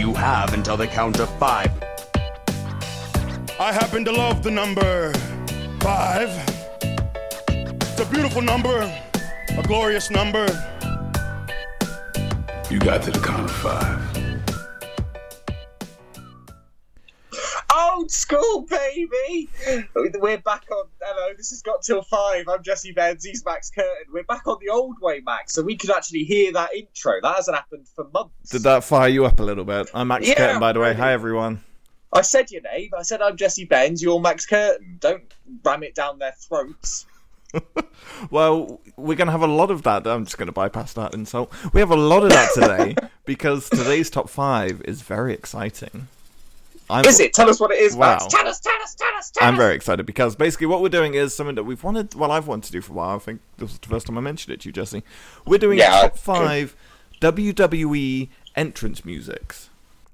You 0.00 0.14
have 0.14 0.54
until 0.54 0.78
the 0.78 0.86
count 0.86 1.20
of 1.20 1.28
five. 1.38 1.70
I 3.60 3.70
happen 3.70 4.02
to 4.06 4.10
love 4.10 4.42
the 4.42 4.50
number 4.50 5.12
five. 5.80 6.30
It's 7.50 8.00
a 8.00 8.06
beautiful 8.06 8.40
number, 8.40 8.80
a 9.58 9.62
glorious 9.62 10.10
number. 10.10 10.46
You 12.70 12.78
got 12.78 13.02
to 13.02 13.10
the 13.10 13.20
count 13.22 13.44
of 13.44 13.50
five. 13.50 14.09
School, 18.10 18.62
baby! 18.62 19.48
We're 19.94 20.38
back 20.38 20.64
on. 20.70 20.84
Hello, 21.00 21.34
this 21.36 21.50
has 21.50 21.62
got 21.62 21.82
till 21.82 22.02
five. 22.02 22.46
I'm 22.48 22.62
Jesse 22.62 22.92
Benz, 22.92 23.24
he's 23.24 23.44
Max 23.44 23.70
Curtin. 23.70 24.12
We're 24.12 24.24
back 24.24 24.46
on 24.46 24.58
the 24.60 24.68
old 24.70 24.96
way, 25.00 25.20
Max, 25.24 25.54
so 25.54 25.62
we 25.62 25.76
could 25.76 25.90
actually 25.90 26.24
hear 26.24 26.52
that 26.52 26.74
intro. 26.74 27.14
That 27.22 27.36
hasn't 27.36 27.56
happened 27.56 27.86
for 27.94 28.08
months. 28.12 28.50
Did 28.50 28.62
that 28.62 28.84
fire 28.84 29.08
you 29.08 29.24
up 29.24 29.40
a 29.40 29.42
little 29.42 29.64
bit? 29.64 29.88
I'm 29.94 30.08
Max 30.08 30.26
Yeah, 30.26 30.34
Curtin, 30.34 30.60
by 30.60 30.72
the 30.72 30.80
way. 30.80 30.92
Hi, 30.94 31.12
everyone. 31.12 31.62
I 32.12 32.22
said 32.22 32.50
your 32.50 32.62
name. 32.62 32.90
I 32.98 33.02
said 33.02 33.22
I'm 33.22 33.36
Jesse 33.36 33.64
Benz, 33.64 34.02
you're 34.02 34.20
Max 34.20 34.44
Curtin. 34.44 34.98
Don't 35.00 35.32
ram 35.64 35.82
it 35.84 35.94
down 35.94 36.18
their 36.18 36.32
throats. 36.32 37.06
Well, 38.30 38.80
we're 38.96 39.16
going 39.16 39.26
to 39.26 39.32
have 39.32 39.42
a 39.42 39.46
lot 39.46 39.70
of 39.70 39.82
that. 39.82 40.06
I'm 40.06 40.24
just 40.24 40.36
going 40.36 40.46
to 40.46 40.52
bypass 40.52 40.92
that 40.94 41.14
insult. 41.14 41.52
We 41.72 41.80
have 41.80 41.90
a 41.90 41.96
lot 41.96 42.22
of 42.22 42.28
that 42.30 42.50
today 42.54 42.94
because 43.24 43.68
today's 43.70 44.10
top 44.10 44.28
five 44.28 44.82
is 44.84 45.00
very 45.00 45.32
exciting. 45.32 46.08
I'm, 46.90 47.04
Is 47.06 47.20
it? 47.20 47.32
Tell 47.32 47.48
us 47.48 47.60
what 47.60 47.70
it 47.70 47.78
is, 47.78 47.94
Wow. 47.96 48.12
Max. 48.18 48.26
Tell 48.26 48.46
us, 48.48 48.60
tell 48.60 48.74
us, 48.82 48.94
tell 48.94 49.14
us, 49.16 49.30
tell 49.30 49.46
I'm 49.48 49.54
us. 49.54 49.58
very 49.58 49.74
excited 49.74 50.06
because 50.06 50.34
basically 50.36 50.66
what 50.66 50.82
we're 50.82 50.88
doing 50.88 51.14
is 51.14 51.34
something 51.34 51.54
that 51.54 51.64
we've 51.64 51.82
wanted, 51.82 52.14
well, 52.14 52.30
I've 52.32 52.46
wanted 52.46 52.66
to 52.66 52.72
do 52.72 52.80
for 52.80 52.92
a 52.92 52.96
while. 52.96 53.16
I 53.16 53.18
think 53.18 53.40
this 53.58 53.70
was 53.70 53.78
the 53.78 53.88
first 53.88 54.06
time 54.06 54.18
I 54.18 54.20
mentioned 54.20 54.52
it 54.54 54.60
to 54.60 54.68
you, 54.68 54.72
Jesse. 54.72 55.02
We're 55.46 55.58
doing 55.58 55.78
Yeah, 55.78 56.02
top 56.02 56.18
five 56.18 56.74
WWE 57.20 58.28
entrance 58.56 59.04
musics. 59.04 59.68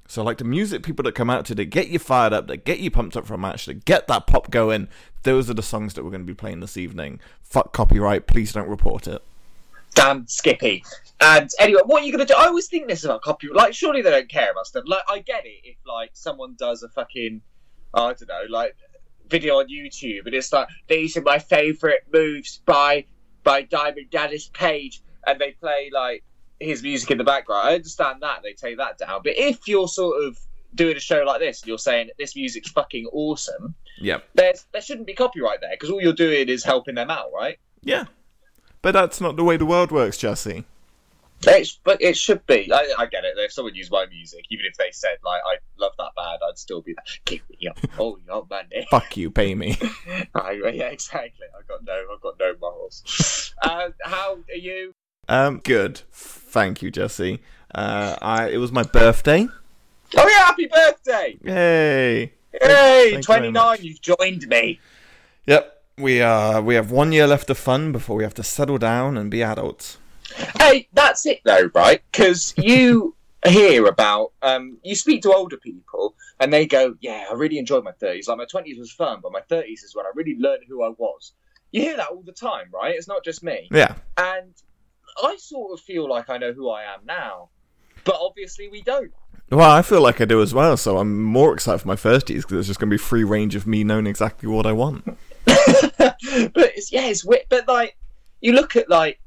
So, 0.09 0.23
like 0.23 0.39
the 0.39 0.45
music 0.45 0.83
people 0.85 1.03
that 1.05 1.15
come 1.17 1.31
out 1.31 1.47
to, 1.47 1.55
that 1.57 1.65
get 1.67 1.89
you 1.89 1.99
fired 1.99 2.33
up, 2.33 2.47
that 2.47 2.65
get 2.65 2.79
you 2.79 2.91
pumped 2.91 3.17
up 3.17 3.27
for 3.27 3.35
a 3.35 3.39
match, 3.39 3.67
that 3.67 3.85
get 3.85 4.07
that 4.07 4.27
pop 4.27 4.51
going. 4.51 4.87
Those 5.25 5.51
are 5.51 5.55
the 5.55 5.63
songs 5.63 5.95
that 5.95 6.05
we're 6.05 6.11
going 6.11 6.21
to 6.23 6.27
be 6.27 6.35
playing 6.35 6.61
this 6.61 6.77
evening. 6.77 7.19
Fuck 7.43 7.73
copyright, 7.73 8.27
please 8.29 8.53
don't 8.53 8.69
report 8.69 9.09
it. 9.09 9.21
Damn 9.97 10.27
Skippy. 10.29 10.85
And 11.21 11.51
anyway, 11.59 11.81
what 11.87 12.03
are 12.03 12.07
you 12.07 12.13
gonna 12.13 12.27
do? 12.27 12.35
I 12.35 12.47
always 12.47 12.69
think 12.69 12.87
this 12.87 13.03
about 13.05 13.23
copyright. 13.23 13.57
Like, 13.57 13.75
surely 13.75 14.03
they 14.03 14.11
don't 14.11 14.29
care 14.29 14.53
about 14.53 14.67
stuff. 14.67 14.85
Like, 14.87 15.03
I 15.09 15.19
get 15.21 15.45
it 15.47 15.61
if 15.65 15.77
like 15.87 16.11
someone 16.13 16.55
does 16.59 16.83
a 16.83 16.89
fucking, 16.91 17.41
I 17.95 18.13
don't 18.13 18.29
know, 18.29 18.43
like 18.51 18.77
video 19.29 19.59
on 19.59 19.69
YouTube, 19.69 20.27
and 20.27 20.35
it's 20.35 20.53
like 20.53 20.69
these 20.89 21.17
are 21.17 21.23
my 21.23 21.39
favourite 21.39 22.01
moves 22.13 22.59
by 22.67 23.07
by 23.43 23.63
Diamond 23.63 24.11
Dallas 24.11 24.51
Page, 24.53 25.01
and 25.27 25.41
they 25.41 25.53
play 25.53 25.91
like 25.93 26.23
his 26.61 26.83
music 26.83 27.11
in 27.11 27.19
the 27.19 27.25
background. 27.25 27.67
I 27.69 27.75
understand 27.75 28.21
that 28.23 28.41
they 28.43 28.53
take 28.53 28.77
that 28.77 28.99
down, 28.99 29.23
but 29.25 29.33
if 29.37 29.67
you're 29.67 29.89
sort 29.89 30.23
of 30.23 30.39
doing 30.75 30.97
a 30.97 31.01
show 31.01 31.23
like 31.25 31.41
this 31.41 31.63
and 31.63 31.69
you're 31.69 31.79
saying 31.79 32.11
this 32.19 32.37
music's 32.37 32.71
fucking 32.71 33.07
awesome, 33.13 33.75
Yep. 34.01 34.29
there's 34.35 34.67
there 34.73 34.83
shouldn't 34.83 35.07
be 35.07 35.15
copyright 35.15 35.63
there 35.63 35.71
because 35.73 35.91
all 35.91 36.03
you're 36.03 36.13
doing 36.13 36.51
is 36.51 36.63
helping 36.63 36.95
them 36.97 37.09
out, 37.11 37.31
right? 37.35 37.59
Yeah. 37.83 38.05
But 38.87 38.93
that's 38.93 39.21
not 39.21 39.35
the 39.35 39.43
way 39.43 39.57
the 39.57 39.67
world 39.67 39.91
works, 39.91 40.17
Jesse. 40.17 40.63
It's, 41.45 41.81
but 41.83 42.01
it 42.01 42.17
should 42.17 42.47
be. 42.47 42.73
I, 42.73 42.95
I 42.97 43.07
get 43.07 43.25
it. 43.25 43.35
If 43.37 43.53
someone 43.53 43.75
used 43.75 43.91
my 43.91 44.07
music, 44.07 44.45
even 44.49 44.65
if 44.65 44.77
they 44.77 44.93
said 44.93 45.17
like 45.25 45.43
I 45.45 45.57
love 45.77 45.91
that 45.99 46.15
band, 46.17 46.39
I'd 46.49 46.57
still 46.57 46.83
be 46.83 46.95
like, 46.97 47.21
give 47.25 47.41
me 47.51 47.57
your 47.59 47.73
oh 47.99 48.17
your 48.25 48.47
money. 48.49 48.87
Fuck 48.93 49.17
you, 49.17 49.33
pay 49.33 49.57
me. 49.57 49.77
I, 50.37 50.53
yeah, 50.73 50.85
exactly. 50.85 51.47
I 51.53 51.63
got 51.67 51.85
no, 51.85 52.01
I've 52.15 52.21
got 52.21 52.39
no 52.39 52.55
morals. 52.61 53.53
uh, 53.61 53.89
how 54.05 54.35
are 54.35 54.57
you? 54.57 54.95
um, 55.29 55.59
good. 55.65 56.03
Thank 56.13 56.81
you, 56.81 56.93
Jesse. 56.93 57.41
Uh, 57.75 58.15
I 58.23 58.51
it 58.51 58.59
was 58.59 58.71
my 58.71 58.85
birthday. 58.85 59.49
Oh 60.17 60.29
yeah, 60.29 60.47
happy 60.47 60.67
birthday! 60.69 61.39
Yay! 61.43 62.33
Hey, 62.53 63.11
thank 63.15 63.25
twenty 63.25 63.51
nine. 63.51 63.79
You've 63.81 64.01
joined 64.01 64.47
me. 64.47 64.79
Yep. 65.47 65.76
We 65.99 66.21
uh 66.21 66.61
we 66.61 66.75
have 66.75 66.91
one 66.91 67.13
year 67.13 67.27
left 67.27 67.49
of 67.49 67.57
fun 67.57 67.91
before 67.91 68.17
we 68.17 68.25
have 68.25 68.35
to 68.35 68.43
settle 68.43 68.77
down 68.77 69.17
and 69.17 69.31
be 69.31 69.43
adults. 69.43 69.97
Hey, 70.59 70.89
that's 70.93 71.25
it 71.25 71.41
though, 71.45 71.71
right? 71.75 72.03
Because 72.13 72.53
you 72.59 73.15
hear 73.47 73.87
about, 73.87 74.33
um, 74.43 74.79
you 74.83 74.95
speak 74.95 75.23
to 75.23 75.33
older 75.33 75.57
people 75.57 76.15
and 76.39 76.53
they 76.53 76.67
go, 76.67 76.97
"Yeah, 77.01 77.27
I 77.31 77.35
really 77.35 77.59
enjoyed 77.59 77.83
my 77.83 77.93
thirties. 77.93 78.29
Like 78.29 78.37
my 78.37 78.45
twenties 78.45 78.79
was 78.79 78.93
fun, 78.93 79.21
but 79.23 79.33
my 79.33 79.41
thirties 79.49 79.83
is 79.85 79.95
when 79.95 80.05
I 80.05 80.11
really 80.15 80.37
learned 80.39 80.65
who 80.69 80.83
I 80.83 80.91
was." 80.91 81.33
You 81.73 81.81
hear 81.83 81.97
that 81.97 82.09
all 82.09 82.23
the 82.23 82.33
time, 82.33 82.69
right? 82.73 82.95
It's 82.95 83.09
not 83.09 83.25
just 83.25 83.43
me. 83.43 83.69
Yeah. 83.73 83.95
And 84.19 84.53
I 85.23 85.37
sort 85.39 85.73
of 85.73 85.81
feel 85.85 86.09
like 86.09 86.29
I 86.29 86.39
know 86.39 86.53
who 86.53 86.69
I 86.69 86.83
am 86.83 87.01
now, 87.07 87.49
but 88.05 88.17
obviously 88.21 88.69
we 88.69 88.83
don't. 88.83 89.13
Well, 89.51 89.71
I 89.71 89.83
feel 89.83 90.01
like 90.01 90.21
I 90.21 90.25
do 90.25 90.43
as 90.43 90.53
well, 90.53 90.77
so 90.77 90.99
I'm 90.99 91.23
more 91.23 91.55
excited 91.55 91.79
for 91.79 91.89
my 91.89 91.95
firsties 91.95 92.43
because 92.43 92.59
it's 92.59 92.67
just 92.69 92.81
going 92.81 92.91
to 92.91 92.95
be 92.95 92.99
free 92.99 93.25
range 93.25 93.55
of 93.55 93.67
me 93.67 93.85
knowing 93.85 94.07
exactly 94.07 94.49
what 94.49 94.67
I 94.67 94.73
want. 94.73 95.17
but 95.99 96.17
it's 96.77 96.93
yeah, 96.93 97.07
it's 97.07 97.25
weird. 97.25 97.45
But 97.49 97.69
like, 97.69 97.97
you 98.41 98.53
look 98.53 98.77
at 98.77 98.89
like, 98.91 99.21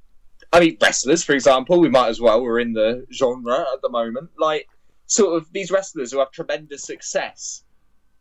I 0.53 0.59
mean, 0.59 0.77
wrestlers, 0.81 1.23
for 1.23 1.33
example, 1.33 1.79
we 1.79 1.89
might 1.89 2.09
as 2.09 2.19
well. 2.21 2.41
We're 2.41 2.59
in 2.59 2.73
the 2.73 3.05
genre 3.13 3.59
at 3.73 3.81
the 3.81 3.89
moment. 3.89 4.29
Like, 4.37 4.67
sort 5.07 5.35
of 5.41 5.51
these 5.53 5.71
wrestlers 5.71 6.11
who 6.11 6.19
have 6.19 6.31
tremendous 6.31 6.83
success 6.83 7.63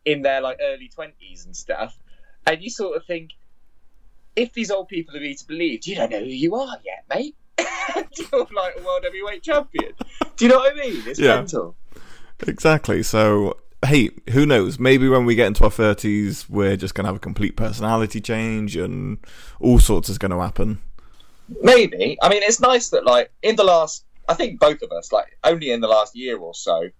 in 0.04 0.22
their 0.22 0.40
like 0.40 0.58
early 0.62 0.88
twenties 0.88 1.44
and 1.46 1.54
stuff, 1.56 1.98
and 2.46 2.62
you 2.62 2.70
sort 2.70 2.96
of 2.96 3.04
think, 3.04 3.30
if 4.36 4.52
these 4.52 4.70
old 4.70 4.88
people 4.88 5.14
are 5.16 5.18
to 5.18 5.24
be 5.24 5.36
believed, 5.46 5.86
you 5.86 5.96
don't 5.96 6.10
know 6.10 6.20
who 6.20 6.26
you 6.26 6.54
are 6.54 6.76
yet, 6.84 7.04
mate. 7.10 7.34
You're 8.32 8.46
like 8.54 8.74
a 8.78 8.82
world 8.84 9.02
heavyweight 9.02 9.42
champion. 9.42 9.92
Do 10.36 10.44
you 10.44 10.50
know 10.50 10.58
what 10.58 10.72
I 10.72 10.76
mean? 10.78 11.02
It's 11.06 11.18
Yeah. 11.18 11.36
mental. 11.36 11.74
Exactly. 12.46 13.02
So, 13.02 13.56
hey, 13.84 14.10
who 14.30 14.44
knows? 14.46 14.78
Maybe 14.78 15.08
when 15.08 15.24
we 15.24 15.34
get 15.34 15.46
into 15.46 15.64
our 15.64 15.70
30s, 15.70 16.48
we're 16.48 16.76
just 16.76 16.94
going 16.94 17.04
to 17.04 17.08
have 17.08 17.16
a 17.16 17.20
complete 17.20 17.56
personality 17.56 18.20
change 18.20 18.76
and 18.76 19.18
all 19.60 19.78
sorts 19.78 20.08
is 20.08 20.18
going 20.18 20.32
to 20.32 20.40
happen. 20.40 20.80
Maybe. 21.62 22.18
I 22.20 22.28
mean, 22.28 22.42
it's 22.42 22.60
nice 22.60 22.90
that 22.90 23.04
like 23.04 23.30
in 23.42 23.56
the 23.56 23.64
last, 23.64 24.04
I 24.28 24.34
think 24.34 24.60
both 24.60 24.82
of 24.82 24.92
us, 24.92 25.12
like 25.12 25.38
only 25.44 25.70
in 25.70 25.80
the 25.80 25.88
last 25.88 26.16
year 26.16 26.36
or 26.36 26.54
so, 26.54 26.90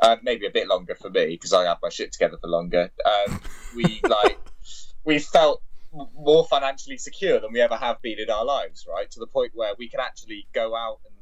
uh, 0.00 0.16
maybe 0.22 0.46
a 0.46 0.50
bit 0.50 0.68
longer 0.68 0.94
for 0.94 1.10
me 1.10 1.26
because 1.30 1.52
I 1.52 1.64
have 1.64 1.78
my 1.82 1.88
shit 1.88 2.12
together 2.12 2.36
for 2.40 2.48
longer. 2.48 2.90
Um, 3.04 3.40
we 3.74 4.00
like 4.08 4.38
we 5.04 5.18
felt 5.18 5.62
more 6.14 6.44
financially 6.46 6.98
secure 6.98 7.40
than 7.40 7.52
we 7.52 7.60
ever 7.60 7.76
have 7.76 8.02
been 8.02 8.18
in 8.18 8.28
our 8.30 8.44
lives, 8.44 8.86
right? 8.88 9.10
To 9.12 9.20
the 9.20 9.26
point 9.26 9.52
where 9.54 9.74
we 9.78 9.88
can 9.88 10.00
actually 10.00 10.46
go 10.52 10.76
out 10.76 10.98
and 11.06 11.13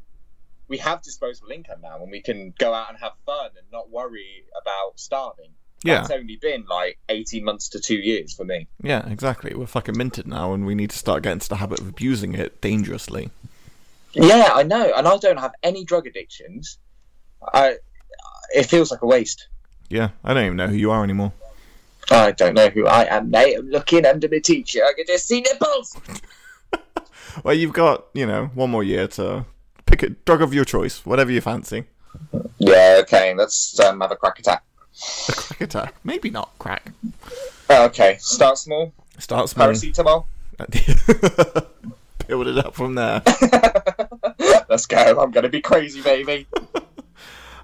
we 0.73 0.79
have 0.79 1.03
disposable 1.03 1.51
income 1.51 1.83
now, 1.83 2.01
and 2.01 2.11
we 2.11 2.23
can 2.23 2.55
go 2.59 2.73
out 2.73 2.89
and 2.89 2.99
have 2.99 3.13
fun 3.27 3.51
and 3.59 3.67
not 3.71 3.91
worry 3.91 4.43
about 4.59 4.99
starving. 4.99 5.51
Yeah. 5.85 5.97
That's 5.99 6.13
only 6.13 6.37
been 6.37 6.65
like 6.67 6.99
eighteen 7.11 7.45
months 7.45 7.69
to 7.71 7.79
two 7.79 7.97
years 7.97 8.33
for 8.33 8.45
me. 8.45 8.69
Yeah, 8.83 9.07
exactly. 9.07 9.55
We're 9.55 9.67
fucking 9.67 9.99
minted 9.99 10.27
now 10.27 10.55
and 10.55 10.65
we 10.65 10.75
need 10.75 10.89
to 10.91 10.97
start 10.97 11.25
getting 11.25 11.41
to 11.41 11.49
the 11.49 11.57
habit 11.57 11.81
of 11.81 11.89
abusing 11.89 12.35
it 12.35 12.63
dangerously. 12.63 13.31
Yeah, 14.15 14.51
I 14.55 14.63
know, 14.63 14.93
and 14.97 15.07
I 15.07 15.19
don't 15.19 15.41
have 15.41 15.53
any 15.63 15.85
drug 15.85 16.07
addictions. 16.07 16.79
I, 17.53 17.77
it 18.55 18.65
feels 18.65 18.91
like 18.91 19.03
a 19.03 19.07
waste. 19.07 19.49
Yeah, 19.91 20.11
I 20.25 20.33
don't 20.33 20.45
even 20.45 20.57
know 20.57 20.69
who 20.69 20.77
you 20.77 20.91
are 20.91 21.05
anymore. 21.05 21.33
I 22.11 22.31
don't 22.33 22.55
know 22.55 22.69
who 22.71 22.87
I 22.87 23.05
am, 23.15 23.31
mate. 23.31 23.57
I'm 23.59 23.69
looking 23.69 24.07
under 24.07 24.29
my 24.31 24.39
teacher. 24.39 24.81
I 24.85 24.93
can 24.97 25.05
just 25.07 25.29
see 25.29 25.43
nipples. 25.43 26.01
Well, 27.43 27.55
you've 27.55 27.73
got, 27.73 28.05
you 28.13 28.27
know, 28.27 28.51
one 28.55 28.71
more 28.71 28.85
year 28.85 29.09
to 29.09 29.47
pick 29.93 30.03
a 30.03 30.11
drug 30.25 30.43
of 30.43 30.55
your 30.55 30.65
choice, 30.65 31.05
whatever 31.05 31.31
you 31.31 31.41
fancy. 31.41 31.85
Yeah, 32.59 32.99
okay. 33.03 33.35
Let's 33.35 33.79
um, 33.79 34.01
have 34.01 34.11
a 34.11 34.17
crack 34.17 34.39
attack. 34.39 34.65
A 35.29 35.33
crack 35.33 35.61
attack. 35.61 35.95
Maybe 36.03 36.31
not 36.31 36.51
crack. 36.59 36.93
Oh, 37.69 37.85
okay, 37.87 38.17
start 38.19 38.59
small. 38.59 38.93
Start 39.19 39.49
small. 39.49 39.69
Paracetamol. 39.69 40.25
Build 42.27 42.47
it 42.47 42.59
up 42.59 42.75
from 42.75 42.95
there. 42.95 43.23
Let's 44.69 44.87
go. 44.87 45.21
I'm 45.21 45.31
gonna 45.31 45.49
be 45.49 45.61
crazy, 45.61 46.01
baby. 46.01 46.47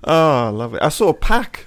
Oh, 0.05 0.47
I 0.47 0.49
love 0.49 0.75
it. 0.75 0.83
I 0.83 0.89
saw 0.91 1.13
Pac. 1.13 1.67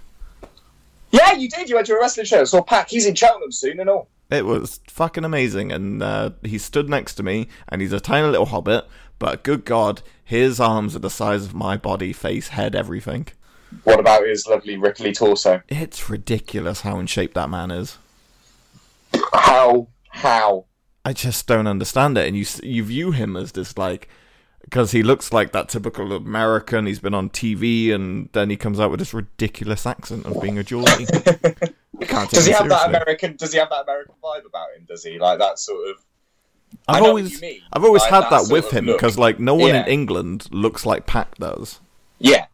yeah, 1.12 1.34
you 1.34 1.50
did. 1.50 1.70
You 1.70 1.76
went 1.76 1.88
to 1.88 1.94
a 1.94 2.00
wrestling 2.00 2.26
show. 2.26 2.44
Saw 2.44 2.62
Pac. 2.62 2.90
He's 2.90 3.06
in 3.06 3.16
Cheltenham 3.16 3.52
soon 3.52 3.80
and 3.80 3.90
all. 3.90 4.08
It 4.30 4.46
was 4.46 4.80
fucking 4.88 5.26
amazing, 5.26 5.72
and 5.72 6.02
uh, 6.02 6.32
he 6.44 6.58
stood 6.58 6.90
next 6.90 7.16
to 7.16 7.24
me, 7.24 7.50
and 7.68 7.82
he's 7.82 7.92
a 7.92 8.00
tiny 8.00 8.28
little 8.28 8.46
hobbit, 8.46 8.86
but 9.22 9.44
good 9.44 9.66
God, 9.66 10.02
his 10.24 10.60
arms 10.60 10.96
are 10.96 11.00
the 11.00 11.12
size 11.12 11.46
of 11.46 11.54
my 11.54 11.78
body, 11.78 12.12
face, 12.12 12.48
head, 12.48 12.74
everything. 12.74 13.28
What 13.84 14.00
about 14.00 14.26
his 14.26 14.48
lovely 14.48 14.78
ripply 14.78 15.16
torso? 15.16 15.62
It's 15.70 16.10
ridiculous 16.10 16.82
how 16.82 16.98
in 16.98 17.06
shape 17.06 17.36
that 17.36 17.48
man 17.48 17.70
is. 17.70 18.00
How? 19.32 19.90
How? 20.10 20.66
I 21.06 21.14
just 21.14 21.46
don't 21.46 21.68
understand 21.68 22.18
it, 22.18 22.28
and 22.28 22.36
you 22.36 22.46
you 22.64 22.84
view 22.84 23.12
him 23.12 23.38
as 23.38 23.52
this 23.52 23.78
like 23.78 24.10
because 24.62 24.92
he 24.92 25.04
looks 25.04 25.32
like 25.32 25.52
that 25.52 25.70
typical 25.70 26.14
American. 26.14 26.88
He's 26.88 27.00
been 27.00 27.14
on 27.14 27.30
TV, 27.30 27.94
and 27.94 28.28
then 28.34 28.50
he 28.50 28.58
comes 28.58 28.80
out 28.80 28.90
with 28.90 29.00
this 29.00 29.14
ridiculous 29.14 29.86
accent 29.86 30.26
of 30.26 30.42
being 30.42 30.58
a 30.58 30.64
Geordie. 30.64 31.06
You 32.00 32.08
can't 32.08 32.28
take 32.28 32.30
Does 32.32 32.46
he 32.48 32.54
have 32.54 32.70
that. 32.70 32.90
American? 32.90 33.36
Does 33.36 33.54
he 33.54 33.60
have 33.60 33.70
that 33.70 33.84
American 33.84 34.16
vibe 34.24 34.48
about 34.48 34.70
him? 34.76 34.86
Does 34.88 35.04
he 35.04 35.20
like 35.20 35.38
that 35.38 35.60
sort 35.60 35.90
of? 35.90 36.04
I've 36.88 37.04
always 37.04 37.42
I've 37.74 37.84
always 37.84 38.04
had 38.04 38.22
that 38.22 38.30
that 38.30 38.50
with 38.52 38.72
him 38.72 38.86
because 38.86 39.18
like 39.18 39.40
no 39.40 39.56
one 39.56 39.70
Yeah. 39.70 39.84
in 39.84 39.88
England 39.88 40.48
looks 40.52 40.86
like 40.86 41.06
Pac 41.06 41.38
does. 41.38 41.80
Yeah, 42.20 42.46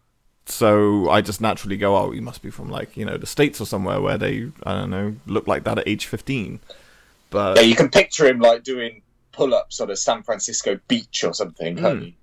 so 0.50 1.10
I 1.10 1.22
just 1.22 1.42
naturally 1.42 1.78
go, 1.78 1.96
oh, 1.96 2.12
you 2.12 2.22
must 2.22 2.42
be 2.42 2.50
from 2.50 2.70
like 2.70 2.96
you 2.96 3.06
know 3.06 3.18
the 3.18 3.28
states 3.28 3.60
or 3.60 3.66
somewhere 3.66 4.02
where 4.02 4.18
they 4.18 4.50
I 4.64 4.74
don't 4.74 4.90
know 4.90 5.16
look 5.26 5.48
like 5.48 5.64
that 5.66 5.80
at 5.80 5.88
age 5.88 6.06
fifteen. 6.06 6.60
But 7.30 7.58
Yeah, 7.58 7.64
you 7.64 7.76
can 7.76 7.90
picture 7.90 8.26
him 8.26 8.40
like 8.40 8.64
doing 8.64 9.02
pull-ups 9.34 9.82
on 9.82 9.92
a 9.92 9.96
San 9.96 10.24
Francisco 10.24 10.80
beach 10.88 11.24
or 11.24 11.34
something, 11.34 11.76
can't 11.76 12.00
hmm. 12.00 12.06
you? 12.06 12.14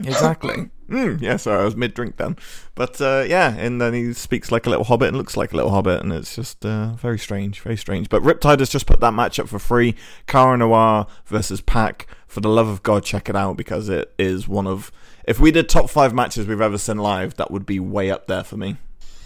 Exactly. 0.00 0.70
Mm, 0.88 1.20
yeah, 1.20 1.36
sorry, 1.36 1.60
I 1.62 1.64
was 1.64 1.74
mid 1.74 1.94
drink 1.94 2.16
then. 2.16 2.36
But 2.76 3.00
uh, 3.00 3.24
yeah, 3.26 3.56
and 3.56 3.80
then 3.80 3.92
he 3.92 4.12
speaks 4.12 4.52
like 4.52 4.66
a 4.66 4.70
little 4.70 4.84
hobbit 4.84 5.08
and 5.08 5.16
looks 5.16 5.36
like 5.36 5.52
a 5.52 5.56
little 5.56 5.70
hobbit, 5.72 6.02
and 6.02 6.12
it's 6.12 6.36
just 6.36 6.64
uh, 6.64 6.92
very 6.92 7.18
strange, 7.18 7.60
very 7.60 7.76
strange. 7.76 8.08
But 8.08 8.22
Riptide 8.22 8.60
has 8.60 8.68
just 8.70 8.86
put 8.86 9.00
that 9.00 9.12
match 9.14 9.38
up 9.40 9.48
for 9.48 9.58
free 9.58 9.96
Kara 10.26 10.56
Noir 10.56 11.06
versus 11.26 11.60
Pac. 11.60 12.06
For 12.28 12.40
the 12.40 12.48
love 12.48 12.68
of 12.68 12.82
God, 12.82 13.02
check 13.04 13.28
it 13.28 13.36
out 13.36 13.56
because 13.56 13.88
it 13.88 14.12
is 14.18 14.46
one 14.46 14.66
of. 14.66 14.92
If 15.24 15.40
we 15.40 15.50
did 15.50 15.68
top 15.68 15.90
five 15.90 16.14
matches 16.14 16.46
we've 16.46 16.60
ever 16.60 16.78
seen 16.78 16.98
live, 16.98 17.34
that 17.34 17.50
would 17.50 17.66
be 17.66 17.80
way 17.80 18.10
up 18.10 18.26
there 18.28 18.44
for 18.44 18.56
me. 18.56 18.76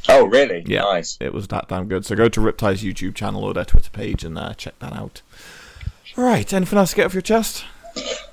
Oh, 0.08 0.24
really? 0.26 0.62
Yeah, 0.66 0.80
Nice. 0.82 1.18
it 1.20 1.34
was 1.34 1.46
that 1.48 1.68
damn 1.68 1.88
good. 1.88 2.06
So 2.06 2.16
go 2.16 2.28
to 2.30 2.40
Riptide's 2.40 2.82
YouTube 2.82 3.14
channel 3.14 3.44
or 3.44 3.52
their 3.52 3.66
Twitter 3.66 3.90
page 3.90 4.24
and 4.24 4.38
uh, 4.38 4.54
check 4.54 4.78
that 4.78 4.94
out. 4.94 5.20
Right, 6.16 6.50
anything 6.54 6.78
else 6.78 6.90
to 6.90 6.96
get 6.96 7.06
off 7.06 7.12
your 7.14 7.20
chest? 7.20 7.64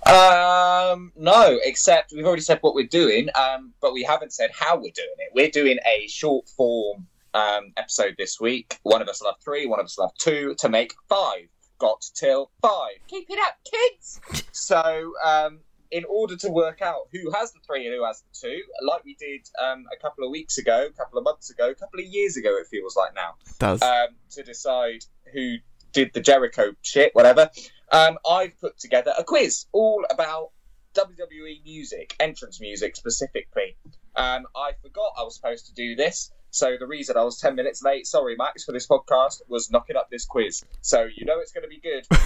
Um, 0.06 1.12
no, 1.16 1.60
except 1.64 2.14
we've 2.14 2.26
already 2.26 2.42
said 2.42 2.60
what 2.62 2.76
we're 2.76 2.88
doing, 2.88 3.30
um, 3.36 3.74
but 3.82 3.94
we 3.94 4.04
haven't 4.04 4.34
said 4.34 4.52
how 4.54 4.76
we're 4.76 4.92
doing 4.94 5.16
it. 5.20 5.32
We're 5.34 5.50
doing 5.50 5.80
a 5.86 6.08
short 6.08 6.48
form 6.50 7.08
um, 7.34 7.74
episode 7.76 8.16
this 8.18 8.40
week. 8.40 8.80
One 8.84 9.02
of 9.02 9.08
us 9.10 9.22
will 9.22 9.32
have 9.32 9.42
three, 9.44 9.66
one 9.66 9.80
of 9.80 9.86
us 9.86 9.98
will 9.98 10.08
have 10.08 10.16
two 10.16 10.56
to 10.60 10.70
make 10.70 10.94
five. 11.10 11.48
Got 11.80 12.04
till 12.16 12.50
five. 12.62 12.96
Keep 13.08 13.30
it 13.30 13.38
up, 13.40 13.58
kids. 13.72 14.20
so, 14.52 15.14
um, 15.24 15.60
in 15.92 16.06
order 16.10 16.36
to 16.38 16.50
work 16.50 16.82
out 16.82 17.08
who 17.12 17.32
has 17.32 17.52
the 17.54 17.60
three 17.66 17.86
and 17.86 17.96
who 17.96 18.04
has 18.04 18.22
the 18.22 18.48
two, 18.48 18.62
like 18.82 19.06
we 19.06 19.16
did 19.16 19.48
um, 19.62 19.86
a 19.94 20.02
couple 20.02 20.26
of 20.26 20.32
weeks 20.32 20.58
ago, 20.58 20.88
a 20.90 20.94
couple 20.94 21.18
of 21.18 21.24
months 21.24 21.50
ago, 21.50 21.70
a 21.70 21.76
couple 21.76 22.00
of 22.00 22.06
years 22.06 22.36
ago, 22.36 22.58
it 22.58 22.68
feels 22.68 22.96
like 22.96 23.14
now 23.16 23.36
Does 23.60 23.82
um, 23.82 24.08
to 24.32 24.44
decide 24.44 25.06
who 25.34 25.58
did 25.94 26.14
the 26.14 26.20
Jericho 26.20 26.74
shit, 26.82 27.14
whatever. 27.14 27.50
Um, 27.92 28.18
I've 28.30 28.60
put 28.60 28.78
together 28.80 29.14
a 29.18 29.24
quiz 29.24 29.66
all 29.72 30.06
about 30.10 30.50
WWE 30.96 31.64
music, 31.64 32.16
entrance 32.20 32.60
music 32.60 32.96
specifically. 32.96 33.78
Um, 34.16 34.46
I 34.56 34.72
forgot 34.82 35.14
I 35.18 35.24
was 35.24 35.36
supposed 35.36 35.68
to 35.68 35.74
do 35.74 35.96
this, 35.96 36.32
so 36.50 36.76
the 36.80 36.88
reason 36.88 37.18
I 37.18 37.24
was 37.24 37.40
10 37.40 37.56
minutes 37.56 37.84
late, 37.84 38.08
sorry, 38.08 38.36
Max, 38.36 38.64
for 38.64 38.72
this 38.72 38.88
podcast, 38.88 39.42
was 39.48 39.70
knocking 39.70 39.96
up 39.96 40.10
this 40.10 40.26
quiz. 40.26 40.64
So 40.82 41.04
you 41.04 41.26
know 41.26 41.40
it's 41.40 41.52
going 41.52 41.64
to 41.64 41.70
be 41.70 41.80
good. 41.80 42.06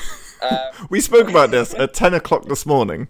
Um, 0.42 0.88
we 0.90 1.02
spoke 1.02 1.30
about 1.30 1.52
this 1.52 1.72
at 1.78 1.94
ten 1.94 2.16
o'clock 2.16 2.46
this 2.46 2.66
morning. 2.66 3.08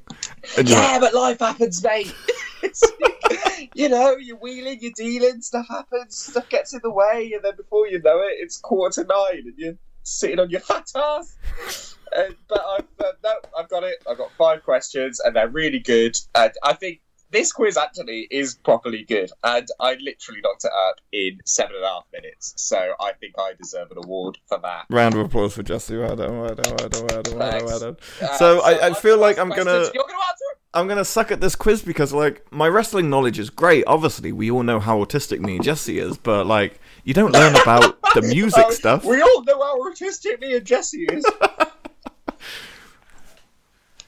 Yeah, 0.61 0.99
but 0.99 1.13
life 1.13 1.39
happens, 1.39 1.81
mate. 1.81 2.13
you 3.73 3.87
know, 3.87 4.17
you're 4.17 4.35
wheeling, 4.35 4.79
you're 4.81 4.91
dealing, 4.93 5.41
stuff 5.41 5.65
happens, 5.69 6.17
stuff 6.17 6.49
gets 6.49 6.73
in 6.73 6.81
the 6.83 6.91
way, 6.91 7.31
and 7.33 7.41
then 7.41 7.55
before 7.55 7.87
you 7.87 8.01
know 8.01 8.19
it, 8.19 8.35
it's 8.39 8.57
quarter 8.57 9.03
to 9.03 9.07
nine, 9.07 9.43
and 9.45 9.53
you're 9.55 9.77
sitting 10.03 10.39
on 10.39 10.49
your 10.49 10.59
fat 10.59 10.91
ass. 10.93 11.90
Uh, 12.15 12.23
but 12.47 12.61
I've 12.61 12.87
uh, 13.05 13.11
no, 13.23 13.33
I've 13.57 13.69
got 13.69 13.83
it. 13.83 14.03
I've 14.09 14.17
got 14.17 14.31
five 14.37 14.63
questions, 14.63 15.19
and 15.19 15.35
they're 15.35 15.47
really 15.49 15.79
good. 15.79 16.17
And 16.35 16.51
I 16.63 16.73
think 16.73 17.01
this 17.31 17.53
quiz 17.53 17.77
actually 17.77 18.27
is 18.29 18.55
properly 18.55 19.03
good, 19.03 19.31
and 19.43 19.65
I 19.79 19.91
literally 20.01 20.41
knocked 20.43 20.65
it 20.65 20.71
up 20.89 20.95
in 21.13 21.39
seven 21.45 21.75
and 21.77 21.85
a 21.85 21.87
half 21.87 22.03
minutes. 22.11 22.53
So 22.57 22.77
I 22.99 23.13
think 23.13 23.35
I 23.39 23.53
deserve 23.57 23.89
an 23.91 23.97
award 24.03 24.37
for 24.47 24.59
that. 24.63 24.85
Round 24.89 25.13
of 25.15 25.21
applause 25.21 25.53
for 25.53 25.63
Jesse. 25.63 25.95
Well 25.97 26.15
done, 26.15 26.39
well 26.39 26.55
done, 26.55 26.75
well 26.77 26.89
done, 26.89 27.05
well 27.07 27.21
done, 27.21 27.37
well 27.37 27.51
done, 27.51 27.65
well 27.65 27.79
done. 27.79 27.97
Uh, 28.21 28.37
So 28.37 28.59
I, 28.61 28.71
I 28.73 28.87
I've 28.87 28.97
feel 28.97 29.17
like 29.17 29.37
I'm 29.37 29.49
gonna. 29.49 29.71
You're 29.93 30.03
gonna 30.03 30.13
answer? 30.29 30.45
I'm 30.73 30.87
gonna 30.87 31.03
suck 31.05 31.31
at 31.31 31.41
this 31.41 31.53
quiz 31.55 31.81
because 31.81 32.13
like 32.13 32.49
my 32.51 32.67
wrestling 32.67 33.09
knowledge 33.09 33.39
is 33.39 33.49
great. 33.49 33.83
Obviously, 33.87 34.31
we 34.31 34.49
all 34.51 34.63
know 34.63 34.79
how 34.79 35.03
autistic 35.03 35.39
me 35.41 35.55
and 35.55 35.63
Jesse 35.63 35.99
is, 35.99 36.17
but 36.17 36.45
like 36.47 36.79
you 37.03 37.13
don't 37.13 37.31
learn 37.33 37.55
about 37.55 37.97
the 38.13 38.21
music 38.33 38.63
Oh, 38.67 38.71
stuff. 38.71 39.03
We 39.05 39.21
all 39.21 39.43
know 39.43 39.61
how 39.61 39.79
autistic 39.89 40.39
me 40.39 40.55
and 40.55 40.65
Jesse 40.65 41.03
is. 41.05 41.25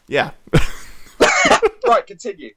Yeah. 0.08 0.32
right, 1.88 2.06
continue. 2.06 2.54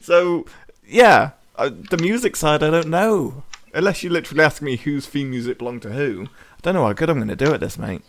So 0.00 0.46
yeah, 0.86 1.30
uh, 1.56 1.70
the 1.90 1.98
music 1.98 2.36
side 2.36 2.62
I 2.62 2.70
don't 2.70 2.88
know. 2.88 3.44
Unless 3.72 4.02
you 4.02 4.10
literally 4.10 4.42
ask 4.42 4.60
me 4.60 4.76
whose 4.76 5.06
theme 5.06 5.30
music 5.30 5.58
belonged 5.58 5.82
to 5.82 5.92
who, 5.92 6.24
I 6.24 6.60
don't 6.62 6.74
know 6.74 6.84
how 6.84 6.92
good 6.92 7.08
I'm 7.08 7.18
gonna 7.18 7.36
do 7.36 7.54
at 7.54 7.60
this, 7.60 7.78
mate. 7.78 8.02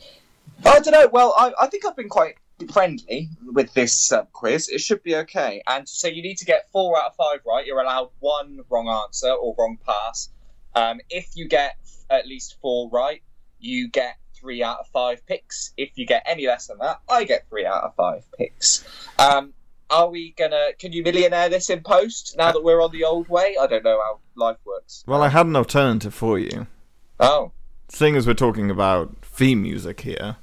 I 0.65 0.79
don't 0.79 0.91
know. 0.91 1.07
Well, 1.11 1.33
I, 1.37 1.53
I 1.61 1.67
think 1.67 1.85
I've 1.85 1.95
been 1.95 2.09
quite 2.09 2.35
friendly 2.71 3.29
with 3.45 3.73
this 3.73 4.11
uh, 4.11 4.25
quiz. 4.33 4.69
It 4.69 4.81
should 4.81 5.03
be 5.03 5.15
okay. 5.17 5.61
And 5.67 5.87
so 5.87 6.07
you 6.07 6.21
need 6.21 6.37
to 6.37 6.45
get 6.45 6.69
four 6.71 6.99
out 6.99 7.07
of 7.07 7.15
five 7.15 7.39
right. 7.45 7.65
You're 7.65 7.81
allowed 7.81 8.09
one 8.19 8.61
wrong 8.69 8.87
answer 8.87 9.31
or 9.31 9.55
wrong 9.57 9.77
pass. 9.85 10.29
Um, 10.75 10.99
if 11.09 11.35
you 11.35 11.47
get 11.47 11.77
at 12.09 12.27
least 12.27 12.57
four 12.61 12.89
right, 12.89 13.21
you 13.59 13.89
get 13.89 14.17
three 14.41 14.61
out 14.61 14.79
of 14.79 14.87
five 14.87 15.25
picks. 15.25 15.71
If 15.77 15.91
you 15.95 16.05
get 16.05 16.23
any 16.25 16.47
less 16.47 16.67
than 16.67 16.79
that, 16.79 16.99
I 17.07 17.23
get 17.23 17.47
three 17.47 17.65
out 17.65 17.83
of 17.83 17.95
five 17.95 18.25
picks. 18.37 18.83
Um, 19.17 19.53
are 19.89 20.09
we 20.09 20.31
gonna? 20.31 20.69
Can 20.77 20.91
you 20.91 21.03
millionaire 21.03 21.47
this 21.49 21.69
in 21.69 21.81
post 21.81 22.35
now 22.37 22.51
that 22.51 22.63
we're 22.63 22.81
on 22.81 22.91
the 22.91 23.03
old 23.05 23.29
way? 23.29 23.55
I 23.59 23.67
don't 23.67 23.83
know 23.83 24.01
how 24.01 24.19
life 24.35 24.57
works. 24.65 25.03
Well, 25.07 25.21
I 25.21 25.29
had 25.29 25.45
an 25.45 25.55
alternative 25.55 26.13
for 26.13 26.37
you. 26.39 26.67
Oh, 27.19 27.51
Seeing 27.93 28.15
as 28.15 28.25
we're 28.25 28.33
talking 28.33 28.71
about 28.71 29.13
theme 29.21 29.61
music 29.63 29.99
here, 30.01 30.37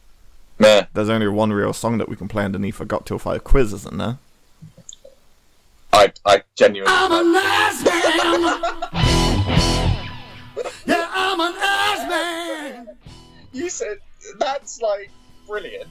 meh. 0.58 0.84
there's 0.92 1.08
only 1.08 1.28
one 1.28 1.50
real 1.50 1.72
song 1.72 1.96
that 1.96 2.06
we 2.08 2.14
can 2.14 2.28
play 2.28 2.44
underneath 2.44 2.78
a 2.78 2.84
Got 2.84 3.06
Till 3.06 3.18
5 3.18 3.42
quiz, 3.42 3.72
isn't 3.72 3.96
there? 3.96 4.18
I 5.94 6.12
I 6.26 6.42
genuinely. 6.54 6.94
I'm 6.94 7.10
a 7.10 7.24
nice 7.32 7.84
man. 7.84 8.42
yeah, 10.86 11.08
I'm 11.10 11.40
a 11.40 11.50
nice 11.58 12.08
man. 12.08 12.97
You 13.52 13.68
said 13.70 13.98
that's 14.38 14.80
like 14.80 15.10
brilliant, 15.46 15.88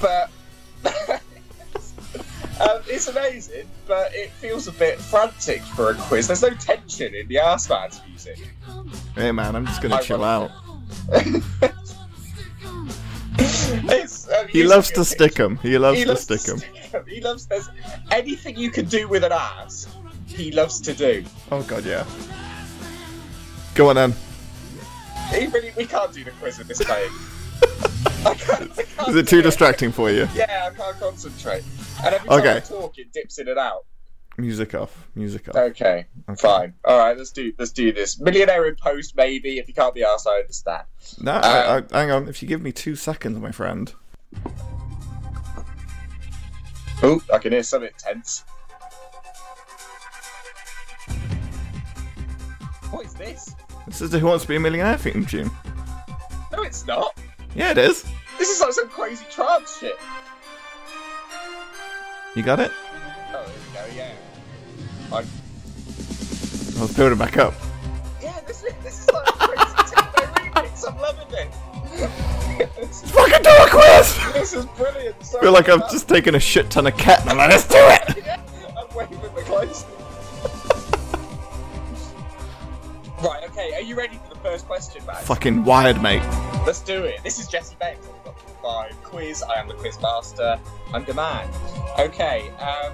but 0.00 0.30
um, 2.60 2.80
it's 2.86 3.08
amazing, 3.08 3.68
but 3.86 4.14
it 4.14 4.30
feels 4.30 4.68
a 4.68 4.72
bit 4.72 4.98
frantic 4.98 5.62
for 5.62 5.90
a 5.90 5.94
quiz. 5.94 6.26
There's 6.26 6.42
no 6.42 6.50
tension 6.50 7.14
in 7.14 7.28
the 7.28 7.38
Ass 7.38 7.68
Man's 7.68 8.00
music. 8.08 8.38
Hey 9.14 9.32
man, 9.32 9.54
I'm 9.56 9.66
just 9.66 9.82
gonna 9.82 9.96
I 9.96 10.00
chill 10.02 10.24
out. 10.24 10.50
Um, 13.70 14.48
He 14.48 14.62
loves 14.64 14.90
to 14.92 15.04
stick 15.04 15.38
'em. 15.40 15.56
He 15.58 15.78
loves 15.78 15.98
He 15.98 16.04
to 16.04 16.10
loves 16.10 16.22
stick 16.22 16.48
'em. 16.48 16.58
stick 16.58 16.94
'em. 16.94 17.04
He 17.06 17.20
loves. 17.20 17.46
There's 17.46 17.68
anything 18.10 18.56
you 18.56 18.70
can 18.70 18.86
do 18.86 19.08
with 19.08 19.24
an 19.24 19.32
ass. 19.32 19.86
He 20.26 20.50
loves 20.52 20.80
to 20.82 20.94
do. 20.94 21.24
Oh 21.50 21.62
god, 21.62 21.84
yeah. 21.84 22.04
Go 23.74 23.90
on 23.90 23.96
then. 23.96 24.14
He 25.30 25.46
really, 25.46 25.72
we 25.76 25.84
can't 25.86 26.12
do 26.12 26.24
the 26.24 26.30
quiz 26.32 26.58
with 26.58 26.68
this 26.68 26.82
playing. 26.84 27.10
I 28.26 28.34
can't, 28.34 28.70
I 28.78 28.82
can't 28.82 29.08
Is 29.08 29.16
it 29.16 29.28
too 29.28 29.42
distracting 29.42 29.92
for 29.92 30.10
you? 30.10 30.28
Yeah, 30.34 30.70
I 30.72 30.74
can't 30.76 30.98
concentrate. 30.98 31.62
And 32.04 32.14
every 32.14 32.28
time 32.28 32.38
Okay. 32.40 32.56
I 32.56 32.60
talk, 32.60 32.98
it 32.98 33.12
dips 33.12 33.38
in 33.38 33.48
and 33.48 33.58
out. 33.58 33.84
Music 34.36 34.74
off. 34.74 35.08
Music 35.16 35.48
off. 35.48 35.56
Okay, 35.56 36.06
I'm 36.28 36.36
fine. 36.36 36.72
All 36.84 36.96
right, 36.98 37.16
let's 37.18 37.32
do 37.32 37.52
let's 37.58 37.72
do 37.72 37.92
this. 37.92 38.20
Millionaire 38.20 38.66
in 38.68 38.76
post, 38.76 39.16
maybe. 39.16 39.58
If 39.58 39.66
you 39.66 39.74
can't 39.74 39.92
be 39.94 40.04
asked, 40.04 40.28
I 40.28 40.38
understand. 40.38 40.84
No, 41.20 41.32
Uh, 41.32 41.82
I, 41.92 41.96
I, 41.96 42.00
hang 42.00 42.10
on. 42.12 42.28
If 42.28 42.40
you 42.40 42.46
give 42.48 42.62
me 42.62 42.70
two 42.70 42.94
seconds, 42.94 43.38
my 43.40 43.50
friend. 43.50 43.92
Oh, 47.02 47.20
I 47.32 47.38
can 47.38 47.50
hear 47.52 47.64
something 47.64 47.90
tense. 47.98 48.44
What 52.90 53.06
is 53.06 53.14
this? 53.14 53.54
This 53.88 54.02
is 54.02 54.10
the 54.10 54.18
Who 54.18 54.26
Wants 54.26 54.44
to 54.44 54.48
Be 54.48 54.56
a 54.56 54.60
Millionaire 54.60 54.98
theme 54.98 55.24
tune. 55.24 55.50
No, 56.52 56.62
it's 56.62 56.86
not. 56.86 57.18
Yeah, 57.54 57.70
it 57.70 57.78
is. 57.78 58.04
This 58.38 58.50
is 58.50 58.60
like 58.60 58.72
some 58.74 58.88
crazy 58.90 59.24
trance 59.30 59.78
shit. 59.78 59.96
You 62.36 62.42
got 62.42 62.60
it? 62.60 62.70
Oh, 63.32 63.50
there 63.72 63.84
we 63.88 63.94
go. 63.96 63.96
Yeah. 63.96 64.12
I, 65.10 65.16
I 65.16 66.82
was 66.82 66.94
building 66.94 67.18
back 67.18 67.38
up. 67.38 67.54
yeah, 68.22 68.38
this 68.46 68.62
is 68.62 68.74
this 68.82 69.00
is 69.00 69.10
like 69.10 69.26
a 69.26 69.32
crazy 69.32 69.74
techno 69.94 70.24
remix. 70.34 70.86
I'm 70.86 70.98
loving 70.98 71.34
it. 71.34 71.50
this, 72.76 73.02
is, 73.02 73.10
Fucking 73.10 73.42
do 73.42 73.50
a 73.50 73.68
quiz! 73.70 74.32
this 74.34 74.52
is 74.52 74.66
brilliant. 74.76 75.16
I 75.34 75.40
feel 75.40 75.52
like 75.52 75.70
I've 75.70 75.90
just 75.90 76.08
taken 76.08 76.34
a 76.34 76.40
shit 76.40 76.70
ton 76.70 76.86
of 76.86 76.96
cat 76.98 77.22
and 77.22 77.30
I'm 77.30 77.38
like, 77.38 77.48
let's 77.50 77.66
do 77.66 77.78
it! 77.78 78.24
I'm 78.78 78.94
waving 78.96 79.18
the 79.22 79.42
clothes. 79.42 79.86
Okay, 83.58 83.74
are 83.74 83.80
you 83.80 83.96
ready 83.96 84.18
for 84.18 84.34
the 84.34 84.40
first 84.40 84.66
question, 84.66 85.04
Max? 85.06 85.26
Fucking 85.26 85.64
wired, 85.64 86.00
mate. 86.00 86.22
Let's 86.66 86.80
do 86.80 87.04
it. 87.04 87.22
This 87.22 87.38
is 87.38 87.48
Jesse 87.48 87.76
Bates 87.80 88.06
on 88.06 88.14
the 88.24 88.38
Five 88.62 88.92
quiz. 89.04 89.42
I 89.42 89.60
am 89.60 89.68
the 89.68 89.74
quiz 89.74 90.00
master. 90.00 90.58
I'm 90.92 91.04
the 91.04 91.14
man. 91.14 91.48
Okay, 91.98 92.50
um, 92.58 92.92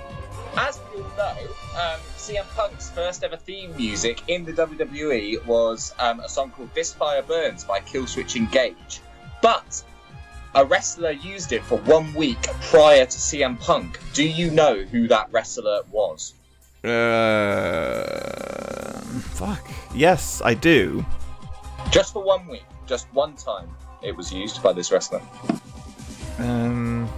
as 0.56 0.78
we 0.94 1.02
all 1.02 1.08
know, 1.16 1.36
um, 1.74 2.00
CM 2.16 2.46
Punk's 2.54 2.90
first 2.90 3.24
ever 3.24 3.36
theme 3.36 3.74
music 3.76 4.22
in 4.28 4.44
the 4.44 4.52
WWE 4.52 5.44
was 5.46 5.94
um, 5.98 6.20
a 6.20 6.28
song 6.28 6.50
called 6.50 6.68
This 6.74 6.92
Fire 6.92 7.22
Burns 7.22 7.64
by 7.64 7.80
Killswitch 7.80 8.36
Engage. 8.36 9.00
But 9.40 9.82
a 10.54 10.64
wrestler 10.64 11.12
used 11.12 11.52
it 11.52 11.62
for 11.62 11.78
one 11.78 12.12
week 12.14 12.42
prior 12.60 13.06
to 13.06 13.18
CM 13.18 13.58
Punk. 13.58 13.98
Do 14.12 14.26
you 14.26 14.50
know 14.50 14.82
who 14.82 15.08
that 15.08 15.28
wrestler 15.32 15.80
was? 15.90 16.34
Uh, 16.84 18.20
Fuck. 19.34 19.70
Yes, 19.94 20.42
I 20.44 20.52
do. 20.54 21.04
Just 21.90 22.12
for 22.12 22.22
one 22.22 22.46
week, 22.46 22.64
just 22.86 23.06
one 23.14 23.34
time, 23.36 23.70
it 24.02 24.14
was 24.14 24.30
used 24.32 24.62
by 24.62 24.72
this 24.72 24.92
wrestler. 24.92 25.22
Um. 26.38 27.08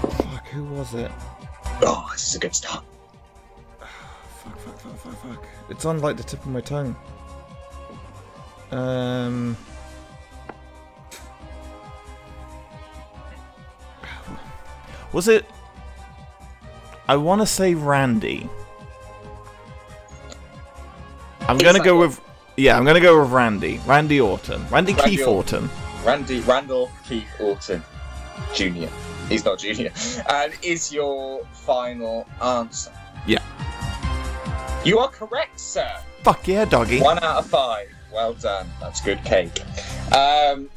Fuck, 0.00 0.46
who 0.48 0.64
was 0.64 0.94
it? 0.94 1.10
Oh, 1.82 2.08
this 2.12 2.28
is 2.28 2.36
a 2.36 2.38
good 2.38 2.54
start. 2.54 2.84
Fuck, 3.78 4.58
fuck, 4.58 4.78
fuck, 4.78 4.96
fuck, 4.96 5.14
fuck. 5.22 5.46
It's 5.68 5.84
on 5.84 6.00
like 6.00 6.16
the 6.16 6.22
tip 6.22 6.40
of 6.40 6.48
my 6.50 6.60
tongue. 6.62 6.96
Um. 8.70 9.56
Was 15.12 15.28
it? 15.28 15.44
I 17.10 17.16
want 17.16 17.40
to 17.40 17.46
say 17.46 17.74
Randy. 17.74 18.48
I'm 21.40 21.58
gonna 21.58 21.82
go 21.82 21.98
with. 21.98 22.20
Yeah, 22.56 22.78
I'm 22.78 22.84
gonna 22.84 23.00
go 23.00 23.20
with 23.20 23.32
Randy. 23.32 23.80
Randy 23.84 24.20
Orton. 24.20 24.60
Randy, 24.68 24.92
Randy 24.92 25.10
Keith 25.10 25.26
Orton. 25.26 25.64
Orton. 25.64 26.06
Randy 26.06 26.38
Randall 26.42 26.88
Keith 27.04 27.26
Orton 27.40 27.82
Jr. 28.54 28.86
He's 29.28 29.44
not 29.44 29.58
junior. 29.58 29.90
And 30.30 30.52
is 30.62 30.92
your 30.92 31.44
final 31.52 32.28
answer? 32.40 32.92
Yeah. 33.26 33.42
You 34.84 35.00
are 35.00 35.08
correct, 35.08 35.58
sir. 35.58 35.90
Fuck 36.22 36.46
yeah, 36.46 36.64
doggy. 36.64 37.00
One 37.00 37.18
out 37.24 37.38
of 37.38 37.46
five. 37.48 37.88
Well 38.12 38.34
done. 38.34 38.70
That's 38.78 39.00
good 39.00 39.20
cake. 39.24 39.60
Um, 40.14 40.70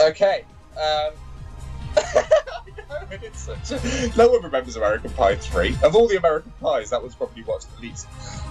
okay. 0.00 0.46
Um, 0.80 1.12
a- 3.70 4.12
no 4.16 4.28
one 4.28 4.42
remembers 4.42 4.76
American 4.76 5.10
Pie 5.10 5.36
3. 5.36 5.76
Of 5.82 5.94
all 5.94 6.08
the 6.08 6.16
American 6.16 6.52
Pies, 6.60 6.90
that 6.90 7.02
was 7.02 7.14
probably 7.14 7.42
watched 7.42 7.74
the 7.76 7.82
least. 7.82 8.06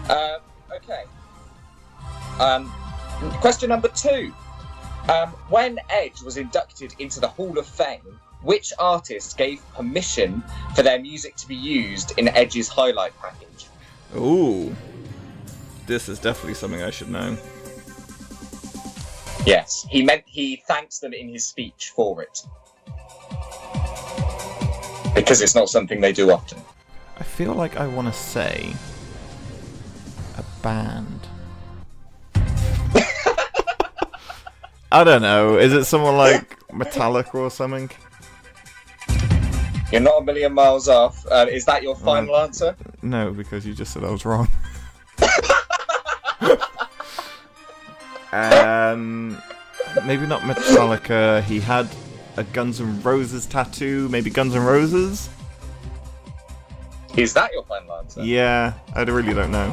Um, 0.09 0.39
okay. 0.73 1.03
Um, 2.39 2.71
question 3.41 3.69
number 3.69 3.87
two. 3.89 4.33
Um, 5.09 5.29
when 5.49 5.79
Edge 5.89 6.21
was 6.21 6.37
inducted 6.37 6.95
into 6.99 7.19
the 7.19 7.27
Hall 7.27 7.57
of 7.57 7.67
Fame, 7.67 8.19
which 8.41 8.73
artist 8.79 9.37
gave 9.37 9.61
permission 9.73 10.43
for 10.75 10.83
their 10.83 10.99
music 10.99 11.35
to 11.37 11.47
be 11.47 11.55
used 11.55 12.17
in 12.17 12.27
Edge's 12.29 12.67
highlight 12.67 13.13
package? 13.19 13.67
Ooh. 14.15 14.75
This 15.85 16.09
is 16.09 16.19
definitely 16.19 16.55
something 16.55 16.81
I 16.81 16.89
should 16.89 17.09
know. 17.09 17.37
Yes, 19.45 19.85
he 19.89 20.03
meant 20.03 20.23
he 20.25 20.63
thanks 20.67 20.97
them 20.99 21.13
in 21.13 21.29
his 21.29 21.45
speech 21.45 21.91
for 21.95 22.23
it. 22.23 22.43
Because 25.15 25.41
it's 25.41 25.55
not 25.55 25.69
something 25.69 26.01
they 26.01 26.11
do 26.11 26.29
often. 26.31 26.59
I 27.17 27.23
feel 27.23 27.53
like 27.53 27.77
I 27.77 27.87
want 27.87 28.07
to 28.07 28.13
say 28.13 28.73
a 30.37 30.43
band. 30.61 31.21
I 34.91 35.03
don't 35.03 35.21
know. 35.21 35.57
Is 35.57 35.73
it 35.73 35.85
someone 35.85 36.15
like 36.17 36.59
Metallica 36.69 37.35
or 37.35 37.49
something? 37.49 37.89
You're 39.91 40.01
not 40.01 40.21
a 40.21 40.23
million 40.23 40.53
miles 40.53 40.87
off. 40.87 41.25
Uh, 41.27 41.45
is 41.49 41.65
that 41.65 41.83
your 41.83 41.95
final 41.95 42.37
answer? 42.37 42.75
No, 43.01 43.31
because 43.31 43.65
you 43.65 43.73
just 43.73 43.93
said 43.93 44.03
I 44.03 44.11
was 44.11 44.25
wrong. 44.25 44.47
um, 48.31 49.37
maybe 50.05 50.25
not 50.25 50.41
Metallica. 50.41 51.43
He 51.43 51.59
had 51.59 51.87
a 52.37 52.43
Guns 52.43 52.81
N' 52.81 53.01
Roses 53.01 53.45
tattoo. 53.45 54.09
Maybe 54.09 54.29
Guns 54.29 54.55
N' 54.55 54.63
Roses. 54.63 55.29
Is 57.17 57.33
that 57.33 57.51
your 57.53 57.63
final 57.63 57.95
answer? 57.95 58.23
Yeah, 58.23 58.73
I 58.93 59.03
really 59.03 59.33
don't 59.33 59.51
know. 59.51 59.71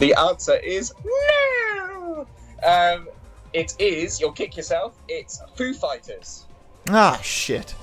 The 0.00 0.14
answer 0.18 0.56
is 0.56 0.94
no. 1.04 2.26
Um, 2.66 3.08
it 3.52 3.74
is. 3.78 4.20
You'll 4.20 4.32
kick 4.32 4.56
yourself. 4.56 4.94
It's 5.08 5.42
Foo 5.56 5.74
Fighters. 5.74 6.46
Ah, 6.88 7.20
shit. 7.22 7.74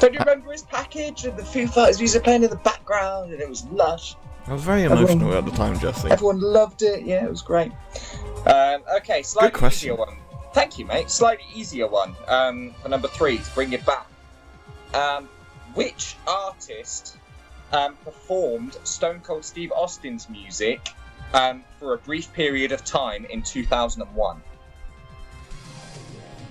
Don't 0.00 0.12
you 0.12 0.20
remember 0.20 0.52
his 0.52 0.62
package 0.62 1.24
and 1.24 1.36
the 1.36 1.44
Foo 1.44 1.66
Fighters 1.66 1.98
music 1.98 2.24
playing 2.24 2.44
in 2.44 2.50
the 2.50 2.56
background, 2.56 3.32
and 3.32 3.40
it 3.40 3.48
was 3.48 3.64
lush. 3.66 4.16
I 4.46 4.52
was 4.52 4.62
very 4.62 4.82
emotional 4.82 5.34
at 5.34 5.44
the 5.44 5.50
time, 5.52 5.78
Jesse. 5.78 6.10
Everyone 6.10 6.40
loved 6.40 6.82
it. 6.82 7.04
Yeah, 7.04 7.24
it 7.24 7.30
was 7.30 7.42
great. 7.42 7.72
Um, 8.46 8.82
okay, 8.96 9.22
slightly 9.22 9.56
question. 9.56 9.92
easier 9.92 9.96
one. 9.96 10.16
Thank 10.52 10.78
you, 10.78 10.84
mate. 10.84 11.10
Slightly 11.10 11.44
easier 11.54 11.86
one. 11.88 12.14
Um, 12.28 12.74
for 12.82 12.88
number 12.88 13.08
three, 13.08 13.38
to 13.38 13.54
bring 13.54 13.72
it 13.72 13.84
back. 13.86 14.06
Um, 14.94 15.28
which 15.74 16.16
artist 16.26 17.16
um, 17.72 17.96
performed 18.04 18.76
Stone 18.84 19.20
Cold 19.20 19.44
Steve 19.44 19.72
Austin's 19.72 20.28
music 20.28 20.90
um, 21.32 21.64
for 21.78 21.94
a 21.94 21.98
brief 21.98 22.32
period 22.34 22.72
of 22.72 22.84
time 22.84 23.24
in 23.24 23.42
2001? 23.42 24.42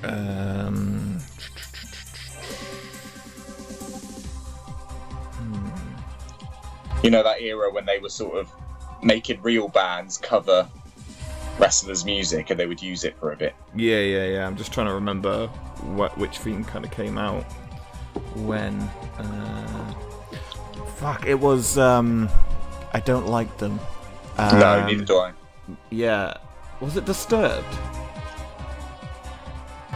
Um, 0.04 1.22
You 7.04 7.10
know 7.10 7.24
that 7.24 7.42
era 7.42 7.72
when 7.72 7.86
they 7.86 7.98
were 7.98 8.10
sort 8.10 8.38
of 8.38 8.52
making 9.02 9.42
real 9.42 9.68
bands 9.68 10.20
cover 10.20 10.70
wrestlers' 11.62 12.04
music, 12.04 12.50
and 12.50 12.60
they 12.60 12.66
would 12.66 12.82
use 12.82 13.04
it 13.04 13.16
for 13.20 13.32
a 13.32 13.38
bit. 13.38 13.56
yeah, 13.76 14.00
yeah, 14.00 14.26
yeah. 14.26 14.48
I'm 14.48 14.58
just 14.58 14.74
trying 14.74 14.88
to 14.88 14.94
remember 14.94 15.48
what 15.96 16.18
which 16.18 16.40
theme 16.40 16.66
kind 16.66 16.84
of 16.84 16.92
came 16.92 17.18
out 17.18 17.44
when. 18.36 18.78
Uh, 19.18 19.94
fuck, 20.98 21.26
it 21.26 21.40
was. 21.40 21.78
Um, 21.78 22.28
I 22.94 23.00
don't 23.00 23.28
like 23.28 23.58
them. 23.58 23.80
Um, 24.38 24.60
no, 24.60 24.86
neither 24.86 25.06
do 25.06 25.18
I. 25.18 25.34
Yeah, 25.92 26.34
was 26.82 26.98
it 26.98 27.06
Disturbed? 27.06 27.78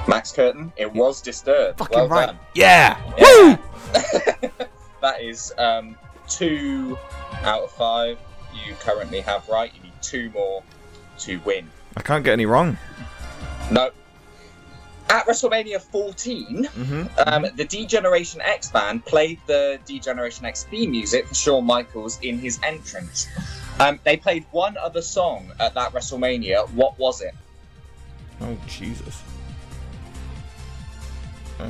Max 0.08 0.32
Curtin. 0.32 0.72
It 0.78 0.94
was 0.94 1.20
Disturbed. 1.20 1.80
Fucking 1.80 1.98
well 1.98 2.08
right. 2.08 2.26
done. 2.28 2.40
Yeah. 2.54 2.98
Yeah. 3.18 3.58
that 5.02 5.22
is 5.22 5.52
um, 5.58 5.98
two 6.30 6.98
out 7.42 7.64
of 7.64 7.72
five. 7.72 8.20
You 8.54 8.76
currently 8.76 9.20
have 9.22 9.50
right. 9.50 9.74
You 9.76 9.82
need 9.84 9.94
two 10.02 10.30
more 10.30 10.64
to 11.20 11.38
win. 11.46 11.70
I 11.98 12.02
can't 12.02 12.24
get 12.24 12.34
any 12.34 12.46
wrong. 12.46 12.78
No. 13.72 13.92
At 15.08 15.28
WrestleMania 15.28 15.80
14, 15.82 16.68
um, 17.28 17.46
the 17.56 17.64
D 17.66 17.86
Generation 17.86 18.42
X 18.42 18.72
band 18.72 19.06
played 19.06 19.40
the 19.46 19.80
D 19.86 20.00
Generation 20.00 20.46
X 20.46 20.64
theme 20.64 20.92
music 20.92 21.28
for 21.28 21.36
Shawn 21.36 21.64
Michaels 21.66 22.20
in 22.22 22.40
his 22.40 22.60
entrance. 22.64 23.28
Um, 23.80 24.00
they 24.04 24.18
played 24.18 24.46
one 24.52 24.78
other 24.78 25.02
song 25.04 25.52
at 25.60 25.76
that 25.76 25.94
WrestleMania. 25.94 26.70
What 26.72 26.98
was 26.98 27.22
it? 27.22 27.36
Oh 28.42 28.58
Jesus. 28.68 29.22
Uh, 31.60 31.66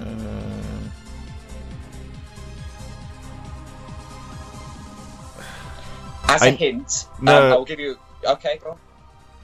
As 6.28 6.42
I- 6.42 6.48
a 6.48 6.52
hint, 6.52 7.06
No. 7.22 7.38
um, 7.48 7.52
I'll 7.54 7.66
give 7.66 7.80
you. 7.80 7.98
Okay, 8.26 8.60
go 8.64 8.72
on. 8.72 8.78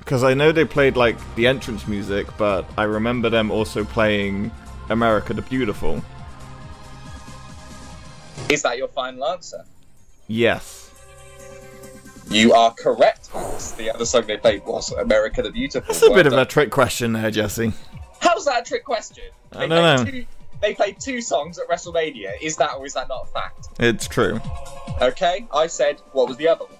Because 0.01 0.24
I 0.24 0.34
know 0.34 0.51
they 0.51 0.65
played 0.65 0.98
like 0.98 1.15
the 1.36 1.48
entrance 1.48 1.88
music, 1.88 2.27
but 2.38 2.65
I 2.77 2.84
remember 2.84 3.29
them 3.29 3.51
also 3.51 3.86
playing 3.86 4.51
America 4.89 5.34
the 5.34 5.43
Beautiful. 5.43 6.03
Is 8.50 8.63
that 8.63 8.77
your 8.77 8.89
final 8.89 9.24
answer? 9.25 9.63
Yes. 10.27 10.91
You 12.29 12.53
are 12.53 12.74
correct. 12.74 13.29
The 13.77 13.91
other 13.93 14.05
song 14.05 14.25
they 14.25 14.38
played 14.38 14.65
was 14.65 14.91
America 14.91 15.43
the 15.43 15.51
Beautiful. 15.51 15.93
That's 15.93 16.01
a 16.01 16.08
Well 16.08 16.15
bit 16.15 16.27
of 16.27 16.34
a 16.34 16.46
trick 16.46 16.72
question 16.72 17.13
there, 17.13 17.29
Jesse. 17.29 17.72
How's 18.20 18.46
that 18.46 18.62
a 18.62 18.65
trick 18.65 18.84
question? 18.84 19.25
I 19.53 19.67
don't 19.67 19.70
know. 19.70 20.12
Two, 20.12 20.25
they 20.62 20.74
played 20.74 21.00
two 21.00 21.22
songs 21.22 21.60
at 21.60 21.70
WrestleMania. 21.70 22.34
Is 22.41 22.58
that 22.58 22.74
or 22.74 22.86
is 22.86 22.93
that 22.96 23.08
not 23.08 23.27
a 23.27 23.27
fact? 23.27 23.67
It's 23.79 24.08
true. 24.08 24.41
Okay, 25.01 25.46
I 25.53 25.67
said 25.67 26.01
what 26.12 26.27
was 26.27 26.38
the 26.38 26.48
other 26.48 26.65
one? 26.65 26.74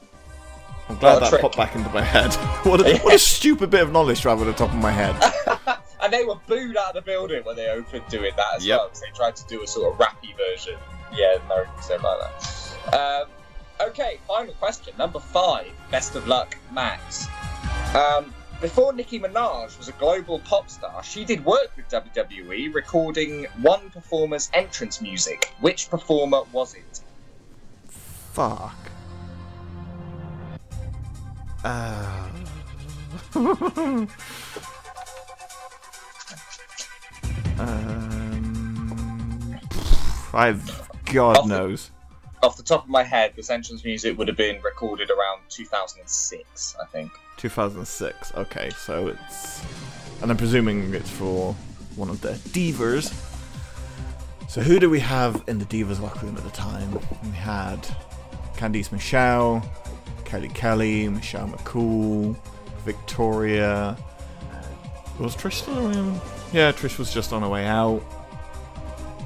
I'm 0.92 1.00
glad 1.00 1.20
that 1.22 1.30
trick. 1.30 1.42
popped 1.42 1.58
back 1.58 1.76
into 1.76 1.90
my 1.90 2.02
head. 2.02 2.34
what, 2.66 2.82
a, 2.86 2.98
what 3.00 3.14
a 3.16 3.20
stupid 3.20 3.70
bit 3.70 3.82
of 3.82 3.92
knowledge 3.92 4.22
to 4.22 4.30
have 4.30 4.42
at 4.42 4.46
the 4.46 4.54
top 4.54 4.70
of 4.70 4.76
my 4.80 4.92
head. 4.92 5.16
And 6.04 6.12
they 6.12 6.24
were 6.26 6.38
booed 6.48 6.76
out 6.78 6.90
of 6.90 6.94
the 6.96 7.02
building 7.04 7.44
when 7.44 7.56
they 7.56 7.70
opened 7.70 8.04
doing 8.10 8.32
that 8.36 8.56
as 8.56 8.66
Yep. 8.66 8.80
well. 8.80 8.90
they 8.96 9.16
tried 9.16 9.36
to 9.36 9.46
do 9.46 9.62
a 9.62 9.68
sort 9.68 9.94
of 9.94 10.00
rappy 10.00 10.36
version. 10.36 10.76
Yeah, 11.14 11.36
Americans 11.46 11.88
don't 11.88 12.02
like 12.02 12.20
that. 12.92 12.96
Um, 13.22 13.88
okay, 13.90 14.20
final 14.28 14.52
question, 14.56 14.96
number 14.98 15.20
five. 15.20 15.68
Best 15.92 16.16
of 16.16 16.28
luck, 16.28 16.58
Max. 16.74 17.28
Um, 17.96 18.34
before 18.62 18.94
Nicki 18.94 19.20
Minaj 19.20 19.78
was 19.78 19.90
a 19.90 19.92
global 19.94 20.40
pop 20.40 20.72
star, 20.72 21.04
she 21.04 21.24
did 21.24 21.46
work 21.46 21.72
with 21.78 21.88
WWE, 21.90 22.74
recording 22.74 23.46
one 23.62 23.92
performer's 23.92 24.50
entrance 24.56 25.02
music. 25.02 25.54
Which 25.60 25.88
performer 25.92 26.42
was 26.52 26.74
it? 26.74 27.02
Fuck. 27.88 28.74
Uh... 31.64 32.28
um, 37.60 39.60
I've 40.34 40.82
God 41.06 41.38
Off 41.38 41.48
the- 41.48 41.58
knows. 41.58 41.92
off 42.44 42.58
the 42.58 42.64
top 42.64 42.84
of 42.84 42.90
my 42.90 43.04
head, 43.04 43.34
this 43.36 43.50
entrance 43.50 43.84
music 43.84 44.18
would 44.18 44.28
have 44.28 44.38
been 44.38 44.62
recorded 44.62 45.10
around 45.10 45.42
2006, 45.50 46.76
I 46.82 46.86
think. 46.86 47.12
2006. 47.38 48.34
Okay, 48.36 48.70
so 48.72 49.08
it's. 49.08 49.64
And 50.22 50.30
I'm 50.32 50.38
presuming 50.38 50.94
it's 50.94 51.10
for 51.10 51.54
one 51.96 52.10
of 52.10 52.22
the 52.22 52.34
divas. 52.50 53.14
So 54.48 54.62
who 54.62 54.80
do 54.80 54.90
we 54.90 55.00
have 55.00 55.44
in 55.48 55.58
the 55.60 55.66
divas 55.66 56.00
locker 56.00 56.26
room 56.26 56.38
at 56.38 56.44
the 56.44 56.50
time? 56.52 56.92
We 57.24 57.32
had 57.32 57.80
Candice 58.56 58.92
Michelle, 58.92 59.64
Kelly 60.32 60.48
Kelly, 60.48 61.10
Michelle 61.10 61.50
McCool, 61.50 62.38
Victoria. 62.86 63.98
Was 65.20 65.36
Trish 65.36 65.56
still 65.56 65.88
around? 65.88 66.22
Yeah, 66.54 66.72
Trish 66.72 66.98
was 66.98 67.14
just 67.14 67.34
on 67.34 67.42
her 67.42 67.50
way 67.50 67.66
out. 67.66 68.02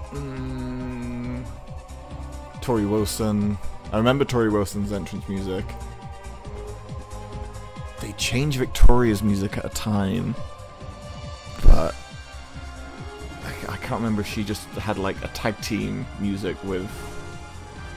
Mm, 0.10 1.46
Torrie 2.56 2.90
Wilson. 2.90 3.56
I 3.94 3.98
remember 3.98 4.26
Torrie 4.26 4.52
Wilson's 4.52 4.92
entrance 4.92 5.30
music. 5.30 5.64
They 8.02 8.12
changed 8.14 8.58
Victoria's 8.58 9.22
music 9.22 9.60
at 9.60 9.66
a 9.66 9.70
time, 9.70 10.34
but 11.62 11.94
I, 13.44 13.74
I 13.74 13.78
can't 13.78 14.02
remember 14.02 14.22
if 14.22 14.28
she 14.28 14.44
just 14.44 14.66
had 14.70 14.98
like 14.98 15.24
a 15.24 15.28
tag 15.28 15.62
team 15.62 16.04
music 16.20 16.58
with 16.64 16.90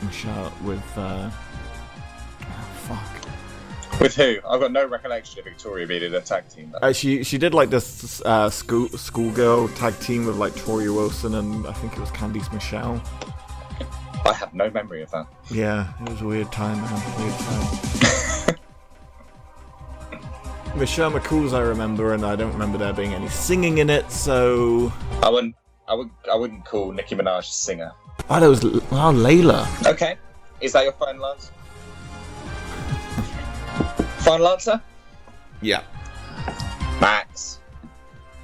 Michelle 0.02 0.52
with 0.62 0.84
uh. 0.98 1.30
With 4.00 4.14
who? 4.14 4.36
I've 4.48 4.60
got 4.60 4.70
no 4.70 4.86
recollection 4.86 5.40
of 5.40 5.44
Victoria 5.44 5.86
being 5.86 6.04
in 6.04 6.14
a 6.14 6.20
tag 6.20 6.48
team. 6.48 6.72
Uh, 6.80 6.92
she 6.92 7.24
she 7.24 7.36
did 7.36 7.52
like 7.52 7.68
this 7.70 8.22
uh, 8.22 8.48
school 8.48 8.88
schoolgirl 8.90 9.68
tag 9.70 9.98
team 9.98 10.24
with 10.26 10.36
like 10.36 10.52
Torrie 10.52 10.94
Wilson 10.94 11.34
and 11.34 11.66
I 11.66 11.72
think 11.72 11.94
it 11.94 11.98
was 11.98 12.10
Candice 12.10 12.52
Michelle. 12.52 13.02
I 14.24 14.32
have 14.34 14.54
no 14.54 14.70
memory 14.70 15.02
of 15.02 15.10
that. 15.10 15.26
Yeah, 15.50 15.92
it 16.02 16.10
was 16.10 16.20
a 16.20 16.26
weird 16.26 16.52
time, 16.52 16.80
man. 16.80 17.18
Weird 17.18 17.38
time. 17.40 18.58
Michelle 20.78 21.10
McCool's 21.10 21.52
I 21.52 21.60
remember, 21.60 22.14
and 22.14 22.24
I 22.24 22.36
don't 22.36 22.52
remember 22.52 22.78
there 22.78 22.92
being 22.92 23.14
any 23.14 23.28
singing 23.28 23.78
in 23.78 23.90
it. 23.90 24.10
So, 24.12 24.92
I 25.22 25.28
wouldn't. 25.28 25.56
I 25.88 25.94
would. 25.94 26.10
I 26.30 26.36
wouldn't 26.36 26.64
call 26.64 26.92
Nicki 26.92 27.16
Minaj 27.16 27.40
a 27.40 27.42
singer. 27.44 27.92
oh, 28.30 28.40
there 28.40 28.50
was 28.50 28.64
oh 28.64 28.68
Layla. 29.12 29.66
Okay. 29.86 30.16
Is 30.60 30.72
that 30.72 30.84
your 30.84 30.92
final 30.92 31.24
answer? 31.26 31.52
Final 34.18 34.48
answer? 34.48 34.80
Yeah, 35.60 35.82
Max. 37.00 37.58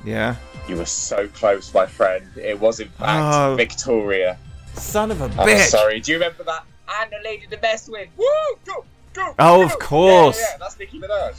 yeah. 0.04 0.36
You 0.68 0.76
were 0.76 0.86
so 0.86 1.28
close, 1.28 1.72
my 1.74 1.84
friend. 1.86 2.26
It 2.36 2.58
was 2.58 2.80
in 2.80 2.88
fact 2.88 3.34
Oh. 3.34 3.54
Victoria. 3.56 4.38
Son 4.74 5.10
of 5.10 5.20
a 5.20 5.24
I'm 5.24 5.30
bitch. 5.32 5.66
sorry. 5.68 6.00
Do 6.00 6.12
you 6.12 6.18
remember 6.18 6.42
that? 6.44 6.64
And 7.00 7.10
the 7.12 7.18
lady 7.22 7.46
to 7.48 7.58
mess 7.60 7.88
with. 7.88 8.08
Woo! 8.16 8.24
Go! 8.64 8.84
Go! 9.12 9.34
Oh, 9.38 9.58
go! 9.58 9.62
of 9.62 9.78
course. 9.78 10.38
Yeah, 10.40 10.46
yeah, 10.52 10.56
that's 10.58 10.78
Nicki 10.78 10.98
Minaj. 10.98 11.34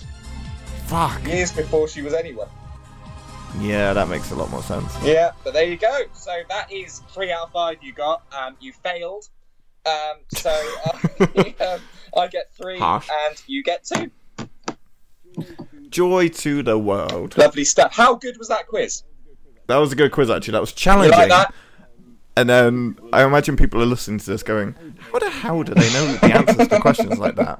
Fuck. 0.86 1.26
Years 1.26 1.52
before 1.52 1.88
she 1.88 2.02
was 2.04 2.14
anyone. 2.14 2.48
Yeah, 3.60 3.94
that 3.94 4.08
makes 4.10 4.32
a 4.32 4.36
lot 4.36 4.50
more 4.52 4.62
sense. 4.62 4.94
Yeah, 5.04 5.32
but 5.44 5.54
there 5.54 5.66
you 5.66 5.78
go. 5.78 6.02
So 6.14 6.32
that 6.50 6.72
is 6.72 7.00
three 7.10 7.32
out 7.32 7.48
of 7.48 7.52
five 7.52 7.78
you 7.82 7.94
got. 7.94 8.22
Um, 8.32 8.56
you 8.60 8.74
failed. 8.74 9.28
Um, 9.88 10.18
so 10.30 10.50
uh, 10.86 11.26
um, 11.74 11.82
I 12.18 12.28
get 12.28 12.54
three, 12.54 12.78
Harsh. 12.78 13.10
and 13.28 13.42
you 13.48 13.64
get 13.64 13.84
two. 13.86 14.12
Joy 15.90 16.30
to 16.30 16.64
the 16.64 16.78
world. 16.78 17.38
Lovely 17.38 17.64
stuff. 17.64 17.94
How 17.94 18.16
good 18.16 18.38
was 18.38 18.48
that 18.50 18.68
quiz? 18.68 19.04
That 19.68 19.78
was 19.78 19.92
a 19.92 19.96
good 19.96 20.12
quiz, 20.12 20.30
actually. 20.30 20.54
That 20.54 20.62
was 20.62 20.72
You 20.72 20.76
challenging. 20.76 21.18
like 21.18 21.30
that? 21.30 21.54
And 22.38 22.50
then 22.50 22.98
I 23.14 23.24
imagine 23.24 23.56
people 23.56 23.82
are 23.82 23.86
listening 23.86 24.20
to 24.20 24.26
this 24.26 24.44
going, 24.44 24.76
How 25.12 25.20
the 25.20 25.30
hell 25.30 25.64
do 25.64 25.74
they 25.74 25.94
know 25.94 26.14
the 26.18 26.34
answers 26.34 26.68
to 26.68 26.80
questions 26.82 27.18
like 27.18 27.36
that? 27.36 27.58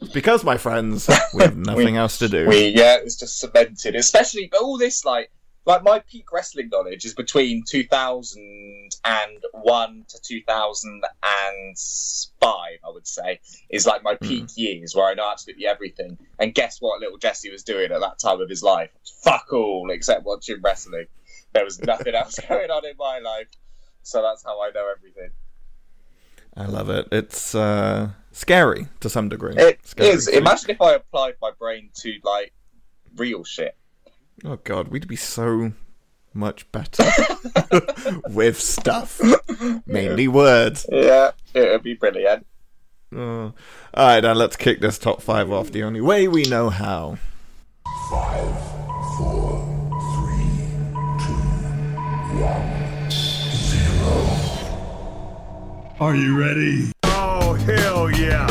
It's 0.00 0.12
because, 0.12 0.44
my 0.44 0.56
friends, 0.56 1.10
we 1.34 1.42
have 1.42 1.56
nothing 1.56 1.96
else 1.96 2.16
to 2.18 2.28
do. 2.28 2.46
We 2.48 2.68
yeah, 2.68 2.98
it's 3.02 3.16
just 3.16 3.40
cemented. 3.40 3.96
Especially 3.96 4.48
but 4.50 4.60
all 4.62 4.78
this 4.78 5.04
like 5.04 5.30
like 5.66 5.82
my 5.82 5.98
peak 6.00 6.32
wrestling 6.32 6.68
knowledge 6.70 7.04
is 7.04 7.14
between 7.14 7.62
two 7.68 7.84
thousand 7.84 8.90
and 9.04 9.38
one 9.52 10.04
to 10.08 10.18
two 10.22 10.42
thousand 10.46 11.02
and 11.22 11.76
five, 12.40 12.78
I 12.84 12.90
would 12.90 13.06
say, 13.06 13.40
is 13.68 13.86
like 13.86 14.02
my 14.02 14.16
peak 14.16 14.46
years 14.56 14.94
where 14.94 15.06
I 15.06 15.14
know 15.14 15.30
absolutely 15.30 15.66
everything. 15.66 16.18
And 16.38 16.54
guess 16.54 16.80
what 16.80 17.00
little 17.00 17.18
Jesse 17.18 17.50
was 17.50 17.62
doing 17.62 17.92
at 17.92 18.00
that 18.00 18.18
time 18.18 18.40
of 18.40 18.48
his 18.48 18.62
life? 18.62 18.90
Fuck 19.22 19.52
all 19.52 19.90
except 19.90 20.24
watching 20.24 20.60
wrestling. 20.62 21.06
There 21.52 21.64
was 21.64 21.80
nothing 21.80 22.14
else 22.14 22.38
going 22.48 22.70
on 22.70 22.86
in 22.86 22.96
my 22.98 23.18
life. 23.18 23.48
So 24.02 24.22
that's 24.22 24.42
how 24.42 24.62
I 24.62 24.70
know 24.70 24.90
everything. 24.96 25.30
I 26.56 26.66
love 26.66 26.90
it. 26.90 27.08
It's 27.12 27.54
uh, 27.54 28.10
scary 28.32 28.88
to 29.00 29.08
some 29.10 29.28
degree. 29.28 29.54
It 29.56 29.86
Scary 29.86 30.08
is. 30.08 30.26
Imagine 30.26 30.70
if 30.70 30.80
I 30.80 30.94
applied 30.94 31.34
my 31.40 31.52
brain 31.58 31.90
to 31.96 32.14
like 32.24 32.52
real 33.16 33.44
shit. 33.44 33.76
Oh 34.44 34.56
god, 34.64 34.88
we'd 34.88 35.06
be 35.06 35.16
so 35.16 35.72
much 36.32 36.70
better 36.72 37.04
with 38.30 38.58
stuff. 38.58 39.20
Mainly 39.86 40.28
words. 40.28 40.86
Yeah, 40.90 41.32
it 41.54 41.70
would 41.70 41.82
be 41.82 41.94
brilliant. 41.94 42.46
Oh. 43.14 43.52
Alright, 43.96 44.22
now 44.22 44.32
let's 44.32 44.56
kick 44.56 44.80
this 44.80 44.98
top 44.98 45.20
five 45.20 45.50
off 45.50 45.72
the 45.72 45.82
only 45.82 46.00
way 46.00 46.28
we 46.28 46.44
know 46.44 46.70
how. 46.70 47.18
Five, 48.08 48.62
four, 49.18 49.90
three, 50.14 50.56
two, 51.18 51.42
one, 52.40 53.10
zero. 53.10 54.14
Are 56.00 56.14
you 56.14 56.38
ready? 56.38 56.92
Oh, 57.04 57.54
hell 57.54 58.10
yeah. 58.10 58.46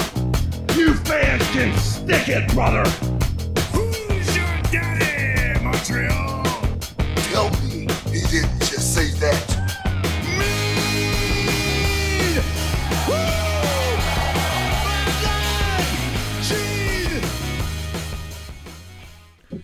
You 0.76 0.94
fans 0.94 1.42
can 1.52 1.76
stick 1.80 2.28
it, 2.28 2.48
brother. 2.54 2.84
Who's 5.80 5.90
your 5.92 6.08
daddy, 6.08 6.10
Montreal? 6.10 6.44
Tell 7.32 7.50
me 7.62 7.88
he 8.12 8.22
didn't 8.28 8.60
just 8.60 8.94
say 8.94 9.12
that. 9.20 9.56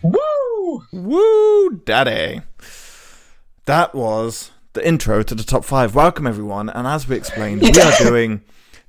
Woo! 0.02 0.84
Woo, 0.94 1.70
daddy. 1.86 2.42
That 3.66 3.94
was 3.94 4.52
the 4.74 4.88
intro 4.88 5.24
to 5.24 5.36
the 5.36 5.44
top 5.44 5.66
five. 5.66 5.96
Welcome, 5.96 6.28
everyone. 6.28 6.70
And 6.70 6.88
as 6.88 7.08
we 7.08 7.16
explained, 7.18 7.62
we 7.62 7.70
are 7.70 7.98
doing 8.00 8.42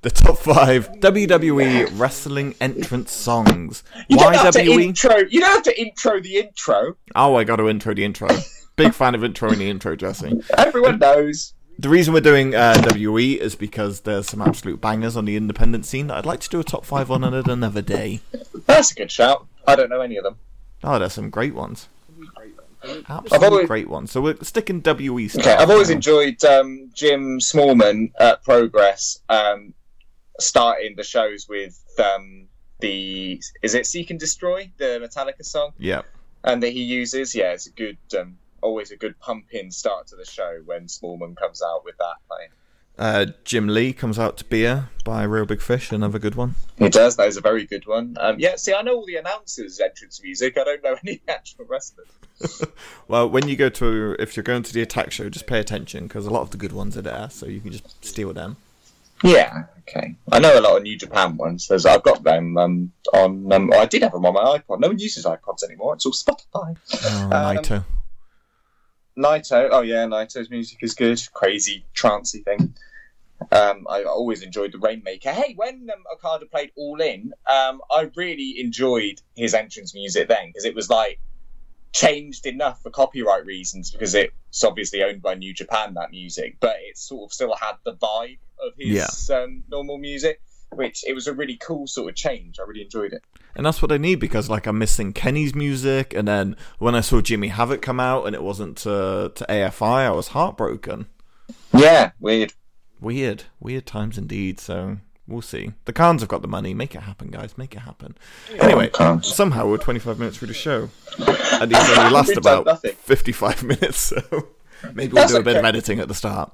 the 0.02 0.10
top 0.10 0.38
five 0.38 0.90
WWE 1.00 1.98
wrestling 1.98 2.54
entrance 2.60 3.12
songs. 3.12 3.82
You 4.08 4.16
Why 4.16 4.32
don't 4.32 4.44
have 4.44 4.54
to 4.54 4.62
intro. 4.62 5.16
You 5.16 5.40
don't 5.40 5.50
have 5.50 5.62
to 5.64 5.80
intro 5.80 6.20
the 6.20 6.36
intro. 6.36 6.96
Oh, 7.14 7.34
I 7.36 7.44
got 7.44 7.56
to 7.56 7.68
intro 7.68 7.94
the 7.94 8.04
intro. 8.04 8.28
Big 8.76 8.92
fan 8.92 9.14
of 9.14 9.22
introing 9.22 9.56
the 9.56 9.70
intro, 9.70 9.96
Jesse. 9.96 10.40
Everyone 10.56 10.98
knows. 10.98 11.54
The 11.78 11.88
reason 11.90 12.14
we're 12.14 12.20
doing 12.20 12.54
uh, 12.54 12.82
WE 12.94 13.34
is 13.34 13.54
because 13.54 14.00
there's 14.00 14.28
some 14.28 14.40
absolute 14.40 14.80
bangers 14.80 15.16
on 15.16 15.24
the 15.26 15.36
independent 15.36 15.84
scene 15.84 16.06
that 16.06 16.16
I'd 16.18 16.26
like 16.26 16.40
to 16.40 16.48
do 16.48 16.60
a 16.60 16.64
top 16.64 16.84
five 16.86 17.10
on 17.10 17.22
at 17.24 17.48
another 17.48 17.82
day. 17.82 18.20
That's 18.66 18.92
a 18.92 18.94
good 18.94 19.10
shout. 19.10 19.46
I 19.66 19.76
don't 19.76 19.90
know 19.90 20.00
any 20.00 20.16
of 20.16 20.24
them. 20.24 20.36
Oh, 20.82 20.98
there's 20.98 21.12
some 21.14 21.30
great 21.30 21.54
ones. 21.54 21.88
Absolutely 23.08 23.46
always- 23.46 23.66
great 23.66 23.88
ones. 23.88 24.10
So 24.10 24.20
we're 24.20 24.36
sticking 24.42 24.82
WE 24.84 25.28
stuff. 25.28 25.42
Okay, 25.46 25.54
I've 25.54 25.70
always 25.70 25.90
enjoyed 25.90 26.42
um, 26.44 26.90
Jim 26.94 27.40
Smallman 27.40 28.12
at 28.18 28.42
Progress 28.44 29.20
um, 29.28 29.74
starting 30.38 30.96
the 30.96 31.04
shows 31.04 31.46
with 31.48 31.82
um, 31.98 32.48
the 32.80 33.40
is 33.62 33.74
it 33.74 33.86
Seek 33.86 34.10
and 34.10 34.20
Destroy 34.20 34.70
the 34.76 35.00
Metallica 35.02 35.44
song, 35.44 35.72
Yeah. 35.78 36.02
and 36.44 36.62
that 36.62 36.70
he 36.70 36.82
uses. 36.82 37.34
Yeah, 37.34 37.52
it's 37.52 37.66
a 37.66 37.70
good, 37.72 37.98
um, 38.18 38.38
always 38.60 38.90
a 38.90 38.96
good 38.96 39.18
pump 39.20 39.46
in 39.52 39.70
start 39.70 40.08
to 40.08 40.16
the 40.16 40.24
show 40.26 40.60
when 40.64 40.86
Smallman 40.86 41.36
comes 41.36 41.62
out 41.62 41.84
with 41.84 41.96
that 41.98 42.14
playing. 42.28 42.50
Uh, 42.98 43.26
Jim 43.44 43.68
Lee 43.68 43.92
comes 43.92 44.18
out 44.18 44.38
to 44.38 44.44
Beer 44.46 44.88
by 45.04 45.22
Real 45.24 45.44
Big 45.44 45.60
Fish, 45.60 45.92
another 45.92 46.18
good 46.18 46.34
one. 46.34 46.54
He 46.78 46.88
does. 46.88 47.16
That 47.16 47.28
is 47.28 47.36
a 47.36 47.42
very 47.42 47.66
good 47.66 47.86
one. 47.86 48.16
Um, 48.18 48.36
yeah, 48.38 48.56
see, 48.56 48.72
I 48.72 48.80
know 48.80 48.96
all 48.96 49.04
the 49.04 49.16
announcers' 49.16 49.78
entrance 49.80 50.22
music. 50.22 50.56
I 50.56 50.64
don't 50.64 50.82
know 50.82 50.96
any 51.06 51.20
actual 51.28 51.66
wrestlers. 51.66 52.08
Well, 53.08 53.28
when 53.30 53.48
you 53.48 53.56
go 53.56 53.68
to, 53.68 54.16
if 54.18 54.36
you're 54.36 54.42
going 54.42 54.62
to 54.64 54.72
the 54.72 54.82
attack 54.82 55.12
show, 55.12 55.28
just 55.28 55.46
pay 55.46 55.60
attention 55.60 56.06
because 56.08 56.26
a 56.26 56.30
lot 56.30 56.40
of 56.42 56.50
the 56.50 56.56
good 56.56 56.72
ones 56.72 56.96
are 56.96 57.02
there, 57.02 57.28
so 57.30 57.46
you 57.46 57.60
can 57.60 57.70
just 57.72 58.04
steal 58.04 58.32
them. 58.32 58.56
Yeah, 59.22 59.64
okay. 59.80 60.14
I 60.30 60.38
know 60.38 60.58
a 60.58 60.60
lot 60.60 60.76
of 60.76 60.82
New 60.82 60.96
Japan 60.96 61.36
ones. 61.36 61.68
There's, 61.68 61.86
I've 61.86 62.02
got 62.02 62.22
them 62.22 62.56
um, 62.56 62.92
on. 63.12 63.52
Um, 63.52 63.70
oh, 63.72 63.78
I 63.78 63.86
did 63.86 64.02
have 64.02 64.12
them 64.12 64.26
on 64.26 64.34
my 64.34 64.58
iPod. 64.58 64.80
No 64.80 64.88
one 64.88 64.98
uses 64.98 65.24
iPods 65.24 65.64
anymore. 65.64 65.94
It's 65.94 66.06
all 66.06 66.12
Spotify. 66.12 66.76
Oh, 67.04 67.24
Um, 67.24 67.30
Naito. 67.30 67.84
Naito. 69.18 69.68
Oh 69.72 69.80
yeah, 69.80 70.04
Naito's 70.04 70.50
music 70.50 70.78
is 70.82 70.94
good. 70.94 71.20
Crazy 71.32 71.84
trancey 71.94 72.44
thing. 72.44 72.74
Um, 73.52 73.86
I 73.88 74.02
always 74.04 74.42
enjoyed 74.42 74.72
the 74.72 74.78
Rainmaker. 74.78 75.30
Hey, 75.30 75.54
when 75.56 75.88
um, 75.92 76.04
Okada 76.12 76.46
played 76.46 76.72
All 76.76 77.00
In, 77.00 77.32
um, 77.46 77.80
I 77.90 78.10
really 78.16 78.60
enjoyed 78.60 79.20
his 79.34 79.54
entrance 79.54 79.94
music 79.94 80.28
then 80.28 80.48
because 80.48 80.64
it 80.64 80.74
was 80.74 80.88
like 80.88 81.20
changed 81.96 82.44
enough 82.44 82.82
for 82.82 82.90
copyright 82.90 83.46
reasons 83.46 83.90
because 83.90 84.14
it's 84.14 84.62
obviously 84.62 85.02
owned 85.02 85.22
by 85.22 85.34
New 85.34 85.54
Japan 85.54 85.94
that 85.94 86.10
music, 86.10 86.58
but 86.60 86.76
it 86.80 86.98
sort 86.98 87.30
of 87.30 87.32
still 87.32 87.54
had 87.56 87.76
the 87.84 87.94
vibe 87.94 88.38
of 88.62 88.72
his 88.78 89.30
um, 89.30 89.64
normal 89.70 89.96
music, 89.96 90.42
which 90.72 91.04
it 91.06 91.14
was 91.14 91.26
a 91.26 91.32
really 91.32 91.56
cool 91.56 91.86
sort 91.86 92.10
of 92.10 92.14
change. 92.14 92.58
I 92.60 92.64
really 92.68 92.82
enjoyed 92.82 93.14
it. 93.14 93.22
And 93.54 93.64
that's 93.64 93.80
what 93.80 93.92
I 93.92 93.96
need 93.96 94.16
because 94.16 94.50
like 94.50 94.66
I'm 94.66 94.78
missing 94.78 95.14
Kenny's 95.14 95.54
music, 95.54 96.12
and 96.12 96.28
then 96.28 96.56
when 96.78 96.94
I 96.94 97.00
saw 97.00 97.22
Jimmy 97.22 97.48
Havoc 97.48 97.80
come 97.80 97.98
out 97.98 98.26
and 98.26 98.34
it 98.34 98.42
wasn't 98.42 98.76
to 98.78 99.32
to 99.34 99.46
AFI, 99.48 100.06
I 100.06 100.10
was 100.10 100.28
heartbroken. 100.28 101.06
Yeah, 101.72 102.10
weird. 102.20 102.52
Weird, 103.00 103.44
weird 103.58 103.86
times 103.86 104.18
indeed. 104.18 104.60
So 104.60 104.98
we'll 105.28 105.42
see. 105.42 105.72
The 105.84 105.92
Khans 105.92 106.22
have 106.22 106.28
got 106.28 106.42
the 106.42 106.48
money. 106.48 106.74
Make 106.74 106.94
it 106.94 107.02
happen, 107.02 107.28
guys. 107.28 107.56
Make 107.58 107.74
it 107.74 107.80
happen. 107.80 108.16
Anyway, 108.60 108.90
somehow 109.22 109.68
we're 109.68 109.78
25 109.78 110.18
minutes 110.18 110.38
through 110.38 110.48
the 110.48 110.54
show, 110.54 110.88
and 111.18 111.70
these 111.70 111.98
only 111.98 112.10
last 112.12 112.36
about 112.36 112.66
nothing. 112.66 112.92
55 112.94 113.62
minutes. 113.64 113.98
So 113.98 114.48
maybe 114.94 115.12
we'll 115.12 115.22
That's 115.22 115.32
do 115.32 115.38
a 115.38 115.42
bit 115.42 115.56
of 115.56 115.64
editing 115.64 116.00
at 116.00 116.08
the 116.08 116.14
start. 116.14 116.52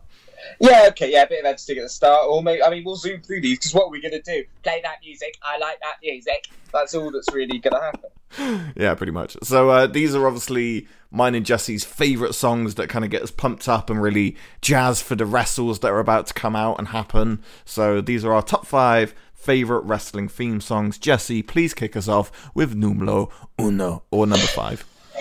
Yeah, 0.61 0.87
okay, 0.89 1.13
yeah, 1.13 1.23
a 1.23 1.29
bit 1.29 1.41
of 1.41 1.47
editing 1.47 1.79
at 1.79 1.85
the 1.85 1.89
start, 1.89 2.23
or 2.29 2.43
maybe 2.43 2.63
I 2.63 2.71
mean 2.71 2.85
we'll 2.85 2.97
zoom 2.97 3.21
through 3.23 3.41
these 3.41 3.59
because 3.59 3.75
what 3.75 3.87
are 3.87 3.91
we're 3.91 4.03
gonna 4.03 4.23
do? 4.23 4.45
Play 4.63 4.81
that 4.83 4.97
music. 5.05 5.37
I 5.43 5.59
like 5.59 5.81
that 5.81 5.97
music. 6.03 6.49
That's 6.73 6.95
all 6.95 7.11
that's 7.11 7.33
really 7.33 7.59
gonna 7.59 7.81
happen. 7.81 8.11
Yeah, 8.77 8.95
pretty 8.95 9.13
much. 9.13 9.37
So 9.43 9.69
uh, 9.69 9.87
these 9.87 10.15
are 10.15 10.27
obviously 10.27 10.89
mine 11.11 11.35
and 11.35 11.45
Jesse's 11.45 11.85
favourite 11.85 12.35
songs 12.35 12.77
that 12.77 12.89
kind 12.89 13.05
of 13.05 13.11
get 13.11 13.21
us 13.23 13.31
pumped 13.31 13.69
up 13.69 13.91
and 13.91 14.01
really 14.01 14.37
jazz 14.63 15.03
for 15.03 15.15
the 15.15 15.27
wrestles 15.27 15.81
that 15.81 15.89
are 15.89 15.99
about 15.99 16.29
to 16.29 16.35
come 16.35 16.57
out 16.57 16.79
and 16.79 16.89
happen. 16.89 17.43
So 17.67 18.01
these 18.01 18.25
are 18.25 18.33
our 18.33 18.43
top 18.43 18.67
five 18.67 19.15
favourite 19.35 19.85
wrestling 19.85 20.29
theme 20.29 20.61
songs. 20.61 20.99
Jesse, 20.99 21.43
please 21.43 21.75
kick 21.75 21.97
us 21.97 22.09
off 22.09 22.51
with 22.55 22.75
numero 22.75 23.29
uno 23.61 24.05
or 24.11 24.27
number 24.27 24.47
five. 24.47 24.87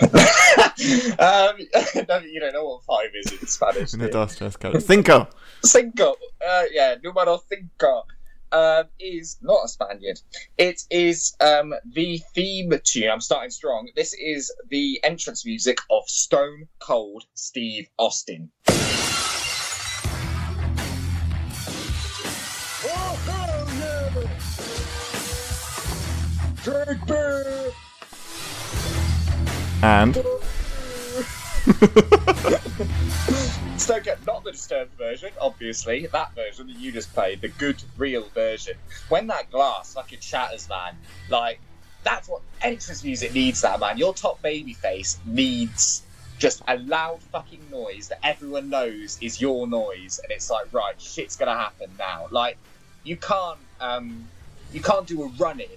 um, 1.18 1.56
you 2.28 2.40
don't 2.40 2.52
know 2.52 2.64
what 2.64 2.84
five 2.84 3.10
is 3.14 3.32
in 3.32 3.46
Spanish. 3.46 3.92
do 3.92 3.98
No 3.98 4.08
dos, 4.08 4.36
tres, 4.36 4.56
cuatro. 4.56 4.80
Cinco. 4.82 5.28
Cinco, 5.64 6.16
uh, 6.46 6.64
yeah, 6.72 6.96
numero 7.02 7.40
cinco, 7.48 8.04
um, 8.52 8.84
is 8.98 9.38
not 9.42 9.64
a 9.64 9.68
Spaniard. 9.68 10.20
It 10.58 10.82
is 10.90 11.34
um, 11.40 11.74
the 11.92 12.20
theme 12.34 12.72
tune. 12.84 13.10
I'm 13.10 13.20
starting 13.20 13.50
strong. 13.50 13.88
This 13.96 14.14
is 14.14 14.52
the 14.68 15.00
entrance 15.02 15.44
music 15.44 15.78
of 15.90 16.04
Stone 16.06 16.68
Cold 16.78 17.24
Steve 17.34 17.88
Austin. 17.98 18.50
And 29.84 30.16
Stone 33.78 34.02
Cold, 34.02 34.18
not 34.26 34.42
the 34.42 34.50
disturbed 34.52 34.98
version, 34.98 35.30
obviously. 35.40 36.06
That 36.06 36.34
version 36.34 36.66
that 36.66 36.76
you 36.76 36.90
just 36.90 37.12
played, 37.14 37.40
the 37.40 37.48
good, 37.48 37.80
real 37.96 38.28
version. 38.34 38.74
When 39.08 39.28
that 39.28 39.50
glass 39.50 39.94
fucking 39.94 40.20
shatters, 40.20 40.68
man, 40.68 40.96
like 41.28 41.60
that's 42.02 42.28
what 42.28 42.42
entrance 42.62 43.04
music 43.04 43.32
needs. 43.32 43.60
That 43.60 43.78
man, 43.78 43.96
your 43.96 44.12
top 44.12 44.42
baby 44.42 44.72
face 44.72 45.18
needs 45.24 46.02
just 46.38 46.62
a 46.66 46.76
loud 46.78 47.22
fucking 47.30 47.70
noise 47.70 48.08
that 48.08 48.18
everyone 48.24 48.68
knows 48.68 49.16
is 49.20 49.40
your 49.40 49.68
noise, 49.68 50.18
and 50.20 50.32
it's 50.32 50.50
like, 50.50 50.72
right, 50.72 51.00
shit's 51.00 51.36
gonna 51.36 51.54
happen 51.54 51.88
now. 51.96 52.26
Like, 52.32 52.56
you 53.04 53.16
can't, 53.16 53.58
um, 53.80 54.26
you 54.72 54.80
can't 54.80 55.06
do 55.06 55.22
a 55.22 55.28
run 55.38 55.60
in 55.60 55.68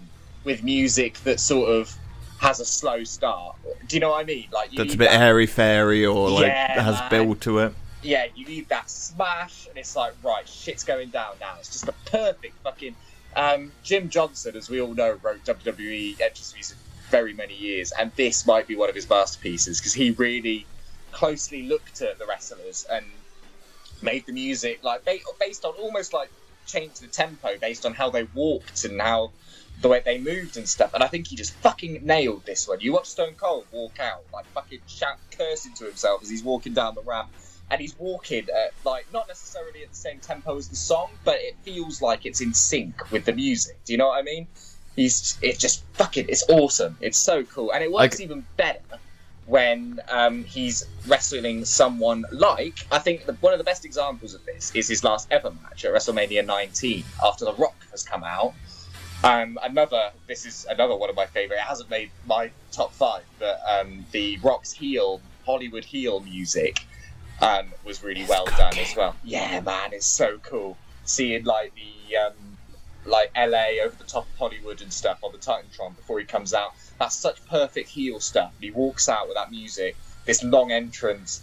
with 0.44 0.64
music 0.64 1.20
that 1.26 1.40
sort 1.40 1.70
of 1.70 1.96
has 2.40 2.60
a 2.60 2.66
slow 2.66 3.04
start. 3.04 3.56
Do 3.88 3.96
you 3.96 4.00
know 4.00 4.12
what 4.12 4.22
I 4.22 4.24
mean? 4.26 4.48
Like, 4.52 4.72
you 4.72 4.78
that's 4.78 4.94
a 4.94 4.98
bit 4.98 5.10
that- 5.10 5.22
airy 5.22 5.46
fairy 5.48 6.06
or 6.06 6.30
like 6.30 6.48
Yeah, 6.48 6.82
has 6.82 7.00
man. 7.00 7.10
build 7.10 7.42
to 7.42 7.60
it. 7.60 7.74
yeah, 8.04 8.28
you 8.36 8.46
need 8.46 8.70
that 8.70 8.90
smash, 8.90 9.68
and 9.68 9.78
it's 9.78 9.96
like, 9.96 10.14
right, 10.24 10.48
shit's 10.48 10.84
going 10.84 11.10
down 11.10 11.34
now. 11.40 11.56
It's 11.60 11.70
just 11.72 11.86
the 11.86 11.94
perfect 12.12 12.56
fucking. 12.64 12.96
Um, 13.36 13.72
Jim 13.84 14.10
Johnson, 14.10 14.56
as 14.56 14.70
we 14.70 14.80
all 14.82 14.94
know, 14.94 15.18
wrote 15.22 15.44
WWE 15.44 16.14
entrance 16.22 16.54
music 16.54 16.78
for 16.78 17.12
very 17.12 17.34
many 17.34 17.54
years, 17.56 17.92
and 17.98 18.12
this 18.16 18.46
might 18.46 18.68
be 18.68 18.76
one 18.76 18.90
of 18.90 18.96
his 18.96 19.10
masterpieces 19.10 19.80
because 19.80 19.94
he 19.94 20.12
really 20.12 20.66
closely 21.12 21.64
looked 21.64 22.02
at 22.02 22.18
the 22.20 22.26
wrestlers 22.26 22.86
and 22.92 23.06
made 24.02 24.26
the 24.26 24.34
music 24.34 24.84
like 24.84 25.04
based 25.40 25.64
on 25.64 25.74
almost 25.76 26.14
like 26.14 26.30
changed 26.68 27.02
the 27.02 27.08
tempo 27.08 27.58
based 27.60 27.86
on 27.86 27.94
how 27.94 28.10
they 28.10 28.24
walked 28.36 28.84
and 28.84 29.00
how 29.02 29.32
the 29.82 29.90
way 29.90 30.02
they 30.04 30.18
moved 30.20 30.58
and 30.58 30.68
stuff. 30.68 30.94
And 30.94 31.04
I 31.04 31.08
think 31.08 31.28
he 31.28 31.36
just 31.36 31.54
fucking 31.56 32.06
nailed 32.06 32.46
this 32.46 32.68
one. 32.68 32.80
You 32.80 32.94
watch 32.94 33.08
Stone 33.08 33.36
Cold 33.36 33.66
walk 33.72 34.00
out, 34.00 34.24
like 34.34 34.46
fucking 34.48 34.80
shout, 34.88 35.18
cursing 35.38 35.74
to 35.76 35.86
himself 35.86 36.24
as 36.24 36.30
he's 36.30 36.44
walking 36.44 36.74
down 36.74 36.96
the 36.96 37.02
ramp. 37.02 37.30
And 37.72 37.82
he's 37.82 37.98
walking 37.98 38.48
at, 38.50 38.74
like, 38.86 39.12
not 39.12 39.28
necessarily 39.28 39.82
at 39.82 39.90
the 39.90 39.96
same 39.96 40.20
tempo 40.20 40.56
as 40.56 40.68
the 40.70 40.76
song, 40.76 41.10
but 41.24 41.38
it 41.40 41.56
feels 41.64 42.00
like 42.00 42.28
it's 42.28 42.40
in 42.40 42.54
sync 42.54 43.12
with 43.12 43.26
the 43.26 43.34
music. 43.34 43.76
Do 43.86 43.94
you 43.94 43.98
know 43.98 44.08
what 44.10 44.20
I 44.20 44.22
mean? 44.22 44.46
He's, 44.96 45.38
it's 45.42 45.58
just 45.58 45.84
fucking, 45.94 46.28
it's 46.30 46.48
awesome. 46.48 46.96
It's 47.02 47.18
so 47.18 47.44
cool. 47.44 47.74
And 47.74 47.84
it 47.84 47.92
works 47.92 48.20
I- 48.20 48.24
even 48.24 48.46
better 48.56 48.80
when 49.48 50.00
um, 50.10 50.44
he's 50.44 50.86
wrestling 51.08 51.66
someone 51.66 52.26
like 52.32 52.80
I 52.92 52.98
think 53.00 53.26
the, 53.26 53.34
one 53.34 53.54
of 53.54 53.60
the 53.60 53.64
best 53.64 53.86
examples 53.86 54.34
of 54.34 54.44
this 54.46 54.72
is 54.74 54.88
his 54.88 55.04
last 55.04 55.28
ever 55.30 55.52
match 55.64 55.86
at 55.86 55.94
WrestleMania 55.94 56.44
19 56.46 57.04
after 57.24 57.46
The 57.46 57.54
Rock 57.54 57.76
has 57.92 58.02
come 58.04 58.24
out. 58.24 58.54
Um, 59.24 59.58
another 59.64 60.12
this 60.28 60.46
is 60.46 60.66
another 60.70 60.96
one 60.96 61.10
of 61.10 61.16
my 61.16 61.26
favorite. 61.26 61.58
It 61.58 61.62
hasn't 61.62 61.90
made 61.90 62.12
my 62.26 62.52
top 62.72 62.94
five, 62.94 63.24
but 63.40 63.60
um, 63.68 64.06
the 64.12 64.38
Rock's 64.38 64.72
heel 64.72 65.22
Hollywood 65.46 65.86
heel 65.86 66.20
music 66.20 66.86
um, 67.42 67.68
was 67.84 68.04
really 68.04 68.26
well 68.26 68.46
done 68.46 68.78
as 68.78 68.96
well. 68.96 69.16
Yeah, 69.24 69.62
man, 69.62 69.94
it's 69.94 70.06
so 70.06 70.38
cool 70.40 70.78
seeing 71.06 71.44
like 71.44 71.74
the 71.76 72.18
um, 72.18 72.34
like 73.06 73.32
LA 73.36 73.84
over 73.84 73.96
the 73.96 74.04
top 74.04 74.28
of 74.28 74.38
Hollywood 74.38 74.82
and 74.82 74.92
stuff 74.92 75.24
on 75.24 75.32
the 75.32 75.38
Titantron 75.38 75.96
before 75.96 76.20
he 76.20 76.26
comes 76.26 76.54
out. 76.54 76.74
That's 77.00 77.16
such 77.16 77.46
perfect 77.48 77.90
heel 77.90 78.20
stuff. 78.20 78.54
He 78.60 78.72
walks 78.72 79.08
out 79.08 79.28
with 79.28 79.36
that 79.36 79.52
music, 79.52 79.96
this 80.26 80.44
long 80.44 80.72
entrance, 80.72 81.42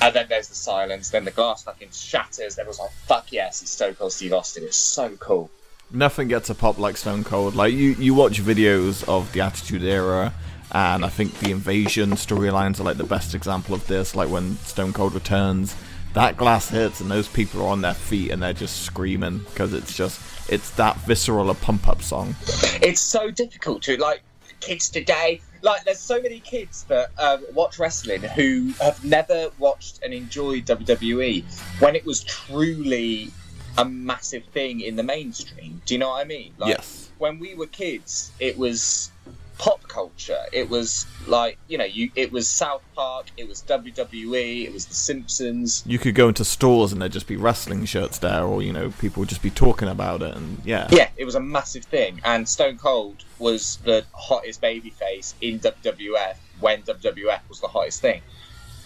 and 0.00 0.14
then 0.14 0.26
there's 0.28 0.48
the 0.48 0.54
silence. 0.54 1.10
Then 1.10 1.24
the 1.24 1.30
glass 1.30 1.64
fucking 1.64 1.90
shatters. 1.92 2.58
Everyone's 2.58 2.78
like, 2.78 2.92
"Fuck 3.06 3.32
yes, 3.32 3.62
it's 3.62 3.72
Stone 3.72 3.94
Cold 3.96 4.12
Steve 4.12 4.32
Austin." 4.32 4.64
It's 4.64 4.76
so 4.76 5.16
cool. 5.16 5.50
Nothing 5.90 6.28
gets 6.28 6.50
a 6.50 6.54
pop 6.54 6.78
like 6.78 6.96
Stone 6.96 7.24
Cold. 7.24 7.54
Like 7.54 7.72
you, 7.72 7.90
you 7.92 8.14
watch 8.14 8.42
videos 8.42 9.06
of 9.08 9.32
the 9.32 9.40
Attitude 9.40 9.82
Era, 9.82 10.34
and 10.72 11.04
I 11.04 11.08
think 11.08 11.38
the 11.38 11.50
Invasion 11.50 12.10
storylines 12.12 12.80
are 12.80 12.84
like 12.84 12.96
the 12.96 13.04
best 13.04 13.34
example 13.34 13.74
of 13.74 13.86
this. 13.86 14.14
Like 14.14 14.28
when 14.28 14.56
Stone 14.58 14.92
Cold 14.92 15.14
returns, 15.14 15.74
that 16.14 16.36
glass 16.36 16.68
hits, 16.68 17.00
and 17.00 17.10
those 17.10 17.28
people 17.28 17.62
are 17.62 17.68
on 17.68 17.80
their 17.80 17.94
feet 17.94 18.30
and 18.30 18.42
they're 18.42 18.52
just 18.52 18.82
screaming 18.82 19.38
because 19.38 19.72
it's 19.72 19.96
just 19.96 20.20
it's 20.50 20.70
that 20.72 20.96
visceral 20.98 21.50
a 21.50 21.54
pump 21.54 21.88
up 21.88 22.02
song. 22.02 22.34
It's 22.82 23.00
so 23.00 23.30
difficult 23.30 23.82
to 23.82 23.96
like 23.96 24.22
kids 24.60 24.88
today. 24.88 25.40
Like, 25.60 25.84
there's 25.84 25.98
so 25.98 26.20
many 26.20 26.38
kids 26.40 26.84
that 26.84 27.10
um, 27.18 27.44
watch 27.52 27.78
wrestling 27.78 28.22
who 28.22 28.72
have 28.80 29.04
never 29.04 29.50
watched 29.58 30.00
and 30.04 30.14
enjoyed 30.14 30.66
WWE 30.66 31.44
when 31.80 31.96
it 31.96 32.04
was 32.04 32.22
truly 32.22 33.32
a 33.78 33.84
massive 33.84 34.44
thing 34.46 34.80
in 34.80 34.96
the 34.96 35.02
mainstream. 35.02 35.80
Do 35.86 35.94
you 35.94 35.98
know 35.98 36.10
what 36.10 36.20
I 36.20 36.24
mean? 36.24 36.52
Like, 36.58 36.70
Yes. 36.70 37.10
When 37.18 37.38
we 37.38 37.54
were 37.54 37.66
kids, 37.66 38.30
it 38.38 38.56
was 38.56 39.10
pop 39.58 39.82
culture. 39.88 40.40
It 40.52 40.70
was 40.70 41.04
like 41.26 41.58
you 41.68 41.76
know, 41.78 41.84
you 41.84 42.10
it 42.14 42.32
was 42.32 42.48
South 42.48 42.82
Park, 42.94 43.26
it 43.36 43.48
was 43.48 43.62
WWE, 43.62 44.64
it 44.64 44.72
was 44.72 44.86
The 44.86 44.94
Simpsons. 44.94 45.82
You 45.84 45.98
could 45.98 46.14
go 46.14 46.28
into 46.28 46.44
stores 46.44 46.92
and 46.92 47.02
there'd 47.02 47.12
just 47.12 47.26
be 47.26 47.36
wrestling 47.36 47.84
shirts 47.84 48.18
there, 48.18 48.44
or 48.44 48.62
you 48.62 48.72
know, 48.72 48.90
people 49.00 49.20
would 49.20 49.28
just 49.28 49.42
be 49.42 49.50
talking 49.50 49.88
about 49.88 50.22
it, 50.22 50.34
and 50.34 50.62
yeah, 50.64 50.88
Yeah, 50.90 51.08
it 51.16 51.24
was 51.24 51.34
a 51.34 51.40
massive 51.40 51.84
thing, 51.84 52.20
and 52.24 52.48
Stone 52.48 52.78
Cold 52.78 53.24
was 53.38 53.78
the 53.84 54.04
hottest 54.12 54.62
babyface 54.62 55.34
in 55.40 55.58
WWF 55.58 56.36
when 56.60 56.82
WWF 56.82 57.40
was 57.48 57.60
the 57.60 57.68
hottest 57.68 58.00
thing. 58.00 58.22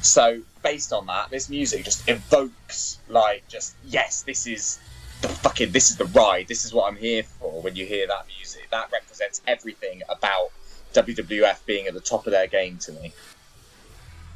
So, 0.00 0.42
based 0.62 0.92
on 0.92 1.06
that, 1.06 1.30
this 1.30 1.48
music 1.48 1.84
just 1.84 2.08
evokes 2.08 2.98
like, 3.08 3.46
just 3.48 3.74
yes, 3.84 4.22
this 4.22 4.46
is 4.46 4.78
the 5.20 5.28
fucking, 5.28 5.72
this 5.72 5.90
is 5.90 5.96
the 5.96 6.06
ride. 6.06 6.48
This 6.48 6.64
is 6.64 6.72
what 6.72 6.88
I'm 6.88 6.96
here 6.96 7.22
for. 7.22 7.62
When 7.62 7.76
you 7.76 7.86
hear 7.86 8.06
that 8.06 8.26
music, 8.38 8.68
that 8.70 8.90
represents 8.92 9.40
everything 9.46 10.02
about 10.08 10.50
WWF 10.94 11.64
being 11.66 11.86
at 11.86 11.94
the 11.94 12.00
top 12.00 12.26
of 12.26 12.32
their 12.32 12.46
game 12.46 12.78
to 12.78 12.92
me. 12.92 13.12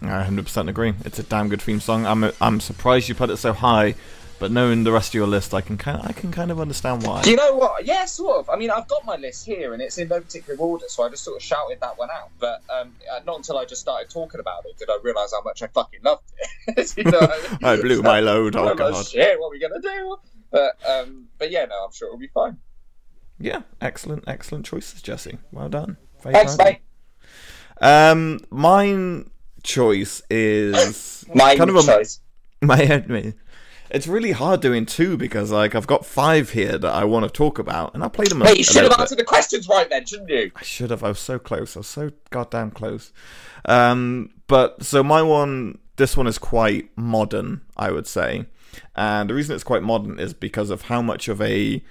I 0.03 0.25
100% 0.25 0.69
agree. 0.69 0.95
It's 1.05 1.19
a 1.19 1.23
damn 1.23 1.49
good 1.49 1.63
theme 1.63 1.81
song. 1.81 2.07
I'm 2.07 2.31
I'm 2.41 2.61
surprised 2.61 3.09
you 3.09 3.15
put 3.15 3.31
it 3.31 3.39
so 3.39 3.53
high, 3.53 3.95
but 4.39 4.51
knowing 4.51 4.85
the 4.85 4.93
rest 4.93 5.11
of 5.11 5.15
your 5.15 5.27
list, 5.27 5.55
I 5.55 5.61
can 5.61 5.77
kind 5.79 6.01
I 6.03 6.13
can 6.13 6.31
kind 6.31 6.51
of 6.51 6.61
understand 6.61 7.03
why. 7.05 7.23
Do 7.23 7.31
you 7.31 7.37
know 7.37 7.55
what? 7.55 7.85
Yeah, 7.85 8.05
sort 8.05 8.39
of. 8.39 8.51
I 8.51 8.57
mean, 8.57 8.71
I've 8.71 8.89
got 8.89 9.05
my 9.05 9.17
list 9.17 9.47
here, 9.47 9.73
and 9.73 9.83
it's 9.83 9.99
in 9.99 10.09
no 10.09 10.21
particular 10.21 10.59
order, 10.59 10.85
so 10.89 11.05
I 11.05 11.09
just 11.09 11.25
sort 11.25 11.37
of 11.37 11.43
shouted 11.43 11.81
that 11.81 11.99
one 11.99 12.11
out. 12.11 12.31
But 12.39 12.63
um, 12.71 12.95
uh, 13.11 13.21
not 13.25 13.37
until 13.37 13.59
I 13.59 13.65
just 13.65 13.81
started 13.81 14.11
talking 14.11 14.41
about 14.41 14.65
it 14.67 14.77
did 14.79 14.91
I 14.91 14.99
realise 15.03 15.33
how 15.33 15.43
much 15.43 15.63
I 15.63 15.69
fucking 15.69 16.01
loved 16.05 16.23
it. 16.69 16.95
you 16.97 17.05
know 17.05 17.21
I, 17.63 17.81
blew 17.81 18.03
my 18.03 18.21
load. 18.21 18.57
Oh 18.57 18.65
like, 18.65 18.77
god. 18.77 19.07
shit, 19.07 19.39
what 19.41 19.49
are 19.49 19.51
we 19.51 19.59
gonna 19.59 19.81
do? 19.81 20.17
But 20.51 20.77
um, 20.89 21.29
but 21.39 21.51
yeah, 21.51 21.65
no, 21.67 21.85
I'm 21.85 21.93
sure 21.93 22.09
it'll 22.09 22.19
be 22.19 22.29
fine. 22.29 22.59
Yeah, 23.39 23.63
excellent, 23.81 24.25
excellent 24.27 24.65
choices, 24.65 25.03
Jesse. 25.03 25.39
Well 25.53 25.69
done. 25.69 25.97
Very 26.23 26.35
Thanks, 26.35 26.57
mate. 26.57 26.81
Um, 27.81 28.41
mine 28.51 29.31
choice 29.63 30.23
is 30.31 31.25
My 31.35 31.57
kind 31.57 31.71
of 31.71 31.77
a, 31.77 31.83
choice. 31.83 32.21
my 32.63 32.81
enemy. 32.81 33.35
It's 33.97 34.07
really 34.07 34.33
hard 34.33 34.61
doing 34.61 34.87
two 34.87 35.17
because 35.17 35.51
like 35.51 35.75
I've 35.75 35.87
got 35.87 36.05
five 36.07 36.51
here 36.51 36.77
that 36.79 36.93
I 36.93 37.05
want 37.05 37.25
to 37.25 37.31
talk 37.31 37.59
about, 37.59 37.95
and 37.95 38.05
I 38.05 38.09
played 38.09 38.29
them. 38.31 38.43
a- 38.43 38.45
Wait, 38.45 38.59
you 38.59 38.65
should 38.65 38.77
have 38.77 38.85
little 38.85 38.97
bit. 38.99 39.01
answered 39.01 39.19
the 39.19 39.25
questions 39.25 39.69
right 39.69 39.89
then, 39.89 40.05
shouldn't 40.07 40.29
you? 40.31 40.51
I 40.55 40.63
should 40.63 40.91
have. 40.91 41.03
I 41.03 41.09
was 41.09 41.19
so 41.19 41.39
close. 41.39 41.77
I 41.77 41.81
was 41.81 41.87
so 41.89 42.11
goddamn 42.31 42.71
close. 42.71 43.13
Um, 43.65 44.31
but 44.47 44.83
so 44.85 45.03
my 45.03 45.23
one, 45.23 45.79
this 45.97 46.17
one 46.17 46.27
is 46.27 46.39
quite 46.39 46.91
modern, 46.97 47.63
I 47.77 47.91
would 47.91 48.07
say, 48.07 48.47
and 48.95 49.29
the 49.31 49.35
reason 49.35 49.55
it's 49.55 49.65
quite 49.65 49.83
modern 49.83 50.19
is 50.21 50.35
because 50.35 50.71
of 50.71 50.83
how 50.83 51.01
much 51.03 51.27
of 51.29 51.41
a 51.41 51.83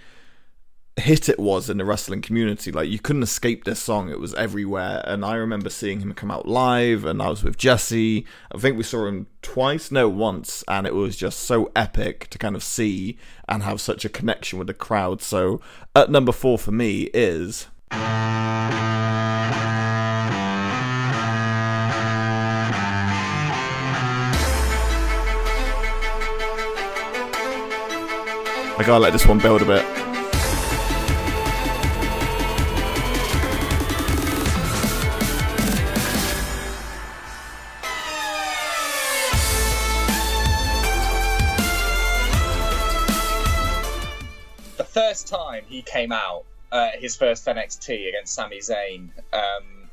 hit 0.97 1.27
it 1.27 1.37
was 1.39 1.69
in 1.69 1.77
the 1.77 1.85
wrestling 1.85 2.21
community. 2.21 2.71
Like 2.71 2.89
you 2.89 2.99
couldn't 2.99 3.23
escape 3.23 3.63
this 3.63 3.79
song; 3.79 4.09
it 4.09 4.19
was 4.19 4.33
everywhere. 4.35 5.03
And 5.05 5.25
I 5.25 5.35
remember 5.35 5.69
seeing 5.69 5.99
him 5.99 6.13
come 6.13 6.31
out 6.31 6.47
live, 6.47 7.05
and 7.05 7.21
I 7.21 7.29
was 7.29 7.43
with 7.43 7.57
Jesse. 7.57 8.25
I 8.53 8.57
think 8.57 8.77
we 8.77 8.83
saw 8.83 9.05
him 9.05 9.27
twice, 9.41 9.91
no, 9.91 10.07
once, 10.07 10.63
and 10.67 10.87
it 10.87 10.93
was 10.93 11.15
just 11.15 11.39
so 11.41 11.71
epic 11.75 12.29
to 12.29 12.37
kind 12.37 12.55
of 12.55 12.63
see 12.63 13.17
and 13.47 13.63
have 13.63 13.81
such 13.81 14.05
a 14.05 14.09
connection 14.09 14.57
with 14.59 14.67
the 14.67 14.73
crowd. 14.73 15.21
So 15.21 15.61
at 15.95 16.09
number 16.09 16.31
four 16.31 16.57
for 16.57 16.71
me 16.71 17.09
is. 17.13 17.67
I 28.77 28.83
gotta 28.85 28.99
let 28.99 29.13
this 29.13 29.25
one 29.25 29.39
build 29.39 29.61
a 29.61 29.65
bit. 29.65 30.04
First 44.95 45.27
time 45.27 45.63
he 45.67 45.81
came 45.81 46.13
out, 46.13 46.45
uh, 46.71 46.91
his 46.97 47.17
first 47.17 47.45
NXT 47.45 48.07
against 48.07 48.33
Sami 48.33 48.59
Zayn, 48.59 49.09
um, 49.33 49.89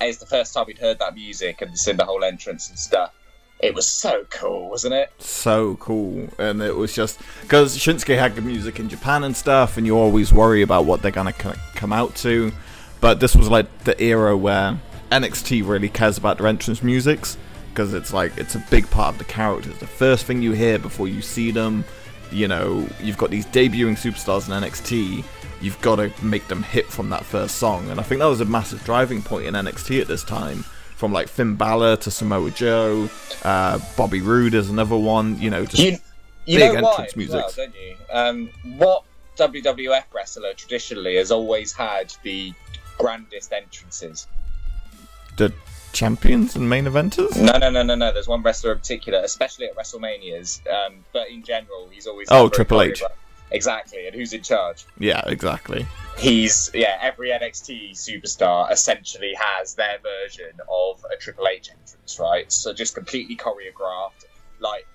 is 0.00 0.18
the 0.18 0.26
first 0.26 0.54
time 0.54 0.64
we'd 0.68 0.78
heard 0.78 1.00
that 1.00 1.14
music 1.16 1.60
and 1.60 1.76
seen 1.76 1.96
the 1.96 2.04
whole 2.04 2.22
entrance 2.22 2.68
and 2.68 2.78
stuff. 2.78 3.12
It 3.58 3.74
was 3.74 3.88
so 3.88 4.24
cool, 4.30 4.70
wasn't 4.70 4.94
it? 4.94 5.10
so 5.18 5.74
cool 5.76 6.28
and 6.38 6.62
it 6.62 6.76
was 6.76 6.94
just 6.94 7.20
because 7.40 7.76
shinsuke 7.76 8.16
had 8.16 8.34
good 8.34 8.44
music 8.44 8.78
in 8.80 8.88
japan 8.88 9.24
and 9.24 9.36
stuff 9.36 9.76
and 9.76 9.86
you 9.86 9.96
always 9.96 10.32
worry 10.32 10.62
about 10.62 10.84
what 10.84 11.00
they're 11.00 11.10
gonna 11.10 11.32
come 11.32 11.92
out 11.92 12.14
to 12.16 12.52
but 13.00 13.20
this 13.20 13.36
was 13.36 13.48
like 13.48 13.66
the 13.84 14.00
era 14.02 14.36
where 14.36 14.78
nxt 15.10 15.66
really 15.66 15.88
cares 15.88 16.18
about 16.18 16.38
their 16.38 16.48
entrance 16.48 16.82
musics 16.82 17.36
because 17.70 17.94
it's 17.94 18.12
like 18.12 18.36
it's 18.36 18.54
a 18.54 18.64
big 18.70 18.88
part 18.90 19.14
of 19.14 19.18
the 19.18 19.24
characters 19.24 19.76
the 19.78 19.86
first 19.86 20.26
thing 20.26 20.42
you 20.42 20.52
hear 20.52 20.78
before 20.78 21.06
you 21.06 21.22
see 21.22 21.50
them 21.50 21.84
you 22.32 22.48
know 22.48 22.88
you've 23.00 23.18
got 23.18 23.30
these 23.30 23.46
debuting 23.46 23.96
superstars 23.96 24.46
in 24.46 24.62
nxt 24.62 25.24
you've 25.60 25.80
got 25.80 25.96
to 25.96 26.12
make 26.24 26.46
them 26.48 26.62
hit 26.62 26.86
from 26.86 27.10
that 27.10 27.24
first 27.24 27.56
song 27.56 27.88
and 27.90 28.00
i 28.00 28.02
think 28.02 28.20
that 28.20 28.26
was 28.26 28.40
a 28.40 28.44
massive 28.44 28.82
driving 28.84 29.22
point 29.22 29.46
in 29.46 29.54
nxt 29.54 30.00
at 30.00 30.08
this 30.08 30.24
time 30.24 30.64
from 31.02 31.12
like 31.12 31.26
Finn 31.26 31.56
Balor 31.56 31.96
to 31.96 32.12
Samoa 32.12 32.52
Joe, 32.52 33.10
uh, 33.42 33.80
Bobby 33.96 34.20
Roode 34.20 34.54
is 34.54 34.70
another 34.70 34.96
one. 34.96 35.36
You 35.40 35.50
know, 35.50 35.64
just 35.66 35.82
You, 35.82 35.98
you 36.46 36.58
big 36.60 36.80
know 36.80 36.90
entrance 36.90 37.16
music. 37.16 37.34
well, 37.34 37.52
don't 37.56 37.74
you? 37.74 37.96
Um, 38.08 38.50
what 38.78 39.02
WWF 39.36 40.04
wrestler 40.14 40.52
traditionally 40.54 41.16
has 41.16 41.32
always 41.32 41.72
had 41.72 42.14
the 42.22 42.52
grandest 42.98 43.52
entrances? 43.52 44.28
the 45.36 45.52
champions 45.92 46.56
and 46.56 46.68
main 46.68 46.84
eventers. 46.84 47.36
No, 47.40 47.58
no, 47.58 47.70
no, 47.70 47.82
no, 47.82 47.94
no. 47.94 48.12
There's 48.12 48.28
one 48.28 48.42
wrestler 48.42 48.72
in 48.72 48.78
particular, 48.78 49.20
especially 49.20 49.66
at 49.66 49.76
WrestleManias, 49.76 50.60
um, 50.72 51.04
but 51.12 51.28
in 51.28 51.42
general, 51.42 51.88
he's 51.92 52.06
always 52.06 52.28
Oh, 52.30 52.48
Triple 52.48 52.82
H. 52.82 53.02
Exactly, 53.50 54.06
and 54.06 54.14
who's 54.16 54.32
in 54.32 54.42
charge? 54.42 54.86
Yeah, 54.98 55.20
exactly. 55.26 55.86
he's 56.16 56.70
yeah 56.72 56.96
every 57.02 57.28
NXT 57.30 57.90
superstar 57.92 58.70
essentially 58.72 59.34
has 59.38 59.74
their 59.74 59.98
version 59.98 60.52
of 60.70 61.04
a 61.12 61.16
Triple 61.16 61.46
H 61.46 61.68
entrance, 61.70 62.18
right? 62.18 62.50
So 62.50 62.72
just 62.72 62.94
completely 62.94 63.36
choreographed, 63.36 64.24
like 64.58 64.86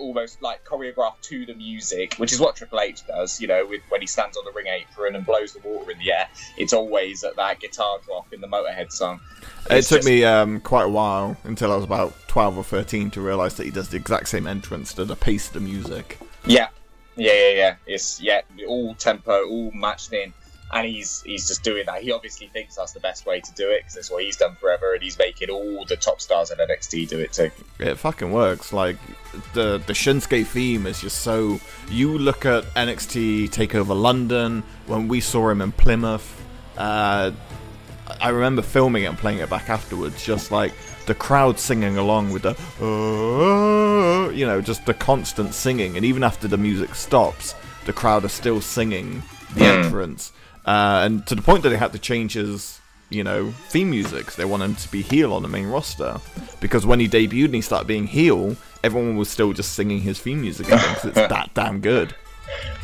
almost 0.00 0.42
like 0.42 0.64
choreographed 0.64 1.20
to 1.22 1.46
the 1.46 1.54
music, 1.54 2.14
which 2.16 2.32
is 2.32 2.40
what 2.40 2.56
Triple 2.56 2.80
H 2.80 3.06
does. 3.06 3.40
You 3.40 3.48
know, 3.48 3.66
with 3.66 3.82
when 3.88 4.00
he 4.00 4.06
stands 4.06 4.36
on 4.36 4.44
the 4.44 4.52
ring 4.52 4.66
apron 4.66 5.14
and 5.14 5.24
blows 5.24 5.52
the 5.52 5.60
water 5.60 5.90
in 5.90 5.98
the 5.98 6.12
air, 6.12 6.28
it's 6.56 6.72
always 6.72 7.22
at 7.22 7.36
that 7.36 7.60
guitar 7.60 7.98
drop 8.04 8.32
in 8.32 8.40
the 8.40 8.48
Motorhead 8.48 8.90
song. 8.90 9.20
It 9.70 9.82
took 9.82 9.98
just- 9.98 10.08
me 10.08 10.24
um, 10.24 10.60
quite 10.60 10.84
a 10.84 10.88
while 10.88 11.36
until 11.44 11.72
I 11.72 11.76
was 11.76 11.84
about 11.84 12.14
twelve 12.26 12.56
or 12.58 12.64
thirteen 12.64 13.10
to 13.12 13.20
realize 13.20 13.54
that 13.56 13.64
he 13.64 13.70
does 13.70 13.90
the 13.90 13.96
exact 13.96 14.28
same 14.28 14.46
entrance 14.46 14.94
to 14.94 15.04
the 15.04 15.16
pace 15.16 15.48
of 15.48 15.54
the 15.54 15.60
music. 15.60 16.18
Yeah, 16.46 16.68
yeah, 17.16 17.32
yeah, 17.32 17.50
yeah. 17.50 17.74
It's 17.86 18.20
yeah, 18.20 18.40
all 18.66 18.94
tempo, 18.94 19.46
all 19.46 19.70
matched 19.72 20.12
in, 20.12 20.32
and 20.72 20.86
he's 20.86 21.22
he's 21.22 21.48
just 21.48 21.62
doing 21.62 21.84
that. 21.86 22.02
He 22.02 22.12
obviously 22.12 22.46
thinks 22.48 22.76
that's 22.76 22.92
the 22.92 23.00
best 23.00 23.26
way 23.26 23.40
to 23.40 23.52
do 23.54 23.68
it 23.70 23.80
because 23.80 23.94
that's 23.94 24.10
what 24.10 24.22
he's 24.22 24.36
done 24.36 24.54
forever, 24.54 24.94
and 24.94 25.02
he's 25.02 25.18
making 25.18 25.50
all 25.50 25.84
the 25.84 25.96
top 25.96 26.20
stars 26.20 26.50
at 26.50 26.58
NXT 26.58 27.08
do 27.08 27.18
it 27.18 27.32
too. 27.32 27.50
It 27.78 27.96
fucking 27.96 28.30
works. 28.30 28.72
Like 28.72 28.96
the 29.52 29.82
the 29.86 29.92
Shinsuke 29.92 30.46
theme 30.46 30.86
is 30.86 31.00
just 31.00 31.20
so. 31.20 31.60
You 31.88 32.16
look 32.18 32.46
at 32.46 32.64
NXT 32.74 33.50
Takeover 33.50 34.00
London 34.00 34.62
when 34.86 35.08
we 35.08 35.20
saw 35.20 35.48
him 35.50 35.60
in 35.60 35.72
Plymouth. 35.72 36.36
Uh, 36.76 37.32
I 38.20 38.28
remember 38.30 38.62
filming 38.62 39.04
it 39.04 39.06
and 39.06 39.18
playing 39.18 39.38
it 39.38 39.50
back 39.50 39.68
afterwards. 39.68 40.24
Just 40.24 40.50
like 40.50 40.72
the 41.06 41.14
crowd 41.14 41.58
singing 41.58 41.96
along 41.96 42.32
with 42.32 42.42
the, 42.42 42.50
uh, 42.80 44.30
you 44.30 44.46
know, 44.46 44.60
just 44.60 44.86
the 44.86 44.94
constant 44.94 45.54
singing, 45.54 45.96
and 45.96 46.04
even 46.04 46.22
after 46.22 46.46
the 46.46 46.56
music 46.56 46.94
stops, 46.94 47.54
the 47.86 47.92
crowd 47.92 48.24
are 48.24 48.28
still 48.28 48.60
singing 48.60 49.22
the 49.54 49.64
entrance, 49.64 50.32
uh, 50.66 51.02
and 51.04 51.26
to 51.26 51.34
the 51.34 51.42
point 51.42 51.62
that 51.62 51.70
they 51.70 51.76
had 51.76 51.92
to 51.92 51.98
change 51.98 52.34
his 52.34 52.78
you 53.12 53.24
know, 53.24 53.50
theme 53.70 53.90
music. 53.90 54.34
They 54.34 54.44
want 54.44 54.62
him 54.62 54.76
to 54.76 54.88
be 54.92 55.02
heel 55.02 55.32
on 55.32 55.42
the 55.42 55.48
main 55.48 55.66
roster 55.66 56.20
because 56.60 56.86
when 56.86 57.00
he 57.00 57.08
debuted 57.08 57.46
and 57.46 57.54
he 57.56 57.60
started 57.60 57.88
being 57.88 58.06
heel, 58.06 58.54
everyone 58.84 59.16
was 59.16 59.28
still 59.28 59.52
just 59.52 59.72
singing 59.72 60.00
his 60.00 60.20
theme 60.20 60.42
music 60.42 60.66
because 60.66 61.04
it's 61.06 61.14
that 61.16 61.50
damn 61.54 61.80
good. 61.80 62.14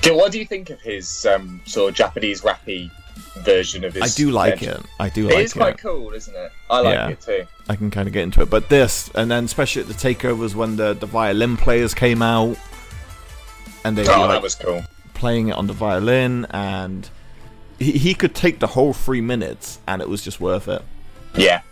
Do- 0.02 0.16
What 0.16 0.32
do 0.32 0.40
you 0.40 0.44
think 0.44 0.70
of 0.70 0.80
his 0.80 1.24
um, 1.26 1.60
sort 1.64 1.90
of 1.90 1.94
Japanese 1.94 2.40
rappy 2.40 2.90
version 3.44 3.84
of 3.84 3.94
his? 3.94 4.02
I 4.02 4.08
do 4.16 4.32
like 4.32 4.64
it. 4.64 4.80
I 4.98 5.10
do 5.10 5.26
like 5.26 5.32
It 5.32 5.36
like 5.36 5.44
is 5.44 5.52
quite 5.52 5.78
cool, 5.78 6.12
isn't 6.12 6.34
it? 6.34 6.50
I 6.68 6.80
like 6.80 6.94
Yeah. 6.94 7.08
it 7.10 7.20
too. 7.20 7.46
I 7.68 7.76
can 7.76 7.92
kind 7.92 8.08
of 8.08 8.12
get 8.12 8.24
into 8.24 8.42
it, 8.42 8.50
but 8.50 8.68
this, 8.68 9.08
and 9.14 9.30
then 9.30 9.44
especially 9.44 9.82
at 9.82 9.86
the 9.88 9.94
takeovers 9.94 10.56
when 10.56 10.74
the 10.74 10.94
the 10.94 11.06
violin 11.06 11.56
players 11.56 11.94
came 11.94 12.20
out, 12.20 12.56
and 13.84 13.96
they 13.96 14.02
were 14.02 14.10
Oh, 14.12 14.20
like 14.22 14.30
that 14.30 14.42
was 14.42 14.56
cool. 14.56 14.82
playing 15.14 15.48
it 15.48 15.52
on 15.54 15.68
the 15.68 15.72
violin, 15.72 16.46
and 16.50 17.08
he, 17.78 17.92
he 17.92 18.14
could 18.14 18.34
take 18.34 18.58
the 18.58 18.66
whole 18.68 18.92
three 18.92 19.20
minutes, 19.20 19.78
and 19.86 20.00
it 20.02 20.08
was 20.08 20.22
just 20.22 20.40
worth 20.40 20.68
it. 20.68 20.82
Yeah. 21.36 21.62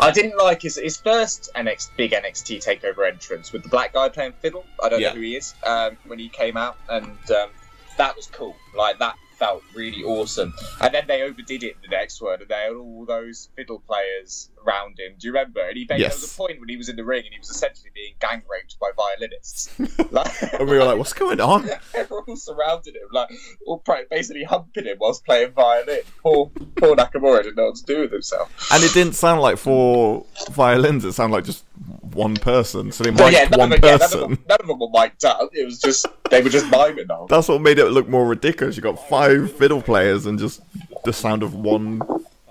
I 0.00 0.12
didn't 0.12 0.38
like 0.38 0.62
his 0.62 0.76
his 0.76 0.96
first 0.96 1.50
NXT 1.56 1.88
big 1.96 2.12
NXT 2.12 2.64
takeover 2.64 3.06
entrance 3.10 3.52
with 3.52 3.64
the 3.64 3.68
black 3.68 3.92
guy 3.92 4.08
playing 4.08 4.32
fiddle. 4.40 4.64
I 4.82 4.88
don't 4.88 5.00
Yeah. 5.00 5.08
know 5.08 5.16
who 5.16 5.20
he 5.22 5.36
is. 5.36 5.54
Um, 5.66 5.96
when 6.06 6.18
he 6.20 6.28
came 6.28 6.56
out, 6.56 6.78
and 6.88 7.04
um, 7.32 7.50
that 7.96 8.14
was 8.14 8.26
cool. 8.28 8.54
Like 8.76 8.98
that 9.00 9.16
felt 9.38 9.62
really 9.74 10.02
awesome. 10.02 10.52
And 10.80 10.92
then 10.94 11.06
they 11.06 11.22
overdid 11.22 11.62
it 11.62 11.76
in 11.76 11.90
the 11.90 11.96
next 11.96 12.20
one, 12.20 12.40
and 12.40 12.48
they 12.48 12.62
had 12.64 12.72
all 12.72 13.06
those 13.06 13.48
fiddle 13.56 13.82
players 13.86 14.50
around 14.66 14.98
him. 14.98 15.14
Do 15.18 15.26
you 15.26 15.32
remember? 15.32 15.60
And 15.60 15.76
he 15.76 15.86
made, 15.88 16.00
there 16.00 16.08
was 16.08 16.32
a 16.32 16.36
point 16.36 16.60
when 16.60 16.68
he 16.68 16.76
was 16.76 16.88
in 16.88 16.96
the 16.96 17.04
ring 17.04 17.24
and 17.24 17.32
he 17.32 17.38
was 17.38 17.50
essentially 17.50 17.90
being 17.94 18.14
gang 18.20 18.42
raped 18.50 18.76
by 18.80 18.90
violinists. 18.96 19.70
like, 20.10 20.30
And 20.52 20.68
we 20.68 20.76
were 20.76 20.84
like, 20.84 20.98
"What's 20.98 21.12
going 21.12 21.40
on?" 21.40 21.68
Everyone 21.94 22.36
surrounded 22.36 22.96
him, 22.96 23.08
like 23.12 23.30
all 23.66 23.82
basically 24.10 24.44
humping 24.44 24.84
him 24.84 24.98
whilst 25.00 25.24
playing 25.24 25.52
violin. 25.52 26.00
Poor, 26.22 26.50
poor 26.76 26.96
Nakamura 26.96 27.42
didn't 27.42 27.56
know 27.56 27.66
what 27.66 27.76
to 27.76 27.84
do 27.84 28.00
with 28.00 28.12
himself. 28.12 28.50
And 28.72 28.82
it 28.82 28.92
didn't 28.92 29.14
sound 29.14 29.40
like 29.40 29.58
four 29.58 30.26
violins; 30.50 31.04
it 31.04 31.12
sounded 31.12 31.36
like 31.36 31.44
just 31.44 31.64
one 32.12 32.34
person. 32.34 32.92
So 32.92 33.04
they 33.04 33.10
mic'd 33.10 33.32
yeah, 33.32 33.48
none 33.48 33.60
one 33.60 33.72
of, 33.72 33.80
them, 33.80 33.88
yeah 33.88 33.96
none, 33.96 34.02
of 34.02 34.10
person. 34.10 34.20
them, 34.20 34.44
none 34.48 34.58
of 34.60 34.66
them 34.66 34.78
were 34.78 34.90
mic'd 34.92 35.24
up. 35.24 35.50
It 35.52 35.64
was 35.64 35.80
just 35.80 36.06
they 36.30 36.42
were 36.42 36.50
just 36.50 36.70
miming 36.70 37.06
them. 37.06 37.26
That's 37.28 37.48
what 37.48 37.60
made 37.60 37.78
it 37.78 37.86
look 37.86 38.08
more 38.08 38.26
ridiculous. 38.26 38.76
You 38.76 38.82
got 38.82 39.08
five 39.08 39.27
fiddle 39.48 39.82
players 39.82 40.26
and 40.26 40.38
just 40.38 40.60
the 41.04 41.12
sound 41.12 41.42
of 41.42 41.54
one. 41.54 42.02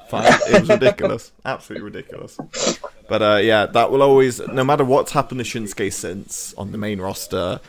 Five. 0.10 0.40
It 0.48 0.62
was 0.62 0.70
ridiculous, 0.70 1.34
absolutely 1.46 1.84
ridiculous. 1.84 2.38
But 3.10 3.22
uh, 3.22 3.40
yeah, 3.42 3.66
that 3.66 3.92
will 3.92 4.02
always, 4.02 4.40
no 4.40 4.64
matter 4.64 4.86
what's 4.86 5.12
happened 5.12 5.44
to 5.44 5.46
Shinsuke 5.46 5.92
since 5.92 6.54
on 6.54 6.72
the 6.72 6.78
main 6.78 7.02
roster, 7.02 7.60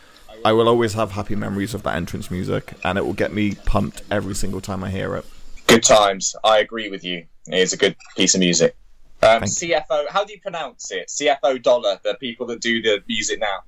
I 0.45 0.53
will 0.53 0.69
always 0.69 0.93
have 0.93 1.13
happy 1.13 1.35
memories 1.35 1.75
of 1.75 1.83
that 1.83 1.97
entrance 1.97 2.31
music, 2.31 2.75
and 2.85 2.97
it 2.97 3.05
will 3.05 3.15
get 3.15 3.33
me 3.33 3.57
pumped 3.67 4.03
every 4.11 4.35
single 4.35 4.61
time 4.61 4.85
I 4.85 4.91
hear 4.91 5.17
it. 5.17 5.25
Good 5.67 5.83
times. 5.83 6.37
I 6.45 6.59
agree 6.59 6.89
with 6.89 7.05
you. 7.05 7.27
It 7.49 7.59
is 7.59 7.73
a 7.73 7.77
good 7.77 7.97
piece 8.17 8.35
of 8.35 8.41
music. 8.41 8.77
Um, 9.23 9.43
CFO. 9.43 10.09
How 10.09 10.25
do 10.25 10.33
you 10.33 10.41
pronounce 10.41 10.93
it? 10.93 11.09
CFO 11.09 11.61
dollar. 11.61 11.99
The 12.05 12.15
people 12.15 12.47
that 12.47 12.61
do 12.61 12.81
the 12.81 13.03
music 13.09 13.41
now. 13.41 13.61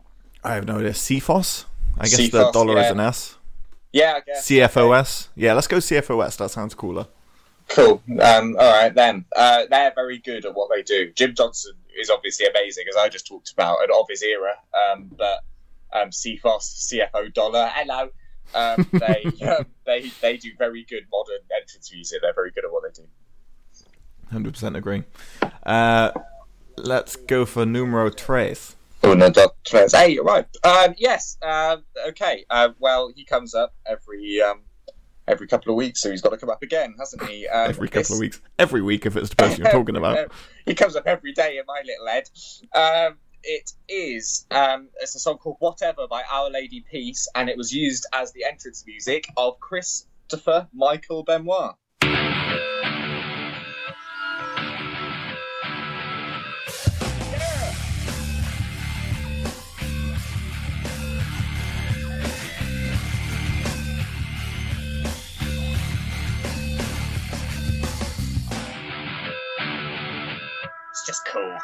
I 0.45 0.55
have 0.55 0.67
no 0.67 0.79
idea. 0.79 0.91
CFOS? 0.91 1.65
I 1.99 2.05
guess 2.05 2.17
the 2.17 2.29
CFOS, 2.31 2.53
dollar 2.53 2.79
is 2.79 2.91
an 2.91 3.01
S. 3.01 3.37
Yeah, 3.93 4.15
I 4.17 4.21
guess. 4.21 4.49
CFOS? 4.49 5.29
Yeah, 5.35 5.55
let's 5.55 5.67
go 5.67 5.79
CFOS. 5.79 6.37
That 6.39 6.51
sounds 6.51 6.75
cooler. 6.75 7.07
Cool. 7.69 8.03
Um, 8.21 8.57
all 8.59 8.71
right 8.71 8.95
then. 8.95 9.25
Uh, 9.35 9.65
they're 9.71 9.93
very 9.95 10.19
good 10.19 10.45
at 10.45 10.55
what 10.55 10.71
they 10.75 10.83
do. 10.83 11.13
Jim 11.13 11.35
Johnson 11.35 11.73
is 11.99 12.11
obviously 12.11 12.47
amazing, 12.47 12.85
as 12.89 12.97
I 12.97 13.09
just 13.09 13.27
talked 13.27 13.53
about, 13.53 13.79
and 13.83 13.91
of 13.91 14.07
his 14.09 14.23
era. 14.23 14.53
Um, 14.75 15.11
but 15.17 15.41
um, 15.93 16.11
CFOS, 16.11 16.93
CFO 16.93 17.33
Dollar, 17.33 17.71
hello. 17.73 18.11
Um, 18.55 18.89
they 18.93 19.47
um, 19.47 19.67
they 19.87 20.11
they 20.21 20.37
do 20.37 20.51
very 20.59 20.85
good 20.85 21.07
modern 21.11 21.41
entrance 21.57 21.93
music. 21.93 22.21
They're 22.23 22.35
very 22.35 22.51
good 22.51 22.65
at 22.65 22.73
what 22.73 22.83
they 22.83 23.03
do. 23.03 23.09
Hundred 24.31 24.55
percent 24.55 24.77
agree. 24.77 25.05
Uh, 25.65 26.11
let's 26.77 27.17
go 27.17 27.45
for 27.45 27.67
numero 27.67 28.11
tres. 28.11 28.77
Uno, 29.03 29.31
dos, 29.31 29.51
tres. 29.65 29.93
Hey, 29.93 30.11
you're 30.11 30.25
right. 30.25 30.47
Um, 30.63 30.95
yes. 30.99 31.39
Um, 31.43 31.85
okay. 32.09 32.45
Uh, 32.51 32.71
well, 32.79 33.11
he 33.15 33.25
comes 33.25 33.55
up 33.55 33.75
every 33.87 34.41
um, 34.43 34.61
every 35.27 35.47
couple 35.47 35.73
of 35.73 35.77
weeks, 35.77 36.01
so 36.03 36.11
he's 36.11 36.21
got 36.21 36.31
to 36.31 36.37
come 36.37 36.51
up 36.51 36.63
again, 36.63 36.95
hasn't 36.99 37.23
he? 37.25 37.47
Um, 37.49 37.69
Every 37.71 37.89
couple 37.89 38.01
this- 38.01 38.11
of 38.13 38.19
weeks. 38.21 38.41
Every 38.59 38.83
week, 38.83 39.07
if 39.07 39.17
it's 39.17 39.31
the 39.31 39.37
person 39.37 39.63
you're 39.63 39.73
talking 39.73 39.97
about. 39.97 40.31
he 40.67 40.75
comes 40.75 40.97
up 40.97 41.07
every 41.07 41.33
day 41.33 41.57
in 41.59 41.65
my 41.67 41.83
little 41.85 42.07
head. 42.07 42.29
Um, 42.75 43.17
it 43.43 43.73
is 43.89 44.47
um, 44.51 44.89
it's 45.01 45.15
a 45.15 45.19
song 45.19 45.39
called 45.39 45.57
"Whatever" 45.61 46.07
by 46.07 46.23
Our 46.31 46.51
Lady 46.51 46.85
Peace, 46.91 47.27
and 47.35 47.49
it 47.49 47.57
was 47.57 47.73
used 47.73 48.07
as 48.13 48.33
the 48.33 48.45
entrance 48.45 48.85
music 48.87 49.29
of 49.37 49.59
Christopher 49.61 50.69
Michael 50.75 51.23
Benoit. 51.23 51.75
It's 71.01 71.07
just 71.07 71.25
cool. 71.25 71.57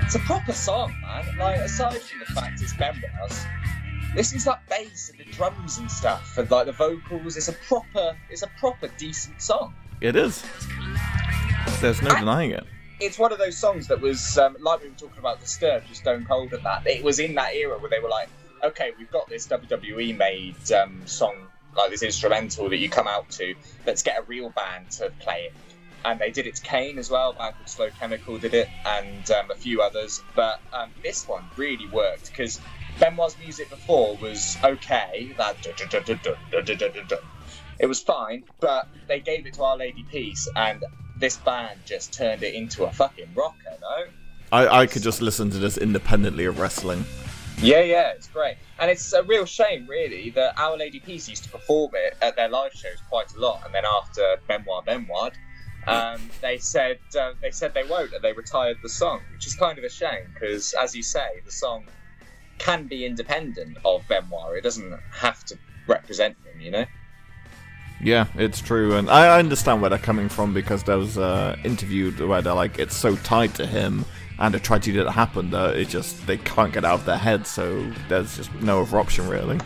It's 0.00 0.14
a 0.14 0.18
proper 0.20 0.54
song, 0.54 0.94
man. 1.02 1.36
Like, 1.36 1.60
aside 1.60 2.00
from 2.00 2.20
the 2.20 2.24
fact 2.24 2.62
it's 2.62 2.72
Benoit's, 2.72 3.44
this 4.14 4.32
is 4.32 4.46
that 4.46 4.66
bass 4.66 5.10
and 5.10 5.18
the 5.18 5.30
drums 5.30 5.76
and 5.76 5.90
stuff, 5.90 6.38
and 6.38 6.50
like 6.50 6.64
the 6.64 6.72
vocals. 6.72 7.36
It's 7.36 7.48
a 7.48 7.52
proper, 7.52 8.16
it's 8.30 8.40
a 8.40 8.50
proper 8.58 8.88
decent 8.96 9.42
song. 9.42 9.74
It 10.00 10.16
is. 10.16 10.42
There's 11.82 12.00
no 12.00 12.14
denying 12.14 12.52
it. 12.52 12.64
It's 12.98 13.18
one 13.18 13.30
of 13.30 13.38
those 13.38 13.58
songs 13.58 13.88
that 13.88 14.00
was 14.00 14.38
um, 14.38 14.56
like 14.60 14.82
we 14.82 14.88
were 14.88 14.94
talking 14.94 15.18
about 15.18 15.40
Disturbed, 15.40 15.88
just 15.88 16.00
Stone 16.00 16.24
Cold, 16.24 16.54
and 16.54 16.64
that. 16.64 16.86
It 16.86 17.04
was 17.04 17.18
in 17.18 17.34
that 17.34 17.54
era 17.54 17.78
where 17.78 17.90
they 17.90 17.98
were 17.98 18.08
like, 18.08 18.30
okay, 18.62 18.92
we've 18.98 19.10
got 19.10 19.28
this 19.28 19.46
WWE 19.48 20.16
made 20.16 20.72
um, 20.72 21.02
song, 21.06 21.48
like 21.76 21.90
this 21.90 22.02
instrumental 22.02 22.68
that 22.68 22.78
you 22.78 22.88
come 22.88 23.08
out 23.08 23.30
to. 23.32 23.54
Let's 23.86 24.02
get 24.02 24.18
a 24.18 24.22
real 24.22 24.50
band 24.50 24.90
to 24.92 25.10
play 25.20 25.44
it. 25.46 25.52
And 26.02 26.18
they 26.18 26.30
did 26.30 26.46
it 26.46 26.56
to 26.56 26.62
Kane 26.62 26.98
as 26.98 27.10
well. 27.10 27.30
A 27.30 27.34
band 27.34 27.56
called 27.56 27.68
Slow 27.68 27.90
Chemical 27.90 28.38
did 28.38 28.54
it, 28.54 28.68
and 28.86 29.30
um, 29.30 29.50
a 29.50 29.54
few 29.54 29.82
others. 29.82 30.22
But 30.34 30.60
um, 30.72 30.90
this 31.02 31.28
one 31.28 31.44
really 31.56 31.86
worked 31.88 32.30
because 32.30 32.58
Benoit's 32.98 33.36
music 33.38 33.68
before 33.68 34.16
was 34.16 34.56
okay. 34.64 35.34
It 37.78 37.86
was 37.86 38.00
fine, 38.00 38.44
but 38.60 38.88
they 39.08 39.20
gave 39.20 39.46
it 39.46 39.54
to 39.54 39.62
Our 39.62 39.76
Lady 39.76 40.04
Peace, 40.10 40.48
and 40.56 40.84
this 41.18 41.36
band 41.36 41.80
just 41.84 42.12
turned 42.12 42.42
it 42.42 42.54
into 42.54 42.84
a 42.84 42.92
fucking 42.92 43.28
rocker, 43.34 43.76
no? 43.80 44.04
I, 44.52 44.80
I 44.80 44.86
could 44.86 45.02
just 45.02 45.22
listen 45.22 45.50
to 45.50 45.58
this 45.58 45.78
independently 45.78 46.46
of 46.46 46.58
wrestling. 46.58 47.04
Yeah, 47.62 47.80
yeah, 47.80 48.12
it's 48.12 48.26
great. 48.26 48.56
And 48.78 48.90
it's 48.90 49.12
a 49.12 49.22
real 49.22 49.44
shame, 49.44 49.86
really, 49.86 50.30
that 50.30 50.58
Our 50.58 50.78
Lady 50.78 50.98
Peace 50.98 51.28
used 51.28 51.44
to 51.44 51.50
perform 51.50 51.90
it 51.94 52.16
at 52.22 52.34
their 52.34 52.48
live 52.48 52.72
shows 52.72 52.96
quite 53.10 53.34
a 53.34 53.38
lot, 53.38 53.62
and 53.66 53.74
then 53.74 53.84
after 53.84 54.36
Benoit 54.48 54.84
Benoit, 54.86 55.34
um, 55.86 56.30
they 56.40 56.56
said 56.56 56.98
uh, 57.18 57.32
they 57.42 57.50
said 57.50 57.74
they 57.74 57.84
won't, 57.84 58.14
and 58.14 58.22
they 58.22 58.32
retired 58.32 58.78
the 58.82 58.88
song, 58.88 59.20
which 59.34 59.46
is 59.46 59.54
kind 59.54 59.76
of 59.76 59.84
a 59.84 59.90
shame 59.90 60.30
because, 60.32 60.74
as 60.80 60.94
you 60.94 61.02
say, 61.02 61.28
the 61.44 61.52
song 61.52 61.84
can 62.56 62.86
be 62.86 63.04
independent 63.04 63.76
of 63.84 64.08
Benoit. 64.08 64.56
It 64.56 64.62
doesn't 64.62 64.98
have 65.12 65.44
to 65.46 65.58
represent 65.86 66.42
them, 66.44 66.60
you 66.60 66.70
know. 66.70 66.86
Yeah, 68.02 68.26
it's 68.36 68.62
true, 68.62 68.96
and 68.96 69.10
I 69.10 69.38
understand 69.38 69.82
where 69.82 69.90
they're 69.90 69.98
coming 69.98 70.30
from 70.30 70.54
because 70.54 70.84
there 70.84 70.96
was 70.96 71.18
uh, 71.18 71.56
interview 71.62 72.10
where 72.26 72.40
they're 72.40 72.54
like, 72.54 72.78
it's 72.78 72.96
so 72.96 73.16
tied 73.16 73.54
to 73.56 73.66
him, 73.66 74.06
and 74.40 74.54
a 74.54 74.58
tragedy 74.58 74.98
that 74.98 75.10
happened 75.12 75.52
that 75.52 75.76
it 75.76 75.88
just 75.88 76.26
they 76.26 76.38
can't 76.38 76.72
get 76.72 76.84
out 76.84 76.94
of 77.00 77.04
their 77.04 77.18
head, 77.18 77.46
so 77.46 77.88
there's 78.08 78.36
just 78.36 78.52
no 78.60 78.80
other 78.82 78.98
option 78.98 79.28
really. 79.28 79.60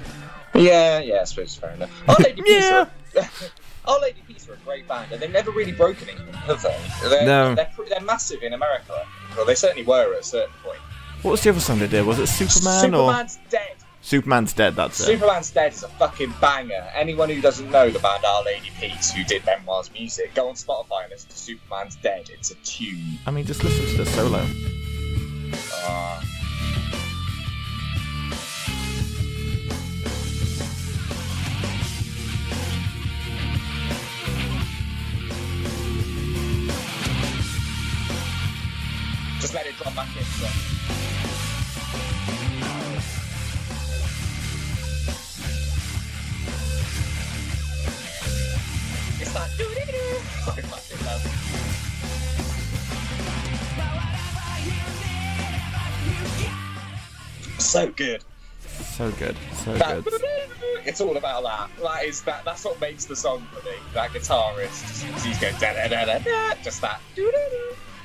Yeah, 0.54 0.98
yeah, 1.00 1.20
I 1.20 1.24
suppose 1.24 1.54
fair 1.56 1.70
enough. 1.70 1.90
Our 2.08 2.16
Lady 2.16 2.42
Peace, 2.46 2.64
Yeah. 2.64 2.86
are, 3.16 3.24
Our 3.94 4.00
Lady 4.00 4.20
Peace 4.26 4.48
are 4.48 4.54
a 4.54 4.56
great 4.58 4.86
band, 4.88 5.12
and 5.12 5.20
they've 5.20 5.30
never 5.32 5.50
really 5.50 5.72
broken 5.72 6.08
England, 6.08 6.34
have 6.36 6.62
they? 6.62 6.80
They're, 7.08 7.26
No. 7.26 7.54
they're, 7.54 7.70
they're 7.88 8.00
massive 8.00 8.42
in 8.42 8.52
America. 8.52 9.06
Well, 9.36 9.46
they 9.46 9.54
certainly 9.54 9.84
were 9.84 10.12
at 10.14 10.20
a 10.20 10.24
certain 10.24 10.54
point. 10.62 10.78
What 11.22 11.32
was 11.32 11.42
the 11.42 11.50
other 11.50 11.60
song 11.60 11.78
they 11.78 11.88
did? 11.88 12.04
Was 12.06 12.18
it 12.18 12.26
Superman 12.28 12.94
or 12.94 13.10
Superman's 13.10 13.38
dead. 13.50 13.76
Superman's 14.04 14.52
Dead? 14.52 14.76
That's 14.76 15.00
it. 15.00 15.04
Superman's 15.04 15.50
Dead 15.50 15.72
is 15.72 15.82
a 15.82 15.88
fucking 15.88 16.34
banger. 16.38 16.86
Anyone 16.94 17.30
who 17.30 17.40
doesn't 17.40 17.70
know 17.70 17.88
the 17.88 17.98
band 18.00 18.22
Our 18.22 18.44
Lady 18.44 18.70
Peace, 18.78 19.10
who 19.10 19.24
did 19.24 19.46
Benoit's 19.46 19.90
music, 19.94 20.34
go 20.34 20.50
on 20.50 20.56
Spotify 20.56 21.04
and 21.04 21.10
listen 21.10 21.30
to 21.30 21.38
Superman's 21.38 21.96
Dead. 21.96 22.28
It's 22.30 22.50
a 22.50 22.54
tune. 22.56 23.18
I 23.26 23.30
mean, 23.30 23.46
just 23.46 23.64
listen 23.64 23.86
to 23.96 24.04
the 24.04 24.10
solo. 24.10 24.46
Uh, 25.72 26.20
just 39.40 39.54
let 39.54 39.66
it 39.66 39.74
drop 39.78 39.94
back 39.96 40.14
in. 40.14 40.24
So. 40.24 40.93
So 57.58 57.90
good. 57.90 58.22
So 58.60 59.10
good, 59.12 59.36
so 59.64 59.74
That, 59.74 60.04
good. 60.04 60.22
it's 60.84 61.00
all 61.00 61.16
about 61.16 61.42
that. 61.42 61.70
That 61.82 62.04
is 62.04 62.22
that. 62.22 62.44
That's 62.44 62.64
what 62.64 62.80
makes 62.80 63.04
the 63.06 63.16
song 63.16 63.44
for 63.52 63.64
me. 63.64 63.74
That 63.94 64.10
guitarist, 64.10 65.02
he's 65.24 65.38
going 65.40 65.54
da 65.58 65.72
da 65.72 65.88
da 65.88 66.04
da 66.04 66.18
da. 66.20 66.54
Just 66.62 66.80
that. 66.82 67.00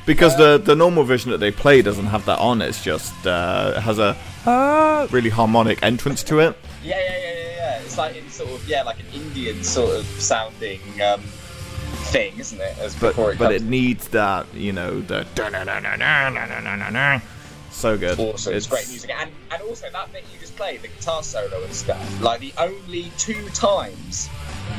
Because 0.07 0.35
the 0.37 0.57
the 0.57 0.75
normal 0.75 1.03
version 1.03 1.29
that 1.29 1.37
they 1.37 1.51
play 1.51 1.83
doesn't 1.83 2.07
have 2.07 2.25
that 2.25 2.39
on. 2.39 2.63
It's 2.63 2.83
just 2.83 3.13
uh, 3.27 3.73
it 3.77 3.81
has 3.81 3.99
a 3.99 4.17
uh, 4.47 5.07
really 5.11 5.29
harmonic 5.29 5.83
entrance 5.83 6.23
to 6.23 6.39
it. 6.39 6.57
Yeah, 6.83 6.97
yeah, 6.97 7.17
yeah, 7.17 7.33
yeah, 7.33 7.48
It's 7.99 8.39
like 8.39 8.47
sort 8.47 8.61
of 8.61 8.67
yeah, 8.67 8.83
like 8.83 8.99
an 8.99 9.07
Indian 9.13 9.63
sort 9.63 9.95
of 9.95 10.05
sounding 10.05 10.81
um, 11.01 11.21
thing, 12.11 12.37
isn't 12.37 12.59
it? 12.59 12.77
As 12.79 12.95
but 12.95 13.17
it 13.17 13.37
but 13.37 13.53
it 13.53 13.63
needs 13.63 14.07
that 14.09 14.45
you 14.53 14.71
know 14.71 15.01
the 15.01 15.25
so 17.71 17.97
good. 17.97 18.19
Also, 18.19 18.51
it's, 18.51 18.67
great 18.67 18.87
music, 18.89 19.11
and 19.11 19.31
and 19.51 19.61
also 19.63 19.89
that 19.91 20.11
bit 20.11 20.25
you 20.33 20.39
just 20.39 20.55
played, 20.55 20.81
the 20.81 20.87
guitar 20.87 21.23
solo 21.23 21.63
and 21.63 21.73
stuff. 21.73 22.21
Like 22.21 22.39
the 22.39 22.53
only 22.57 23.11
two 23.17 23.47
times 23.49 24.29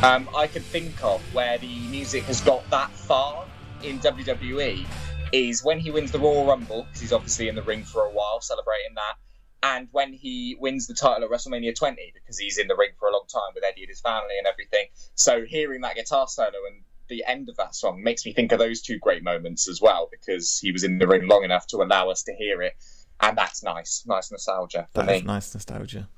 um, 0.03 0.29
I 0.37 0.47
can 0.47 0.63
think 0.63 1.03
of 1.05 1.21
where 1.35 1.59
the 1.59 1.79
music 1.89 2.25
has 2.25 2.41
got 2.41 2.69
that 2.71 2.91
far 2.91 3.45
in 3.83 3.99
WWE 4.01 4.87
is 5.33 5.65
when 5.65 5.79
he 5.79 5.91
wins 5.91 6.11
the 6.11 6.19
Royal 6.19 6.47
Rumble, 6.47 6.83
because 6.85 7.01
he's 7.01 7.13
obviously 7.13 7.49
in 7.49 7.55
the 7.55 7.63
ring 7.63 7.85
for 7.85 8.05
a 8.05 8.11
while 8.11 8.41
celebrating 8.41 8.95
that, 8.97 9.15
and 9.63 9.89
when 9.93 10.13
he 10.13 10.57
wins 10.59 10.87
the 10.87 10.95
title 10.95 11.25
at 11.25 11.31
WrestleMania 11.31 11.75
20, 11.75 12.13
because 12.15 12.39
he's 12.39 12.59
in 12.59 12.67
the 12.69 12.77
ring 12.77 12.91
for 12.99 13.09
a 13.09 13.13
long 13.13 13.25
time 13.33 13.53
with 13.55 13.65
Eddie 13.65 13.83
and 13.83 13.89
his 13.91 14.01
family 14.01 14.39
and 14.39 14.47
everything. 14.47 14.87
So 15.15 15.45
hearing 15.45 15.83
that 15.83 15.97
guitar 15.97 16.27
solo 16.29 16.49
and 16.49 16.83
the 17.09 17.25
end 17.27 17.49
of 17.49 17.57
that 17.57 17.75
song 17.75 18.03
makes 18.03 18.25
me 18.25 18.33
think 18.33 18.53
of 18.53 18.59
those 18.59 18.81
two 18.81 18.99
great 18.99 19.23
moments 19.23 19.69
as 19.69 19.81
well, 19.81 20.09
because 20.11 20.59
he 20.59 20.73
was 20.73 20.85
in 20.85 20.99
the 20.99 21.07
ring 21.07 21.29
long 21.29 21.45
enough 21.45 21.67
to 21.69 21.79
allow 21.79 22.09
us 22.09 22.23
to 22.25 22.33
hear 22.35 22.63
it. 22.63 22.75
And 23.21 23.37
that's 23.37 23.63
nice, 23.63 24.03
nice 24.07 24.31
nostalgia 24.31 24.89
for 24.95 25.01
That 25.03 25.07
me. 25.09 25.17
is 25.19 25.25
nice 25.25 25.53
nostalgia. 25.55 26.09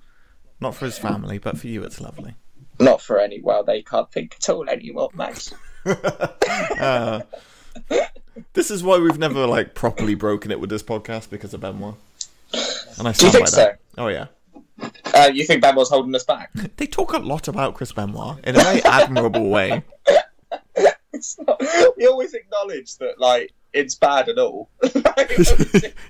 Not 0.60 0.76
for 0.76 0.84
his 0.84 0.98
family, 0.98 1.38
but 1.38 1.58
for 1.58 1.66
you, 1.66 1.82
it's 1.82 2.00
lovely. 2.00 2.34
Not 2.78 3.00
for 3.02 3.18
any. 3.18 3.40
Well, 3.40 3.64
they 3.64 3.82
can't 3.82 4.10
think 4.12 4.36
at 4.38 4.48
all 4.48 4.68
anymore, 4.68 5.10
Max. 5.14 5.52
Uh, 6.80 7.22
this 8.52 8.70
is 8.70 8.82
why 8.82 8.98
we've 8.98 9.18
never 9.18 9.46
like 9.46 9.74
properly 9.74 10.14
broken 10.14 10.50
it 10.50 10.60
with 10.60 10.70
this 10.70 10.82
podcast 10.82 11.30
because 11.30 11.54
of 11.54 11.60
Benoit. 11.60 11.94
And 12.98 13.08
I 13.08 13.12
Do 13.12 13.26
you 13.26 13.32
think 13.32 13.48
so? 13.48 13.56
that. 13.56 13.78
Oh 13.98 14.08
yeah. 14.08 14.26
Uh, 15.14 15.30
you 15.32 15.44
think 15.44 15.62
Ben 15.62 15.76
was 15.76 15.90
holding 15.90 16.14
us 16.14 16.24
back? 16.24 16.50
They 16.76 16.86
talk 16.86 17.12
a 17.12 17.18
lot 17.18 17.46
about 17.48 17.74
Chris 17.74 17.92
Benoit 17.92 18.38
in 18.44 18.56
a 18.56 18.62
very 18.62 18.82
admirable 18.84 19.48
way. 19.48 19.82
Not, 21.46 21.62
we 21.96 22.06
always 22.06 22.34
acknowledge 22.34 22.96
that, 22.96 23.20
like, 23.20 23.52
it's 23.72 23.94
bad 23.94 24.28
and 24.28 24.38
all. 24.38 24.68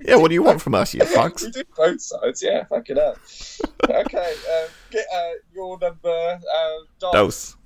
yeah, 0.00 0.16
what 0.16 0.28
do 0.28 0.34
you 0.34 0.42
want 0.42 0.62
from 0.62 0.74
us, 0.74 0.94
you 0.94 1.00
fucks? 1.00 1.42
we 1.42 1.50
do 1.50 1.64
both 1.76 2.00
sides, 2.00 2.42
yeah. 2.42 2.64
Fucking 2.64 2.96
hell. 2.96 3.16
okay, 3.84 4.32
um, 4.32 4.68
get 4.90 5.04
uh, 5.14 5.30
your 5.52 5.78
number. 5.78 6.08
Uh, 6.54 6.70
Dom. 6.98 7.12
Dose. 7.12 7.56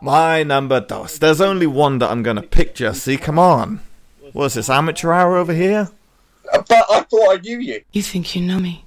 My 0.00 0.42
number 0.42 0.80
dos. 0.80 1.18
There's 1.18 1.40
only 1.40 1.66
one 1.66 1.98
that 1.98 2.10
I'm 2.10 2.22
gonna 2.22 2.42
pick, 2.42 2.74
Jesse. 2.76 3.18
Come 3.18 3.38
on. 3.38 3.80
What's 4.32 4.54
this 4.54 4.70
amateur 4.70 5.12
hour 5.12 5.36
over 5.36 5.52
here? 5.52 5.90
But 6.44 6.84
I 6.90 7.00
thought 7.02 7.32
I 7.32 7.36
knew 7.40 7.58
you. 7.58 7.82
You 7.92 8.02
think 8.02 8.34
you 8.34 8.42
know 8.42 8.58
me? 8.58 8.84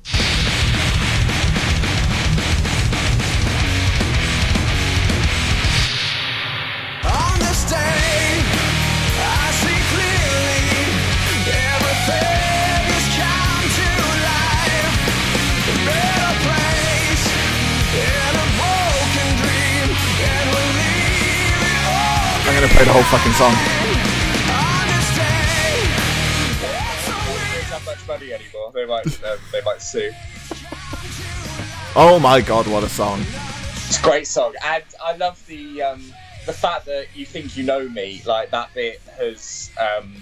On 7.04 7.40
this 7.40 7.64
day, 7.70 8.44
I 9.18 9.52
see 9.62 9.80
clearly 9.94 10.66
everything 11.48 12.82
has 12.92 13.08
come 13.18 13.66
to 13.78 13.90
life. 14.26 14.96
A 15.66 15.76
better 15.86 16.34
place 16.46 17.26
in 17.96 18.34
a 18.36 18.48
broken 18.60 19.30
dream, 19.42 19.88
and 19.96 20.46
we'll 20.52 20.72
leave 20.76 21.62
it 21.62 21.86
all 21.88 22.46
I'm 22.46 22.54
gonna 22.54 22.74
play 22.74 22.86
the 22.86 22.94
whole 22.94 23.08
fucking 23.10 23.34
song. 23.34 23.56
They 28.76 28.86
might, 28.86 29.06
um, 29.24 29.40
they 29.54 29.62
might 29.62 29.82
sue. 29.82 30.12
Oh 31.96 32.20
my 32.22 32.42
god, 32.42 32.68
what 32.68 32.84
a 32.84 32.90
song. 32.90 33.22
It's 33.22 33.98
a 33.98 34.04
great 34.04 34.28
song, 34.28 34.54
and 34.66 34.84
I 35.02 35.16
love 35.16 35.42
the 35.48 35.82
um, 35.82 36.14
the 36.46 36.52
fact 36.52 36.86
that 36.88 37.08
you 37.16 37.26
think 37.26 37.56
you 37.56 37.64
know 37.64 37.88
me. 37.88 38.22
Like 38.26 38.52
that 38.52 38.74
bit 38.74 39.02
has, 39.18 39.72
um, 39.80 40.14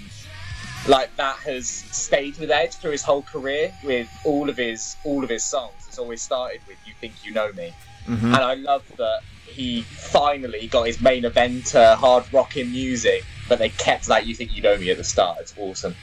like 0.88 1.16
that 1.16 1.38
has 1.38 1.68
stayed 1.68 2.38
with 2.38 2.51
Ed 2.51 2.76
through 2.76 2.91
his 2.91 3.01
whole 3.01 3.24
career 3.24 3.74
with 3.84 4.08
all 4.24 4.49
of 4.51 4.58
his 4.58 4.97
all 5.04 5.24
of 5.24 5.32
his 5.32 5.43
songs. 5.43 5.74
It's 5.88 5.97
always 5.97 6.22
started 6.22 6.62
with 6.68 6.78
"You 6.86 6.93
think 7.01 7.26
you 7.26 7.32
know 7.32 7.51
me," 7.54 7.74
and 8.26 8.36
I 8.36 8.54
love 8.54 8.84
that 8.97 9.22
he 9.47 9.82
finally 9.82 10.68
got 10.68 10.86
his 10.86 11.01
main 11.01 11.24
eventer 11.24 11.95
hard 11.95 12.32
rocking 12.32 12.72
music, 12.72 13.26
but 13.49 13.58
they 13.58 13.70
kept 13.70 14.06
that 14.06 14.28
"You 14.28 14.36
think 14.36 14.56
you 14.56 14.62
know 14.62 14.78
me" 14.78 14.91
at 14.91 14.97
the 14.97 15.04
start. 15.04 15.39
It's 15.39 15.56
awesome. 15.58 15.95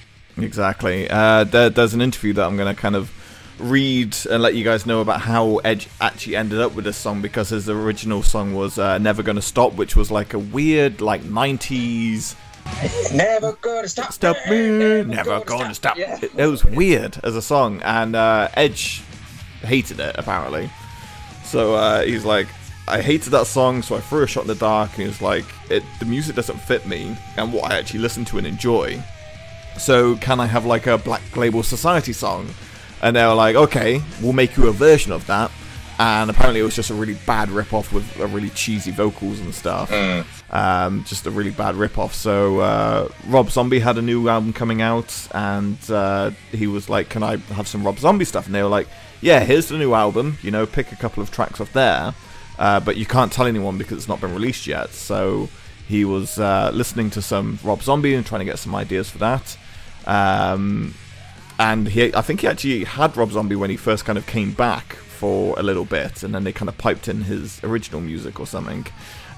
Exactly. 0.43 1.09
Uh, 1.09 1.45
there, 1.45 1.71
there's 1.71 1.95
an 1.95 2.01
interview 2.01 2.33
that 2.35 2.47
I'm 2.47 2.57
going 2.57 2.75
to 2.75 2.81
kind 2.81 2.97
of 2.97 3.11
read 3.59 4.17
and 4.31 4.43
let 4.43 4.55
you 4.55 4.65
guys 4.65 4.87
know 4.87 5.01
about 5.01 5.21
how 5.21 5.59
Edge 5.59 5.89
actually 6.01 6.37
ended 6.37 6.61
up 6.61 6.75
with 6.75 6.85
this 6.85 6.97
song 6.97 7.21
because 7.21 7.51
his 7.51 7.69
original 7.69 8.23
song 8.23 8.55
was 8.55 8.79
uh, 8.79 8.97
"Never 8.99 9.23
Gonna 9.23 9.43
Stop," 9.43 9.75
which 9.75 9.95
was 9.95 10.11
like 10.11 10.33
a 10.33 10.39
weird 10.39 11.03
like 11.03 11.21
'90s 11.23 12.35
Never 13.13 13.53
gonna 13.61 13.89
stop. 13.89 14.13
"Stop 14.13 14.37
me, 14.49 15.03
never 15.03 15.41
gonna 15.41 15.75
stop." 15.75 15.97
Yeah. 15.97 16.19
It, 16.23 16.33
it 16.37 16.47
was 16.47 16.65
weird 16.65 17.19
as 17.23 17.37
a 17.37 17.43
song, 17.43 17.81
and 17.83 18.17
uh, 18.17 18.49
Edge 18.55 19.03
hated 19.63 20.01
it 20.01 20.17
apparently. 20.19 20.71
So 21.45 21.75
uh, 21.75 22.03
he's 22.03 22.25
like, 22.25 22.47
I 22.87 23.01
hated 23.03 23.31
that 23.31 23.47
song, 23.47 23.83
so 23.83 23.97
I 23.97 24.01
threw 24.01 24.23
a 24.23 24.27
shot 24.27 24.43
in 24.43 24.49
the 24.49 24.55
dark, 24.55 24.91
and 24.91 25.03
he 25.03 25.07
was 25.07 25.21
like, 25.21 25.45
it, 25.69 25.83
the 25.99 26.07
music 26.07 26.37
doesn't 26.37 26.59
fit 26.61 26.87
me 26.87 27.17
and 27.37 27.53
what 27.53 27.71
I 27.71 27.79
actually 27.79 28.01
listen 28.01 28.25
to 28.27 28.39
and 28.39 28.47
enjoy. 28.47 29.03
So 29.81 30.17
can 30.17 30.41
I 30.41 30.47
have 30.47 30.67
like 30.67 30.87
a 30.87 30.99
Black 30.99 31.37
Label 31.37 31.63
Society 31.63 32.13
song? 32.13 32.49
And 33.03 33.17
they 33.17 33.25
were 33.25 33.35
like, 33.35 33.57
okay, 33.57 34.03
we'll 34.21 34.35
make 34.35 34.57
you 34.57 34.69
a 34.69 34.73
version 34.73 35.11
of 35.11 35.27
that. 35.27 35.51
And 35.99 36.31
apparently 36.31 36.61
it 36.61 36.65
was 36.65 36.77
just 36.77 36.91
a 36.91 36.95
really 36.95 37.17
bad 37.27 37.51
rip-off 37.51 37.93
with 37.93 38.21
uh, 38.21 38.27
really 38.29 38.51
cheesy 38.51 38.91
vocals 38.91 39.41
and 39.41 39.55
stuff. 39.55 39.91
Um, 40.51 41.05
just 41.05 41.27
a 41.27 41.31
really 41.31 41.51
bad 41.51 41.75
rip-off. 41.77 42.15
So 42.15 42.61
uh, 42.61 43.09
Rob 43.27 43.51
Zombie 43.51 43.81
had 43.81 43.97
a 43.99 44.03
new 44.03 44.29
album 44.29 44.53
coming 44.53 44.81
out, 44.83 45.29
and 45.33 45.79
uh, 45.91 46.31
he 46.53 46.67
was 46.67 46.89
like, 46.89 47.09
"Can 47.09 47.23
I 47.23 47.37
have 47.55 47.69
some 47.69 47.85
Rob 47.85 47.99
Zombie 47.99 48.25
stuff?" 48.25 48.47
And 48.47 48.55
they 48.55 48.63
were 48.63 48.69
like, 48.69 48.89
"Yeah, 49.21 49.41
here's 49.41 49.69
the 49.69 49.77
new 49.79 49.93
album. 49.95 50.39
You 50.43 50.51
know, 50.51 50.67
pick 50.67 50.91
a 50.93 50.97
couple 50.97 51.23
of 51.23 51.31
tracks 51.31 51.61
off 51.61 51.73
there, 51.75 52.15
uh, 52.59 52.81
but 52.81 52.97
you 52.97 53.05
can't 53.07 53.31
tell 53.31 53.47
anyone 53.47 53.77
because 53.77 53.99
it's 53.99 54.09
not 54.09 54.21
been 54.23 54.33
released 54.33 54.67
yet." 54.67 54.91
So 54.91 55.51
he 55.87 56.05
was 56.07 56.39
uh, 56.39 56.71
listening 56.73 57.11
to 57.11 57.21
some 57.23 57.59
Rob 57.63 57.83
Zombie 57.83 58.15
and 58.15 58.25
trying 58.25 58.41
to 58.41 58.45
get 58.47 58.59
some 58.59 58.75
ideas 58.75 59.11
for 59.11 59.19
that. 59.19 59.57
Um, 60.07 60.95
and 61.59 61.89
he, 61.89 62.15
I 62.15 62.23
think 62.23 62.41
he 62.41 62.47
actually 62.47 62.85
had 62.85 63.17
Rob 63.17 63.33
Zombie 63.33 63.57
when 63.57 63.71
he 63.71 63.77
first 63.77 64.05
kind 64.05 64.17
of 64.17 64.27
came 64.27 64.53
back 64.53 64.95
for 64.95 65.59
a 65.59 65.63
little 65.63 65.85
bit, 65.85 66.23
and 66.23 66.35
then 66.35 66.45
they 66.45 66.53
kind 66.53 66.69
of 66.69 66.79
piped 66.79 67.07
in 67.07 67.23
his 67.23 67.63
original 67.63 68.01
music 68.01 68.41
or 68.41 68.47
something. 68.47 68.87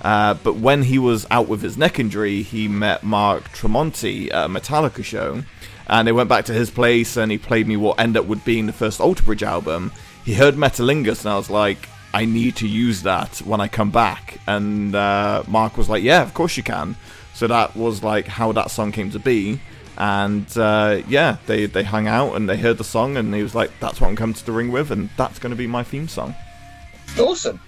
Uh, 0.02 0.34
but 0.34 0.56
when 0.56 0.84
he 0.84 0.98
was 0.98 1.26
out 1.30 1.48
with 1.48 1.62
his 1.62 1.76
neck 1.76 1.98
injury, 1.98 2.42
he 2.42 2.68
met 2.68 3.02
Mark 3.02 3.44
Tremonti 3.50 4.32
at 4.32 4.46
a 4.46 4.48
Metallica 4.48 5.04
show, 5.04 5.42
and 5.88 6.06
they 6.06 6.12
went 6.12 6.28
back 6.28 6.44
to 6.44 6.52
his 6.52 6.70
place, 6.70 7.16
and 7.16 7.32
he 7.32 7.38
played 7.38 7.66
me 7.66 7.76
what 7.76 7.98
ended 7.98 8.22
up 8.22 8.26
with 8.26 8.44
being 8.44 8.66
the 8.66 8.72
first 8.72 9.00
Alter 9.00 9.22
Bridge 9.24 9.42
album. 9.42 9.92
He 10.24 10.34
heard 10.34 10.54
Metalingus, 10.54 11.24
and 11.24 11.32
I 11.32 11.36
was 11.36 11.50
like, 11.50 11.88
I 12.14 12.24
need 12.24 12.56
to 12.56 12.68
use 12.68 13.02
that 13.02 13.38
when 13.38 13.60
I 13.60 13.68
come 13.68 13.90
back. 13.90 14.38
And 14.46 14.94
uh, 14.94 15.42
Mark 15.48 15.76
was 15.76 15.88
like, 15.88 16.02
Yeah, 16.02 16.22
of 16.22 16.34
course 16.34 16.56
you 16.56 16.62
can. 16.62 16.96
So 17.34 17.46
that 17.46 17.74
was 17.74 18.02
like 18.02 18.26
how 18.26 18.52
that 18.52 18.70
song 18.70 18.92
came 18.92 19.10
to 19.10 19.18
be. 19.18 19.60
And 19.98 20.46
uh, 20.56 21.02
yeah, 21.06 21.36
they 21.46 21.66
they 21.66 21.84
hung 21.84 22.06
out 22.08 22.34
and 22.34 22.48
they 22.48 22.56
heard 22.56 22.78
the 22.78 22.84
song, 22.84 23.16
and 23.16 23.34
he 23.34 23.42
was 23.42 23.54
like, 23.54 23.70
"That's 23.80 24.00
what 24.00 24.08
I'm 24.08 24.16
coming 24.16 24.34
to 24.34 24.46
the 24.46 24.52
ring 24.52 24.72
with, 24.72 24.90
and 24.90 25.10
that's 25.16 25.38
going 25.38 25.50
to 25.50 25.56
be 25.56 25.66
my 25.66 25.82
theme 25.82 26.08
song." 26.08 26.34
Awesome. 27.18 27.60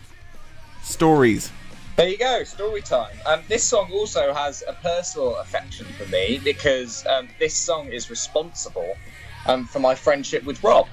Stories. 0.82 1.50
There 1.96 2.08
you 2.08 2.18
go, 2.18 2.42
story 2.42 2.82
time. 2.82 3.14
Um, 3.24 3.42
this 3.48 3.62
song 3.62 3.90
also 3.92 4.34
has 4.34 4.64
a 4.66 4.72
personal 4.72 5.36
affection 5.36 5.86
for 5.96 6.06
me 6.06 6.40
because 6.42 7.06
um, 7.06 7.28
this 7.38 7.54
song 7.54 7.86
is 7.88 8.10
responsible 8.10 8.96
um, 9.46 9.64
for 9.64 9.78
my 9.78 9.94
friendship 9.94 10.44
with 10.44 10.62
Rob. 10.64 10.88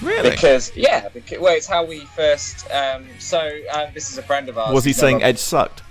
Really? 0.00 0.30
Because 0.30 0.74
yeah, 0.76 1.08
because, 1.08 1.40
well, 1.40 1.54
it's 1.54 1.66
how 1.66 1.84
we 1.84 2.00
first. 2.14 2.70
Um, 2.70 3.06
so 3.18 3.40
um, 3.72 3.88
this 3.92 4.10
is 4.10 4.18
a 4.18 4.22
friend 4.22 4.48
of 4.48 4.56
ours. 4.56 4.72
Was 4.72 4.84
he 4.84 4.92
saying 4.92 5.22
Edge 5.22 5.38
sucked? 5.38 5.82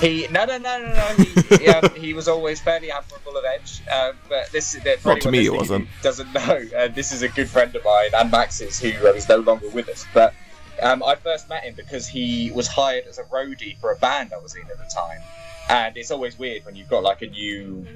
He 0.00 0.26
no 0.30 0.44
no 0.44 0.58
no 0.58 0.78
no 0.78 0.94
no. 0.94 1.24
He, 1.24 1.56
he, 1.56 1.68
um, 1.68 1.94
he 1.94 2.14
was 2.14 2.28
always 2.28 2.60
fairly 2.60 2.90
admirable 2.90 3.36
of 3.36 3.44
Edge, 3.44 3.80
uh, 3.90 4.12
but 4.28 4.50
this 4.50 4.74
is 4.74 4.84
Not 5.04 5.20
to 5.20 5.30
me, 5.30 5.46
it 5.46 5.52
wasn't. 5.52 5.88
Doesn't 6.02 6.32
know. 6.32 6.62
Uh, 6.76 6.88
this 6.88 7.12
is 7.12 7.22
a 7.22 7.28
good 7.28 7.48
friend 7.48 7.74
of 7.74 7.84
mine 7.84 8.10
and 8.12 8.30
Max's 8.30 8.78
who 8.80 8.90
uh, 9.06 9.12
is 9.12 9.28
no 9.28 9.36
longer 9.36 9.68
with 9.70 9.88
us. 9.88 10.04
But 10.12 10.34
um, 10.82 11.02
I 11.02 11.14
first 11.14 11.48
met 11.48 11.62
him 11.64 11.74
because 11.74 12.08
he 12.08 12.50
was 12.50 12.66
hired 12.66 13.06
as 13.06 13.18
a 13.18 13.24
roadie 13.24 13.78
for 13.78 13.92
a 13.92 13.96
band 13.96 14.32
I 14.32 14.38
was 14.38 14.54
in 14.54 14.62
at 14.62 14.76
the 14.76 14.92
time, 14.94 15.20
and 15.68 15.96
it's 15.96 16.10
always 16.10 16.38
weird 16.38 16.64
when 16.64 16.74
you've 16.74 16.88
got 16.88 17.02
like 17.02 17.22
a 17.22 17.28
new 17.28 17.86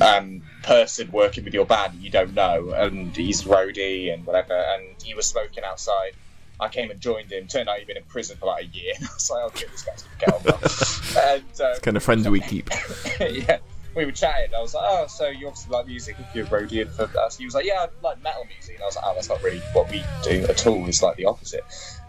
um, 0.00 0.42
person 0.62 1.10
working 1.12 1.44
with 1.44 1.54
your 1.54 1.66
band 1.66 1.94
that 1.94 2.00
you 2.00 2.10
don't 2.10 2.34
know, 2.34 2.72
and 2.72 3.14
he's 3.14 3.44
roadie 3.44 4.12
and 4.12 4.24
whatever, 4.26 4.54
and 4.54 4.82
he 5.02 5.14
was 5.14 5.26
smoking 5.26 5.64
outside. 5.64 6.12
I 6.60 6.68
came 6.68 6.90
and 6.90 7.00
joined 7.00 7.32
him. 7.32 7.46
Turned 7.46 7.68
out 7.68 7.78
he'd 7.78 7.86
been 7.86 7.96
in 7.96 8.04
prison 8.04 8.36
for 8.36 8.46
like 8.46 8.64
a 8.64 8.66
year. 8.66 8.94
I 9.00 9.02
was 9.02 9.30
like, 9.30 9.42
"Oh, 9.42 9.46
okay, 9.46 9.66
this 9.70 9.82
guy's 9.82 10.02
gonna 10.02 10.16
get 10.18 10.34
on 10.34 10.42
well." 10.44 11.34
and 11.34 11.60
um, 11.60 11.80
Kind 11.82 11.96
of 11.96 12.02
friends 12.02 12.28
we 12.28 12.40
keep. 12.40 12.70
yeah, 13.20 13.58
we 13.94 14.04
were 14.04 14.12
chatting. 14.12 14.54
I 14.54 14.60
was 14.60 14.74
like, 14.74 14.84
"Oh, 14.86 15.06
so 15.08 15.28
you 15.28 15.46
obviously 15.48 15.72
like 15.72 15.86
music? 15.86 16.16
if 16.18 16.34
You're 16.34 16.46
a 16.46 16.48
roadie 16.48 16.88
for 16.88 17.10
us." 17.18 17.36
He 17.36 17.44
was 17.44 17.54
like, 17.54 17.66
"Yeah, 17.66 17.86
I 17.86 17.88
like 18.02 18.22
metal 18.22 18.46
music." 18.46 18.76
And 18.76 18.82
I 18.82 18.86
was 18.86 18.96
like, 18.96 19.04
"Oh, 19.06 19.14
that's 19.14 19.28
not 19.28 19.42
really 19.42 19.60
what 19.72 19.90
we 19.90 20.04
do 20.22 20.44
at 20.48 20.66
all. 20.66 20.86
It's 20.86 21.02
like 21.02 21.16
the 21.16 21.26
opposite." 21.26 21.64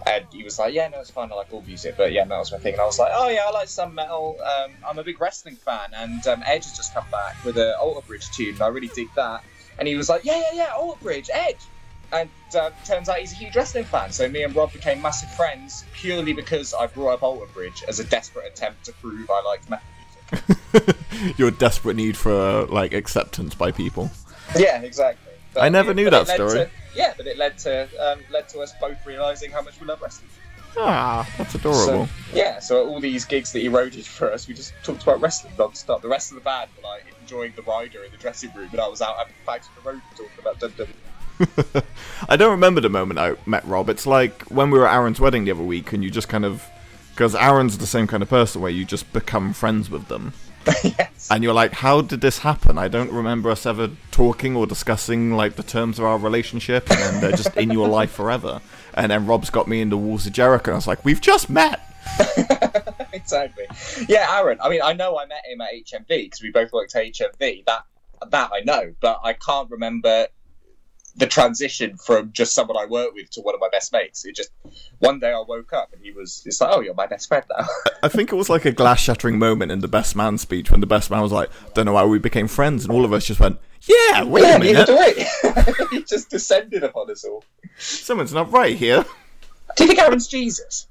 And 0.05 0.25
he 0.31 0.43
was 0.43 0.59
like, 0.59 0.73
"Yeah, 0.73 0.87
no, 0.89 0.99
it's 0.99 1.09
fine. 1.09 1.31
I 1.31 1.35
like 1.35 1.51
all 1.51 1.63
music, 1.63 1.95
but 1.97 2.11
yeah, 2.11 2.25
metal's 2.25 2.51
my 2.51 2.59
thing." 2.59 2.73
And 2.73 2.81
I 2.81 2.85
was 2.85 2.99
like, 2.99 3.11
"Oh 3.13 3.29
yeah, 3.29 3.45
I 3.47 3.51
like 3.51 3.67
some 3.67 3.95
metal. 3.95 4.37
Um, 4.43 4.71
I'm 4.87 4.99
a 4.99 5.03
big 5.03 5.19
wrestling 5.19 5.55
fan, 5.55 5.89
and 5.95 6.25
um, 6.27 6.43
Edge 6.45 6.65
has 6.65 6.77
just 6.77 6.93
come 6.93 7.05
back 7.11 7.43
with 7.43 7.57
an 7.57 7.73
Alter 7.79 8.05
Bridge 8.05 8.29
tune. 8.31 8.53
And 8.53 8.61
I 8.61 8.67
really 8.67 8.89
dig 8.95 9.07
that." 9.15 9.43
And 9.79 9.87
he 9.87 9.95
was 9.95 10.07
like, 10.07 10.23
"Yeah, 10.23 10.37
yeah, 10.37 10.65
yeah, 10.65 10.73
Alter 10.75 10.99
Bridge, 11.01 11.29
Edge." 11.33 11.57
And 12.11 12.29
uh, 12.55 12.71
turns 12.85 13.09
out 13.09 13.17
he's 13.17 13.31
a 13.33 13.35
huge 13.35 13.55
wrestling 13.55 13.85
fan. 13.85 14.11
So 14.11 14.27
me 14.29 14.43
and 14.43 14.55
Rob 14.55 14.71
became 14.71 15.01
massive 15.01 15.31
friends 15.31 15.83
purely 15.93 16.33
because 16.33 16.73
I 16.73 16.87
brought 16.87 17.13
up 17.13 17.23
Alter 17.23 17.45
Bridge 17.53 17.83
as 17.87 17.99
a 17.99 18.03
desperate 18.03 18.47
attempt 18.47 18.85
to 18.85 18.93
prove 18.93 19.29
I 19.29 19.41
liked 19.41 19.69
metal 19.69 19.85
music. 20.31 20.95
Your 21.37 21.51
desperate 21.51 21.95
need 21.95 22.17
for 22.17 22.65
like 22.65 22.93
acceptance 22.93 23.55
by 23.55 23.71
people. 23.71 24.11
Yeah, 24.55 24.81
exactly. 24.81 25.33
But 25.53 25.63
I 25.63 25.69
never 25.69 25.91
it- 25.91 25.95
knew 25.95 26.09
that 26.09 26.27
story. 26.27 26.65
To, 26.65 26.69
yeah, 26.95 27.13
but 27.17 27.27
it 27.27 27.37
led 27.37 27.57
to 27.59 27.87
um, 27.99 28.19
led 28.31 28.47
to 28.49 28.59
us 28.59 28.73
both 28.79 29.05
realizing 29.05 29.51
how 29.51 29.61
much 29.61 29.79
we 29.79 29.87
love 29.87 30.01
wrestling. 30.01 30.29
Ah, 30.77 31.27
that's 31.37 31.55
adorable. 31.55 32.07
So, 32.07 32.13
yeah, 32.33 32.59
so 32.59 32.87
all 32.87 32.99
these 32.99 33.23
gigs 33.23 33.53
that 33.53 33.59
he 33.59 33.67
eroded 33.67 34.05
for 34.05 34.31
us, 34.31 34.47
we 34.47 34.53
just 34.53 34.73
talked 34.83 35.03
about 35.03 35.21
wrestling 35.21 35.53
non-stop. 35.57 36.01
The 36.01 36.09
rest 36.09 36.31
of 36.31 36.35
the 36.35 36.41
band 36.41 36.69
were 36.75 36.83
like 36.83 37.05
enjoying 37.21 37.53
the 37.55 37.61
rider 37.61 38.03
in 38.03 38.11
the 38.11 38.17
dressing 38.17 38.51
room, 38.53 38.69
and 38.71 38.81
I 38.81 38.87
was 38.87 39.01
out 39.01 39.15
having 39.17 39.33
fags 39.47 39.69
on 39.69 39.83
the 39.83 39.89
road 39.91 40.01
talking 40.11 40.39
about 40.39 40.59
WWE. 40.59 40.87
I 42.29 42.35
don't 42.35 42.51
remember 42.51 42.81
the 42.81 42.89
moment 42.89 43.19
I 43.19 43.35
met 43.45 43.65
Rob. 43.65 43.89
It's 43.89 44.05
like 44.05 44.43
when 44.43 44.71
we 44.71 44.79
were 44.79 44.87
at 44.87 44.95
Aaron's 44.95 45.19
wedding 45.19 45.45
the 45.45 45.51
other 45.51 45.63
week, 45.63 45.93
and 45.93 46.03
you 46.03 46.09
just 46.09 46.29
kind 46.29 46.45
of 46.45 46.65
because 47.11 47.35
Aaron's 47.35 47.77
the 47.77 47.87
same 47.87 48.07
kind 48.07 48.21
of 48.21 48.29
person 48.29 48.61
where 48.61 48.71
you 48.71 48.83
just 48.83 49.11
become 49.13 49.53
friends 49.53 49.89
with 49.89 50.07
them. 50.07 50.33
yes. 50.83 51.29
And 51.31 51.43
you're 51.43 51.53
like, 51.53 51.71
how 51.73 52.01
did 52.01 52.21
this 52.21 52.39
happen? 52.39 52.77
I 52.77 52.87
don't 52.87 53.11
remember 53.11 53.49
us 53.49 53.65
ever 53.65 53.91
talking 54.11 54.55
or 54.55 54.65
discussing 54.65 55.33
like 55.33 55.55
the 55.55 55.63
terms 55.63 55.99
of 55.99 56.05
our 56.05 56.17
relationship, 56.17 56.89
and 56.89 56.99
then 56.99 57.21
they're 57.21 57.37
just 57.37 57.55
in 57.55 57.71
your 57.71 57.87
life 57.87 58.11
forever. 58.11 58.61
And 58.93 59.11
then 59.11 59.27
Rob's 59.27 59.49
got 59.49 59.67
me 59.67 59.81
into 59.81 59.97
Walls 59.97 60.25
of 60.25 60.33
Jericho. 60.33 60.71
And 60.71 60.75
I 60.75 60.77
was 60.77 60.87
like, 60.87 61.05
we've 61.05 61.21
just 61.21 61.49
met. 61.49 61.81
exactly. 63.13 63.65
Yeah, 64.07 64.27
Aaron. 64.37 64.57
I 64.61 64.69
mean, 64.69 64.81
I 64.83 64.93
know 64.93 65.17
I 65.17 65.25
met 65.25 65.43
him 65.45 65.61
at 65.61 65.73
HMV 65.73 66.07
because 66.07 66.41
we 66.41 66.51
both 66.51 66.71
worked 66.71 66.95
at 66.95 67.05
HMV. 67.05 67.65
That 67.65 67.83
that 68.31 68.51
I 68.53 68.61
know, 68.61 68.93
but 69.01 69.19
I 69.23 69.33
can't 69.33 69.69
remember 69.69 70.27
the 71.17 71.27
transition 71.27 71.97
from 71.97 72.31
just 72.33 72.53
someone 72.53 72.77
I 72.77 72.85
work 72.85 73.13
with 73.13 73.29
to 73.31 73.41
one 73.41 73.55
of 73.55 73.61
my 73.61 73.69
best 73.71 73.93
mates. 73.93 74.25
It 74.25 74.35
just 74.35 74.51
one 74.99 75.19
day 75.19 75.31
I 75.31 75.43
woke 75.47 75.71
up 75.71 75.93
and 75.93 76.01
he 76.01 76.11
was 76.11 76.43
it's 76.45 76.59
like, 76.59 76.71
oh, 76.73 76.81
you're 76.81 76.93
my 76.93 77.07
best 77.07 77.27
friend 77.27 77.45
now. 77.49 77.65
I 78.03 78.07
think 78.09 78.31
it 78.31 78.35
was 78.35 78.49
like 78.49 78.65
a 78.65 78.71
glass 78.71 78.99
shattering 78.99 79.39
moment 79.39 79.71
in 79.71 79.79
the 79.79 79.87
best 79.87 80.15
man 80.15 80.37
speech 80.37 80.71
when 80.71 80.81
the 80.81 80.87
best 80.87 81.09
man 81.09 81.21
was 81.21 81.31
like, 81.31 81.49
"Don't 81.73 81.85
know 81.85 81.93
why 81.93 82.05
we 82.05 82.19
became 82.19 82.47
friends," 82.47 82.83
and 82.83 82.91
all 82.91 83.05
of 83.05 83.13
us 83.13 83.25
just 83.25 83.39
went, 83.39 83.59
"Yeah, 83.83 84.23
wait 84.23 84.43
yeah, 84.43 84.55
a 84.55 84.59
neither 84.59 84.85
minute, 84.85 84.87
do 84.87 85.85
we. 85.89 85.97
he 85.97 86.03
just 86.03 86.29
descended 86.29 86.83
upon 86.83 87.09
us 87.09 87.23
all. 87.23 87.43
someone's 87.77 88.33
not 88.33 88.51
right 88.51 88.75
here." 88.75 89.05
Do 89.75 89.83
you 89.83 89.87
think 89.87 89.99
Aaron's 89.99 90.27
Jesus? 90.27 90.87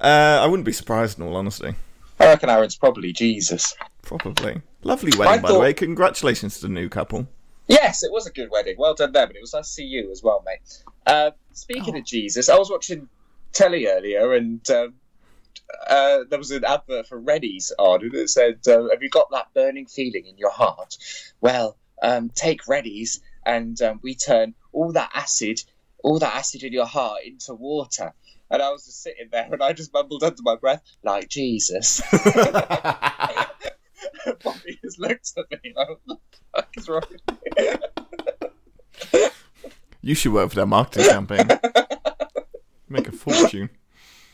Uh, 0.00 0.40
I 0.42 0.46
wouldn't 0.46 0.66
be 0.66 0.72
surprised, 0.72 1.18
in 1.18 1.24
all 1.26 1.36
honesty. 1.36 1.74
I 2.20 2.26
reckon 2.26 2.50
Aaron's 2.50 2.76
probably 2.76 3.12
Jesus. 3.12 3.74
Probably. 4.02 4.60
Lovely 4.82 5.12
wedding, 5.16 5.42
by 5.42 5.52
the 5.52 5.58
way. 5.58 5.72
Congratulations 5.72 6.56
to 6.56 6.62
the 6.62 6.72
new 6.72 6.88
couple. 6.88 7.28
Yes, 7.68 8.02
it 8.02 8.10
was 8.10 8.26
a 8.26 8.32
good 8.32 8.50
wedding. 8.50 8.76
Well 8.78 8.94
done 8.94 9.12
them, 9.12 9.28
and 9.28 9.36
it 9.36 9.42
was 9.42 9.52
nice 9.52 9.66
to 9.66 9.72
see 9.72 9.84
you 9.84 10.10
as 10.10 10.22
well, 10.22 10.42
mate. 10.44 10.82
Uh, 11.06 11.32
speaking 11.52 11.96
of 11.98 12.04
Jesus, 12.04 12.48
I 12.48 12.56
was 12.56 12.70
watching 12.70 13.08
telly 13.52 13.86
earlier, 13.86 14.32
and 14.32 14.68
um, 14.70 14.94
uh, 15.86 16.20
there 16.28 16.38
was 16.38 16.50
an 16.50 16.64
advert 16.64 17.06
for 17.06 17.20
Rennie's 17.20 17.70
on, 17.78 18.02
and 18.02 18.14
it 18.14 18.30
said, 18.30 18.60
uh, 18.66 18.88
"Have 18.90 19.02
you 19.02 19.10
got 19.10 19.30
that 19.32 19.52
burning 19.54 19.86
feeling 19.86 20.24
in 20.26 20.38
your 20.38 20.50
heart? 20.50 20.96
Well, 21.42 21.76
um, 22.02 22.30
take 22.30 22.66
Rennie's, 22.66 23.20
and 23.44 23.80
um, 23.82 24.00
we 24.02 24.14
turn 24.14 24.54
all 24.72 24.92
that 24.92 25.10
acid, 25.12 25.62
all 26.02 26.18
that 26.20 26.34
acid 26.34 26.62
in 26.62 26.72
your 26.72 26.86
heart 26.86 27.20
into 27.26 27.52
water." 27.52 28.14
And 28.50 28.62
I 28.62 28.70
was 28.70 28.86
just 28.86 29.02
sitting 29.02 29.28
there, 29.30 29.46
and 29.52 29.62
I 29.62 29.74
just 29.74 29.92
mumbled 29.92 30.22
under 30.22 30.42
my 30.42 30.56
breath, 30.56 30.82
like 31.02 31.28
Jesus. 31.28 32.00
Bobby 34.44 34.78
just 34.82 34.98
looked 34.98 35.32
at 35.36 35.62
me 35.62 35.72
like, 35.76 35.88
"What 35.88 36.00
the 36.06 36.38
fuck 36.54 36.68
is 36.76 36.88
wrong 36.88 37.02
with 37.10 37.20
you?" 39.12 39.28
You 40.00 40.14
should 40.14 40.32
work 40.32 40.50
for 40.50 40.56
their 40.56 40.66
marketing 40.66 41.10
campaign. 41.10 41.48
Make 42.88 43.08
a 43.08 43.12
fortune. 43.12 43.70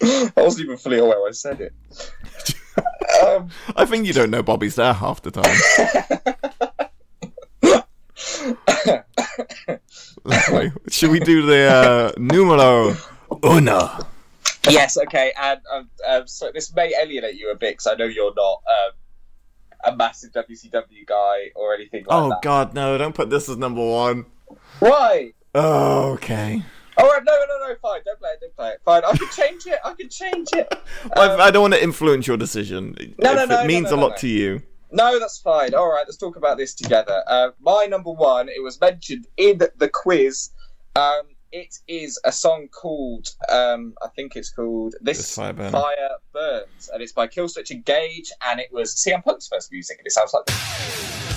I 0.02 0.30
wasn't 0.36 0.66
even 0.66 0.76
fully 0.76 0.98
aware 0.98 1.26
I 1.26 1.30
said 1.32 1.60
it. 1.60 1.72
um, 3.26 3.50
I 3.76 3.84
think 3.84 4.06
you 4.06 4.12
don't 4.12 4.30
know 4.30 4.42
Bobby's 4.42 4.74
there 4.76 4.92
half 4.92 5.22
the 5.22 5.30
time. 5.30 5.56
Lovely. 10.24 10.72
Should 10.88 11.10
we 11.10 11.20
do 11.20 11.42
the 11.42 11.64
uh, 11.66 12.12
numero 12.18 12.96
uno? 13.44 14.06
yes, 14.70 14.96
okay, 14.96 15.32
and 15.40 15.60
um, 15.72 15.90
um, 16.06 16.26
so 16.26 16.50
this 16.52 16.74
may 16.74 16.94
alienate 17.00 17.34
you 17.34 17.50
a 17.50 17.54
bit 17.54 17.72
because 17.72 17.86
I 17.86 17.94
know 17.94 18.06
you're 18.06 18.34
not 18.34 18.62
um, 18.66 18.92
a 19.86 19.94
massive 19.94 20.32
WCW 20.32 21.06
guy 21.06 21.50
or 21.54 21.74
anything 21.74 22.04
like 22.06 22.08
that. 22.08 22.14
Oh 22.14 22.28
that. 22.30 22.42
God, 22.42 22.74
no! 22.74 22.96
Don't 22.98 23.14
put 23.14 23.30
this 23.30 23.48
as 23.48 23.56
number 23.56 23.84
one. 23.84 24.26
Why? 24.80 25.32
Oh, 25.54 26.12
okay. 26.12 26.62
All 26.96 27.06
right, 27.06 27.22
no, 27.24 27.32
no, 27.32 27.68
no, 27.68 27.74
fine. 27.82 28.00
Don't 28.04 28.18
play 28.18 28.30
it. 28.30 28.40
Don't 28.40 28.56
play 28.56 28.70
it. 28.70 28.80
Fine. 28.84 29.02
I 29.04 29.16
can 29.16 29.28
change 29.30 29.66
it. 29.66 29.78
I 29.84 29.94
can 29.94 30.08
change 30.08 30.48
it. 30.52 30.72
I, 31.16 31.36
I 31.36 31.50
don't 31.50 31.62
want 31.62 31.74
to 31.74 31.82
influence 31.82 32.26
your 32.26 32.36
decision. 32.36 32.94
No, 33.18 33.32
if 33.32 33.36
no, 33.36 33.44
no, 33.46 33.60
it 33.62 33.66
means 33.66 33.90
no, 33.90 33.96
a 33.96 33.98
lot 33.98 34.10
no. 34.10 34.16
to 34.18 34.28
you. 34.28 34.62
No, 34.92 35.18
that's 35.18 35.38
fine. 35.38 35.74
All 35.74 35.88
right, 35.88 36.04
let's 36.06 36.16
talk 36.16 36.36
about 36.36 36.56
this 36.56 36.74
together. 36.74 37.24
Uh, 37.26 37.50
my 37.60 37.86
number 37.86 38.12
one, 38.12 38.48
it 38.48 38.62
was 38.62 38.80
mentioned 38.80 39.26
in 39.36 39.58
the 39.58 39.88
quiz. 39.88 40.50
Um, 40.94 41.22
it 41.54 41.78
is 41.86 42.20
a 42.24 42.32
song 42.32 42.66
called, 42.68 43.28
um, 43.48 43.94
I 44.02 44.08
think 44.08 44.34
it's 44.34 44.50
called 44.50 44.96
"This, 45.00 45.18
This 45.18 45.36
Fire 45.36 45.52
Burns." 45.52 45.70
Fire 45.70 46.10
Burns," 46.32 46.90
and 46.92 47.00
it's 47.00 47.12
by 47.12 47.28
Killswitch 47.28 47.70
Engage, 47.70 48.32
and 48.42 48.58
it 48.58 48.72
was 48.72 48.92
CM 48.94 49.22
Punk's 49.22 49.46
first 49.46 49.70
music, 49.70 49.98
and 49.98 50.06
it 50.06 50.10
sounds 50.10 50.34
like. 50.34 51.33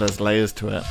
There's 0.00 0.20
layers 0.20 0.52
to 0.54 0.68
it. 0.68 0.82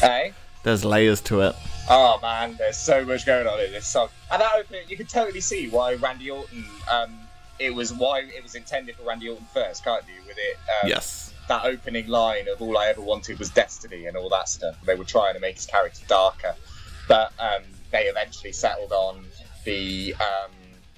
Hey. 0.00 0.32
There's 0.62 0.84
layers 0.84 1.20
to 1.22 1.40
it. 1.42 1.56
Oh 1.90 2.18
man, 2.22 2.54
there's 2.56 2.76
so 2.76 3.04
much 3.04 3.26
going 3.26 3.46
on 3.46 3.58
in 3.60 3.72
this 3.72 3.86
song, 3.86 4.08
and 4.30 4.40
that 4.40 4.52
opening 4.56 4.82
you 4.88 4.96
can 4.96 5.06
totally 5.06 5.40
see 5.40 5.68
why 5.68 5.94
Randy 5.94 6.30
Orton. 6.30 6.64
Um, 6.90 7.12
it 7.58 7.74
was 7.74 7.92
why 7.92 8.20
it 8.20 8.42
was 8.42 8.54
intended 8.54 8.94
for 8.96 9.02
Randy 9.04 9.28
Orton 9.28 9.46
first, 9.52 9.84
can't 9.84 10.04
you? 10.06 10.22
With 10.26 10.36
it, 10.38 10.56
um, 10.82 10.88
Yes. 10.88 11.34
that 11.48 11.64
opening 11.64 12.06
line 12.06 12.46
of 12.48 12.62
"All 12.62 12.78
I 12.78 12.86
ever 12.86 13.00
wanted 13.00 13.38
was 13.40 13.50
destiny" 13.50 14.06
and 14.06 14.16
all 14.16 14.28
that 14.28 14.48
stuff. 14.48 14.76
They 14.84 14.94
were 14.94 15.04
trying 15.04 15.34
to 15.34 15.40
make 15.40 15.56
his 15.56 15.66
character 15.66 16.04
darker, 16.06 16.54
but 17.08 17.32
um, 17.40 17.62
they 17.90 18.04
eventually 18.04 18.52
settled 18.52 18.92
on 18.92 19.24
the 19.64 20.14
um, 20.20 20.50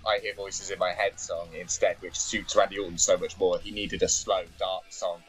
"I 0.07 0.19
Hear 0.19 0.35
Voices 0.35 0.71
in 0.71 0.79
My 0.79 0.93
Head" 0.93 1.19
song 1.19 1.49
instead, 1.59 1.97
which 2.01 2.17
suits 2.19 2.55
Randy 2.55 2.79
Orton 2.79 2.99
so 2.99 3.17
much 3.17 3.39
more. 3.39 3.59
He 3.59 3.71
needed 3.71 4.03
a 4.03 4.09
slow, 4.09 4.45
dark 4.59 4.85
song 4.91 5.23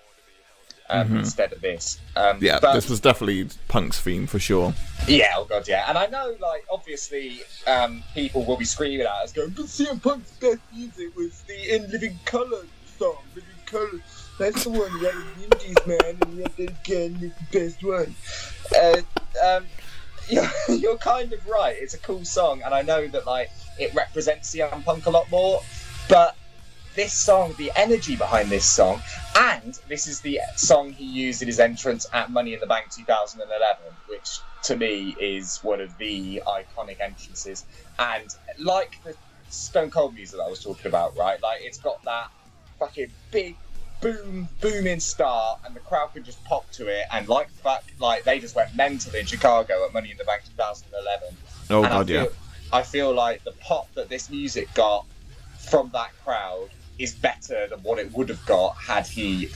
um, 0.90 1.18
instead 1.18 1.52
of 1.54 1.62
this. 1.62 2.00
Um, 2.16 2.40
Yeah, 2.42 2.60
but- 2.60 2.74
this 2.74 2.90
was 2.90 3.00
definitely 3.00 3.50
Punk's 3.68 4.00
theme 4.00 4.28
for 4.28 4.40
sure. 4.40 4.74
yeah, 5.08 5.32
oh 5.38 5.46
god, 5.46 5.68
yeah. 5.68 5.86
And 5.90 5.98
I 5.98 6.06
know, 6.08 6.36
like, 6.40 6.66
obviously, 6.72 7.42
um, 7.68 8.04
people 8.14 8.44
will 8.46 8.58
be 8.58 8.66
screaming 8.66 9.02
at 9.02 9.08
us, 9.08 9.32
going, 9.34 9.50
"But 9.52 9.66
CM 9.66 10.00
Punk's 10.02 10.32
best 10.32 10.60
music 10.74 11.16
was 11.16 11.42
the 11.48 11.76
In 11.76 11.90
Living 11.92 12.20
Colour 12.26 12.66
song, 13.00 13.18
Living 13.34 13.50
Colour. 13.66 14.02
That's 14.38 14.64
the 14.66 14.70
one 14.70 15.02
that 15.02 15.16
was 15.16 15.26
Indies, 15.44 15.78
man, 15.88 16.18
and 16.22 16.38
yet 16.40 16.60
again 16.60 17.16
is 17.22 17.32
the 17.52 17.60
best 17.60 17.84
one." 17.84 18.16
Uh, 18.76 19.02
um, 19.46 19.66
you're, 20.30 20.50
you're 20.70 20.98
kind 20.98 21.32
of 21.34 21.46
right. 21.48 21.76
It's 21.80 21.94
a 21.94 22.00
cool 22.00 22.26
song, 22.26 22.62
and 22.64 22.74
I 22.74 22.82
know 22.82 23.08
that 23.08 23.26
like 23.26 23.50
it 23.80 23.94
represents 23.94 24.54
CM 24.54 24.84
Punk 24.84 25.06
a 25.06 25.10
lot 25.10 25.30
more, 25.30 25.62
but 26.10 26.36
this 26.96 27.14
song, 27.14 27.54
the 27.58 27.72
energy 27.76 28.16
behind 28.16 28.50
this 28.50 28.66
song, 28.66 29.02
and 29.36 29.80
this 29.88 30.08
is 30.08 30.22
the 30.22 30.40
song 30.56 30.92
he 30.92 31.06
used 31.06 31.42
in 31.42 31.48
his 31.48 31.60
entrance 31.60 32.08
at 32.14 32.32
Money 32.32 32.54
in 32.54 32.60
the 32.60 32.66
Bank 32.66 32.90
2011, 32.90 33.84
which 34.08 34.40
to 34.64 34.76
me 34.76 35.16
is 35.20 35.60
one 35.62 35.82
of 35.82 35.96
the 35.98 36.42
iconic 36.48 37.00
entrances. 37.02 37.66
And 38.00 38.34
like 38.60 39.00
the 39.04 39.16
Stone 39.50 39.92
Cold 39.92 40.16
music 40.16 40.38
that 40.38 40.44
I 40.44 40.50
was 40.50 40.64
talking 40.64 40.88
about, 40.88 41.16
right? 41.18 41.42
Like 41.42 41.62
it's 41.62 41.78
got 41.78 42.02
that 42.04 42.32
fucking 42.80 43.12
big 43.32 43.56
boom, 44.02 44.48
booming 44.62 45.00
start, 45.00 45.60
and 45.66 45.76
the 45.76 45.82
crowd 45.82 46.14
can 46.14 46.24
just 46.24 46.44
pop 46.46 46.70
to 46.72 46.88
it. 46.88 47.06
And 47.12 47.28
like 47.28 47.48
the 47.48 47.62
fact, 47.62 48.00
like 48.00 48.24
they 48.24 48.40
just 48.40 48.56
went 48.56 48.76
mental 48.76 49.14
in 49.16 49.26
Chicago 49.26 49.86
at 49.86 49.94
Money 49.94 50.12
in 50.12 50.18
the 50.18 50.24
Bank 50.24 50.44
2011. 50.58 51.38
Oh 51.70 51.84
And 51.84 51.88
I 51.88 51.90
god, 51.90 52.10
yeah. 52.10 52.26
I 52.72 52.84
feel 52.84 53.14
like 53.14 53.44
the 53.44 53.54
pop 53.54 53.94
that 53.96 54.10
this 54.10 54.30
music 54.30 54.74
got 54.74 55.06
from 55.60 55.90
that 55.94 56.12
crowd 56.24 56.70
is 57.00 57.14
better 57.14 57.68
than 57.68 57.80
what 57.80 58.00
it 58.00 58.12
would 58.14 58.30
have 58.30 58.46
got 58.46 58.76
had 58.76 59.08
he 59.08 59.50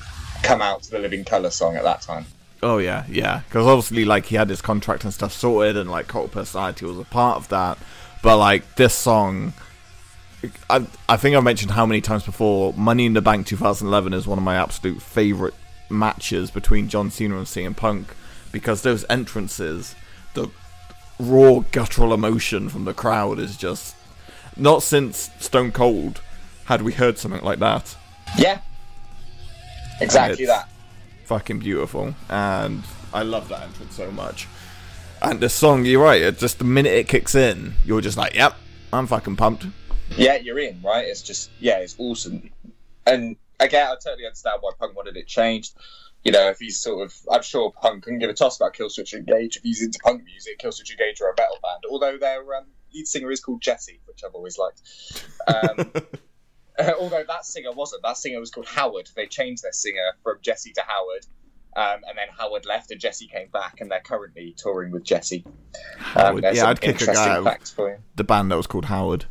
come 0.43 0.61
out 0.61 0.83
to 0.83 0.91
the 0.91 0.99
Living 0.99 1.23
Colour 1.23 1.49
song 1.49 1.75
at 1.75 1.83
that 1.83 2.01
time. 2.01 2.25
Oh 2.61 2.77
yeah, 2.77 3.05
yeah. 3.07 3.41
Because 3.47 3.65
obviously, 3.65 4.05
like 4.05 4.25
he 4.25 4.35
had 4.35 4.49
his 4.49 4.61
contract 4.61 5.03
and 5.03 5.13
stuff 5.13 5.31
sorted, 5.31 5.77
and 5.77 5.89
like 5.89 6.07
Cult 6.07 6.31
Personality 6.31 6.85
was 6.85 6.99
a 6.99 7.05
part 7.05 7.37
of 7.37 7.47
that. 7.49 7.77
But 8.21 8.37
like 8.37 8.75
this 8.75 8.93
song, 8.93 9.53
I 10.69 10.85
I 11.07 11.17
think 11.17 11.35
I've 11.35 11.43
mentioned 11.43 11.71
how 11.71 11.85
many 11.85 12.01
times 12.01 12.23
before. 12.23 12.73
Money 12.73 13.05
in 13.05 13.13
the 13.13 13.21
Bank 13.21 13.47
2011 13.47 14.13
is 14.13 14.27
one 14.27 14.37
of 14.37 14.43
my 14.43 14.55
absolute 14.55 15.01
favorite 15.01 15.53
matches 15.89 16.51
between 16.51 16.89
John 16.89 17.09
Cena 17.11 17.37
and 17.37 17.47
CM 17.47 17.75
Punk 17.75 18.13
because 18.51 18.81
those 18.81 19.05
entrances, 19.09 19.95
the 20.33 20.49
raw 21.19 21.59
guttural 21.71 22.13
emotion 22.13 22.69
from 22.69 22.85
the 22.85 22.93
crowd 22.93 23.39
is 23.39 23.57
just 23.57 23.95
not 24.55 24.83
since 24.83 25.29
Stone 25.39 25.71
Cold 25.71 26.21
had 26.69 26.83
we 26.83 26.93
heard 26.93 27.17
something 27.17 27.41
like 27.43 27.57
that. 27.59 27.97
Yeah, 28.37 28.61
exactly 29.99 30.45
that. 30.45 30.69
fucking 31.25 31.57
beautiful, 31.59 32.13
and 32.29 32.83
I 33.11 33.23
love 33.23 33.49
that 33.49 33.63
entrance 33.63 33.95
so 33.95 34.11
much. 34.11 34.47
And 35.21 35.39
the 35.39 35.49
song, 35.49 35.83
you're 35.83 36.03
right. 36.03 36.21
It 36.21 36.37
just 36.37 36.59
the 36.59 36.63
minute 36.63 36.93
it 36.93 37.07
kicks 37.07 37.33
in, 37.33 37.73
you're 37.83 38.01
just 38.01 38.17
like, 38.17 38.35
"Yep, 38.35 38.55
I'm 38.93 39.07
fucking 39.07 39.35
pumped." 39.35 39.65
Yeah, 40.15 40.35
you're 40.35 40.59
in, 40.59 40.79
right? 40.83 41.05
It's 41.05 41.21
just, 41.23 41.49
yeah, 41.59 41.79
it's 41.79 41.95
awesome. 41.97 42.49
And 43.05 43.35
again, 43.59 43.87
I 43.87 43.95
totally 44.03 44.25
understand 44.25 44.57
why 44.61 44.71
Punk 44.79 44.95
wanted 44.95 45.17
it 45.17 45.27
changed. 45.27 45.73
you 46.23 46.31
know, 46.31 46.49
if 46.49 46.59
he's 46.59 46.77
sort 46.79 47.05
of, 47.05 47.15
I'm 47.31 47.41
sure 47.43 47.71
Punk 47.71 48.03
couldn't 48.03 48.19
give 48.19 48.29
a 48.29 48.33
toss 48.33 48.57
about 48.57 48.73
Killswitch 48.75 49.13
Engage 49.13 49.57
if 49.57 49.63
he's 49.63 49.81
into 49.83 49.99
punk 50.03 50.23
music. 50.23 50.59
Killswitch 50.59 50.91
Engage 50.91 51.21
are 51.21 51.29
a 51.31 51.35
metal 51.37 51.57
band, 51.63 51.83
although 51.89 52.17
their 52.17 52.41
um, 52.55 52.65
lead 52.93 53.07
singer 53.07 53.31
is 53.31 53.39
called 53.39 53.61
Jesse, 53.61 53.99
which 54.05 54.21
I've 54.25 54.33
always 54.35 54.57
liked. 54.57 54.81
Um, 55.47 55.91
although 56.99 57.23
that 57.27 57.45
singer 57.45 57.71
wasn't. 57.71 58.03
That 58.03 58.17
singer 58.17 58.39
was 58.39 58.51
called 58.51 58.67
Howard. 58.67 59.09
They 59.15 59.25
changed 59.25 59.63
their 59.63 59.71
singer 59.71 60.13
from 60.23 60.37
Jesse 60.41 60.71
to 60.73 60.81
Howard. 60.81 61.25
Um, 61.75 62.01
and 62.07 62.17
then 62.17 62.27
Howard 62.37 62.65
left, 62.65 62.89
and 62.91 62.99
Jesse 62.99 63.27
came 63.27 63.47
back, 63.49 63.79
and 63.79 63.91
they're 63.91 63.99
currently 64.01 64.55
touring 64.57 64.91
with 64.91 65.03
Jesse. 65.03 65.43
Um, 65.45 65.53
Howard. 65.99 66.45
Yeah, 66.53 66.67
I'd 66.67 66.81
kick 66.81 66.99
a 67.01 67.05
guy 67.05 67.29
out. 67.35 67.43
facts 67.43 67.71
for 67.71 67.89
you. 67.91 67.97
The 68.15 68.23
band 68.23 68.51
that 68.51 68.57
was 68.57 68.67
called 68.67 68.85
Howard. 68.85 69.25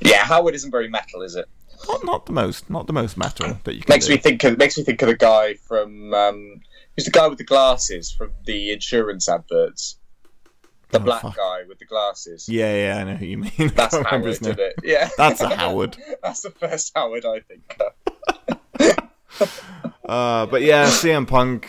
Yeah, 0.00 0.24
Howard 0.24 0.54
isn't 0.54 0.70
very 0.70 0.88
metal, 0.88 1.22
is 1.22 1.34
it? 1.34 1.46
Not, 1.88 2.04
not 2.04 2.26
the 2.26 2.32
most, 2.32 2.70
not 2.70 2.86
the 2.86 2.92
most 2.92 3.16
metal 3.16 3.58
that 3.64 3.74
you 3.74 3.80
can 3.80 3.92
Makes 3.92 4.06
do. 4.06 4.12
me 4.12 4.18
think 4.18 4.44
of 4.44 4.58
makes 4.58 4.76
me 4.76 4.84
think 4.84 5.00
of 5.02 5.08
the 5.08 5.16
guy 5.16 5.54
from 5.54 6.12
um, 6.12 6.60
who's 6.94 7.06
the 7.06 7.10
guy 7.10 7.26
with 7.26 7.38
the 7.38 7.44
glasses 7.44 8.12
from 8.12 8.32
the 8.44 8.70
insurance 8.72 9.28
adverts. 9.28 9.96
The 10.90 10.98
Oh, 10.98 11.02
black 11.02 11.22
fuck. 11.22 11.36
guy 11.36 11.62
with 11.68 11.78
the 11.78 11.84
glasses. 11.84 12.48
Yeah, 12.48 12.74
yeah, 12.74 12.98
I 13.00 13.04
know 13.04 13.14
who 13.16 13.26
you 13.26 13.38
mean. 13.38 13.50
That's 13.74 13.96
Howard, 13.96 14.26
isn't 14.26 14.58
it? 14.58 14.74
Yeah. 14.82 15.08
That's 15.16 15.40
a 15.40 15.48
Howard. 15.54 15.96
That's 16.22 16.40
the 16.42 16.50
first 16.50 16.92
Howard 16.94 17.24
I 17.26 17.40
think. 17.40 17.76
Uh, 20.04 20.44
but 20.46 20.62
yeah, 20.62 20.86
CM 20.88 21.26
Punk. 21.26 21.68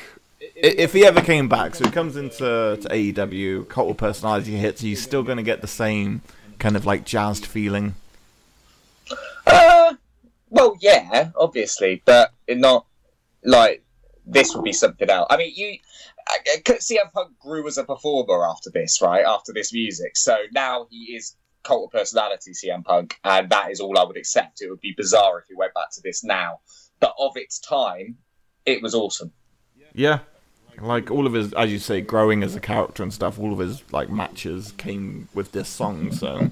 If 0.55 0.93
he 0.93 1.05
ever 1.05 1.21
came 1.21 1.47
back, 1.47 1.75
so 1.75 1.85
he 1.85 1.91
comes 1.91 2.15
into 2.15 2.39
to 2.81 2.87
AEW, 2.89 3.67
cult 3.69 3.91
of 3.91 3.97
personality 3.97 4.53
hits, 4.57 4.81
he's 4.81 5.01
still 5.01 5.21
going 5.23 5.37
to 5.37 5.43
get 5.43 5.61
the 5.61 5.67
same 5.67 6.21
kind 6.57 6.75
of 6.75 6.85
like 6.85 7.05
jazzed 7.05 7.45
feeling. 7.45 7.93
Uh, 9.45 9.93
well, 10.49 10.75
yeah, 10.81 11.29
obviously, 11.35 12.01
but 12.03 12.33
it's 12.47 12.59
not 12.59 12.85
like 13.43 13.83
this 14.25 14.55
would 14.55 14.63
be 14.63 14.73
something 14.73 15.09
else. 15.09 15.27
I 15.29 15.37
mean, 15.37 15.53
you 15.55 15.77
I- 16.27 16.61
CM 16.61 17.11
Punk 17.13 17.37
grew 17.39 17.67
as 17.67 17.77
a 17.77 17.83
performer 17.83 18.45
after 18.47 18.69
this, 18.69 19.01
right? 19.01 19.25
After 19.25 19.53
this 19.53 19.73
music, 19.73 20.15
so 20.15 20.37
now 20.53 20.87
he 20.89 21.15
is 21.15 21.35
cult 21.63 21.85
of 21.85 21.91
personality 21.91 22.51
CM 22.51 22.83
Punk, 22.83 23.19
and 23.23 23.49
that 23.49 23.71
is 23.71 23.79
all 23.79 23.97
I 23.97 24.03
would 24.03 24.17
accept. 24.17 24.61
It 24.61 24.69
would 24.69 24.81
be 24.81 24.93
bizarre 24.95 25.39
if 25.39 25.45
he 25.47 25.55
went 25.55 25.73
back 25.73 25.91
to 25.93 26.01
this 26.01 26.23
now, 26.23 26.59
but 26.99 27.13
of 27.19 27.33
its 27.35 27.59
time, 27.59 28.17
it 28.65 28.81
was 28.81 28.95
awesome. 28.95 29.31
Yeah, 29.93 30.19
like 30.79 31.11
all 31.11 31.27
of 31.27 31.33
his, 31.33 31.53
as 31.53 31.71
you 31.71 31.79
say, 31.79 32.01
growing 32.01 32.43
as 32.43 32.55
a 32.55 32.59
character 32.59 33.03
and 33.03 33.13
stuff. 33.13 33.39
All 33.39 33.51
of 33.51 33.59
his 33.59 33.83
like 33.91 34.09
matches 34.09 34.73
came 34.77 35.27
with 35.33 35.51
this 35.51 35.67
song, 35.67 36.11
so 36.11 36.49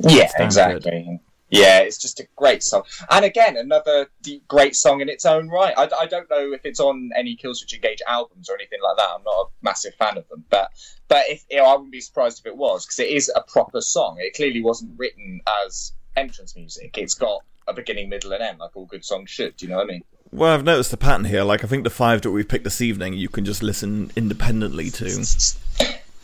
Yeah, 0.00 0.30
exactly. 0.38 1.20
Yeah, 1.52 1.80
it's 1.80 1.98
just 1.98 2.18
a 2.18 2.26
great 2.34 2.62
song. 2.62 2.84
And 3.10 3.26
again, 3.26 3.58
another 3.58 4.08
deep, 4.22 4.48
great 4.48 4.74
song 4.74 5.02
in 5.02 5.10
its 5.10 5.26
own 5.26 5.48
right. 5.50 5.74
I, 5.76 5.86
I 6.00 6.06
don't 6.06 6.28
know 6.30 6.52
if 6.52 6.64
it's 6.64 6.80
on 6.80 7.10
any 7.14 7.36
Killswitch 7.36 7.74
Engage 7.74 8.00
albums 8.08 8.48
or 8.48 8.54
anything 8.54 8.78
like 8.82 8.96
that. 8.96 9.08
I'm 9.14 9.22
not 9.22 9.42
a 9.42 9.44
massive 9.60 9.94
fan 9.96 10.16
of 10.16 10.26
them, 10.28 10.44
but 10.48 10.70
but 11.08 11.24
if 11.28 11.44
you 11.50 11.58
know, 11.58 11.66
I 11.66 11.72
wouldn't 11.74 11.92
be 11.92 12.00
surprised 12.00 12.40
if 12.40 12.46
it 12.46 12.56
was 12.56 12.86
because 12.86 13.00
it 13.00 13.10
is 13.10 13.30
a 13.36 13.42
proper 13.42 13.82
song. 13.82 14.16
It 14.18 14.34
clearly 14.34 14.62
wasn't 14.62 14.98
written 14.98 15.42
as 15.66 15.92
entrance 16.16 16.56
music. 16.56 16.96
It's 16.96 17.14
got 17.14 17.44
a 17.68 17.74
beginning, 17.74 18.08
middle, 18.08 18.32
and 18.32 18.42
end, 18.42 18.58
like 18.58 18.74
all 18.74 18.86
good 18.86 19.04
songs 19.04 19.28
should. 19.28 19.54
Do 19.58 19.66
you 19.66 19.72
know 19.72 19.76
what 19.76 19.90
I 19.90 19.92
mean? 19.92 20.04
Well, 20.30 20.54
I've 20.54 20.64
noticed 20.64 20.90
the 20.90 20.96
pattern 20.96 21.26
here. 21.26 21.44
Like, 21.44 21.62
I 21.62 21.66
think 21.66 21.84
the 21.84 21.90
five 21.90 22.22
that 22.22 22.30
we've 22.30 22.48
picked 22.48 22.64
this 22.64 22.80
evening, 22.80 23.12
you 23.12 23.28
can 23.28 23.44
just 23.44 23.62
listen 23.62 24.10
independently 24.16 24.88
to. 24.88 25.22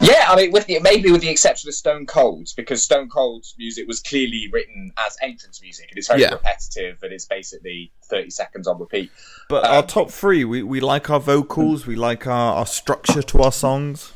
Yeah, 0.00 0.26
I 0.28 0.36
mean, 0.36 0.52
with 0.52 0.66
the, 0.66 0.78
maybe 0.80 1.10
with 1.10 1.22
the 1.22 1.28
exception 1.28 1.68
of 1.68 1.74
Stone 1.74 2.06
Cold's, 2.06 2.52
because 2.54 2.82
Stone 2.82 3.08
Cold's 3.08 3.54
music 3.58 3.88
was 3.88 4.00
clearly 4.00 4.48
written 4.52 4.92
as 4.96 5.16
entrance 5.20 5.60
music, 5.60 5.88
and 5.90 5.98
it's 5.98 6.06
very 6.06 6.22
Yeah. 6.22 6.30
repetitive, 6.30 7.02
and 7.02 7.12
it's 7.12 7.24
basically 7.24 7.90
thirty 8.08 8.30
seconds 8.30 8.68
on 8.68 8.78
repeat. 8.78 9.10
But 9.48 9.64
Um, 9.64 9.72
our 9.72 9.82
top 9.82 10.10
three, 10.10 10.44
we, 10.44 10.62
we 10.62 10.80
like 10.80 11.10
our 11.10 11.18
vocals, 11.18 11.86
we 11.86 11.96
like 11.96 12.26
our, 12.26 12.54
our 12.54 12.66
structure 12.66 13.22
to 13.22 13.42
our 13.42 13.52
songs. 13.52 14.12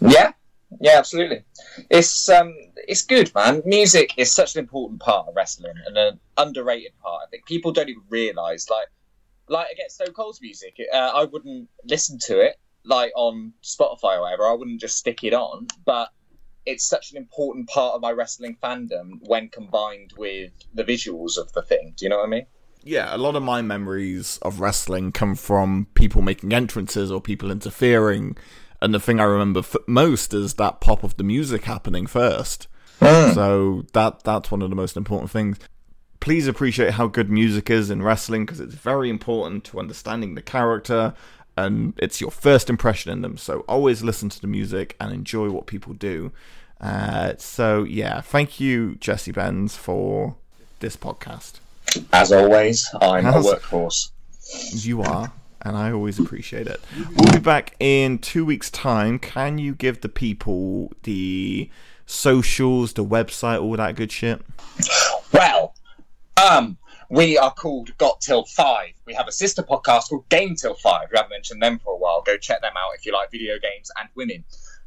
Yeah, 0.00 0.32
yeah, 0.80 0.98
absolutely. 0.98 1.44
It's 1.90 2.28
um, 2.30 2.54
it's 2.88 3.02
good, 3.02 3.34
man. 3.34 3.62
Music 3.66 4.14
is 4.16 4.32
such 4.32 4.54
an 4.54 4.60
important 4.60 5.00
part 5.00 5.28
of 5.28 5.36
wrestling 5.36 5.74
and 5.86 5.96
an 5.98 6.18
underrated 6.38 6.92
part. 7.02 7.24
I 7.26 7.30
think 7.30 7.44
people 7.44 7.72
don't 7.72 7.90
even 7.90 8.02
realize, 8.08 8.70
like, 8.70 8.88
like 9.48 9.70
against 9.70 9.96
Stone 9.96 10.14
Cold's 10.14 10.40
music, 10.40 10.76
uh, 10.92 10.96
I 10.96 11.24
wouldn't 11.24 11.68
listen 11.84 12.18
to 12.20 12.40
it 12.40 12.58
like 12.86 13.12
on 13.16 13.52
Spotify 13.62 14.16
or 14.16 14.22
whatever. 14.22 14.46
I 14.46 14.54
wouldn't 14.54 14.80
just 14.80 14.96
stick 14.96 15.24
it 15.24 15.34
on, 15.34 15.66
but 15.84 16.10
it's 16.64 16.84
such 16.84 17.12
an 17.12 17.16
important 17.16 17.68
part 17.68 17.94
of 17.94 18.00
my 18.00 18.10
wrestling 18.10 18.56
fandom 18.62 19.18
when 19.22 19.48
combined 19.48 20.12
with 20.16 20.52
the 20.74 20.84
visuals 20.84 21.38
of 21.38 21.52
the 21.52 21.62
thing. 21.62 21.94
Do 21.96 22.04
you 22.04 22.08
know 22.08 22.18
what 22.18 22.26
I 22.26 22.30
mean? 22.30 22.46
Yeah, 22.82 23.14
a 23.14 23.18
lot 23.18 23.34
of 23.34 23.42
my 23.42 23.62
memories 23.62 24.38
of 24.42 24.60
wrestling 24.60 25.12
come 25.12 25.34
from 25.34 25.88
people 25.94 26.22
making 26.22 26.52
entrances 26.52 27.10
or 27.10 27.20
people 27.20 27.50
interfering. 27.50 28.36
And 28.80 28.94
the 28.94 29.00
thing 29.00 29.18
I 29.18 29.24
remember 29.24 29.60
f- 29.60 29.76
most 29.88 30.34
is 30.34 30.54
that 30.54 30.80
pop 30.80 31.02
of 31.02 31.16
the 31.16 31.24
music 31.24 31.64
happening 31.64 32.06
first. 32.06 32.68
Hmm. 33.00 33.32
So 33.32 33.86
that 33.92 34.22
that's 34.22 34.50
one 34.50 34.62
of 34.62 34.70
the 34.70 34.76
most 34.76 34.96
important 34.96 35.30
things. 35.30 35.58
Please 36.20 36.46
appreciate 36.46 36.92
how 36.92 37.06
good 37.06 37.30
music 37.30 37.70
is 37.70 37.90
in 37.90 38.02
wrestling 38.02 38.46
because 38.46 38.60
it's 38.60 38.74
very 38.74 39.10
important 39.10 39.64
to 39.64 39.78
understanding 39.78 40.34
the 40.34 40.42
character 40.42 41.14
and 41.56 41.94
it's 41.98 42.20
your 42.20 42.30
first 42.30 42.68
impression 42.70 43.10
in 43.12 43.22
them. 43.22 43.36
So 43.36 43.60
always 43.68 44.02
listen 44.02 44.28
to 44.30 44.40
the 44.40 44.46
music 44.46 44.96
and 45.00 45.12
enjoy 45.12 45.50
what 45.50 45.66
people 45.66 45.94
do. 45.94 46.32
Uh, 46.80 47.32
so 47.38 47.84
yeah, 47.84 48.20
thank 48.20 48.60
you, 48.60 48.96
Jesse 48.96 49.32
Benz, 49.32 49.76
for 49.76 50.36
this 50.80 50.96
podcast. 50.96 51.54
As 52.12 52.30
always, 52.32 52.88
I'm 53.00 53.24
a 53.26 53.32
How's- 53.32 53.46
workhorse. 53.46 54.10
You 54.70 55.02
are, 55.02 55.32
and 55.62 55.76
I 55.76 55.90
always 55.90 56.20
appreciate 56.20 56.68
it. 56.68 56.80
We'll 57.16 57.32
be 57.32 57.40
back 57.40 57.74
in 57.80 58.18
two 58.18 58.44
weeks' 58.44 58.70
time. 58.70 59.18
Can 59.18 59.58
you 59.58 59.74
give 59.74 60.02
the 60.02 60.08
people 60.08 60.92
the 61.02 61.68
socials, 62.06 62.92
the 62.92 63.04
website, 63.04 63.60
all 63.60 63.76
that 63.76 63.96
good 63.96 64.12
shit? 64.12 64.40
Well, 65.32 65.74
um, 66.36 66.76
we 67.08 67.38
are 67.38 67.52
called 67.52 67.96
Got 67.98 68.20
Till 68.20 68.44
Five. 68.44 68.92
We 69.04 69.14
have 69.14 69.28
a 69.28 69.32
sister 69.32 69.62
podcast 69.62 70.08
called 70.08 70.28
Game 70.28 70.56
Till 70.56 70.74
Five. 70.74 71.08
We 71.10 71.16
haven't 71.16 71.30
mentioned 71.30 71.62
them 71.62 71.78
for 71.78 71.94
a 71.94 71.96
while. 71.96 72.22
Go 72.22 72.36
check 72.36 72.60
them 72.60 72.72
out 72.76 72.90
if 72.96 73.06
you 73.06 73.12
like 73.12 73.30
video 73.30 73.54
games 73.58 73.90
and 73.98 74.08
women. 74.14 74.44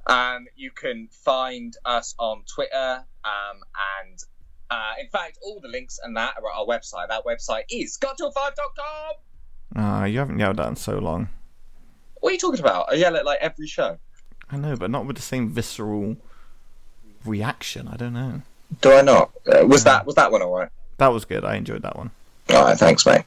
Um, 0.07 0.47
you 0.55 0.71
can 0.71 1.07
find 1.11 1.75
us 1.85 2.15
on 2.17 2.43
Twitter, 2.53 3.03
um, 3.23 3.59
and 4.01 4.19
uh, 4.69 4.93
in 4.99 5.07
fact, 5.09 5.37
all 5.43 5.59
the 5.61 5.67
links 5.67 5.99
and 6.03 6.15
that 6.17 6.35
are 6.37 6.49
at 6.49 6.57
our 6.57 6.65
website. 6.65 7.07
That 7.09 7.25
website 7.25 7.63
is 7.69 7.97
gottill5.com. 7.97 9.13
Ah, 9.75 10.05
you 10.05 10.19
haven't 10.19 10.39
yelled 10.39 10.57
that 10.57 10.67
in 10.67 10.75
so 10.75 10.97
long. 10.97 11.29
What 12.19 12.31
are 12.31 12.33
you 12.33 12.39
talking 12.39 12.59
about? 12.59 12.91
I 12.91 12.95
yell 12.95 13.15
at 13.15 13.25
like 13.25 13.39
every 13.39 13.67
show. 13.67 13.97
I 14.51 14.57
know, 14.57 14.75
but 14.75 14.89
not 14.89 15.05
with 15.05 15.15
the 15.15 15.21
same 15.21 15.49
visceral 15.49 16.17
reaction. 17.23 17.87
I 17.87 17.95
don't 17.95 18.13
know. 18.13 18.41
Do 18.81 18.93
I 18.93 19.01
not? 19.01 19.31
Uh, 19.47 19.65
was 19.65 19.83
that 19.83 20.05
was 20.05 20.15
that 20.15 20.31
one 20.31 20.41
all 20.41 20.51
right? 20.51 20.69
That 20.99 21.07
was 21.07 21.25
good. 21.25 21.43
I 21.43 21.55
enjoyed 21.55 21.81
that 21.81 21.97
one. 21.97 22.11
All 22.49 22.63
right, 22.63 22.77
thanks, 22.77 23.05
mate. 23.05 23.23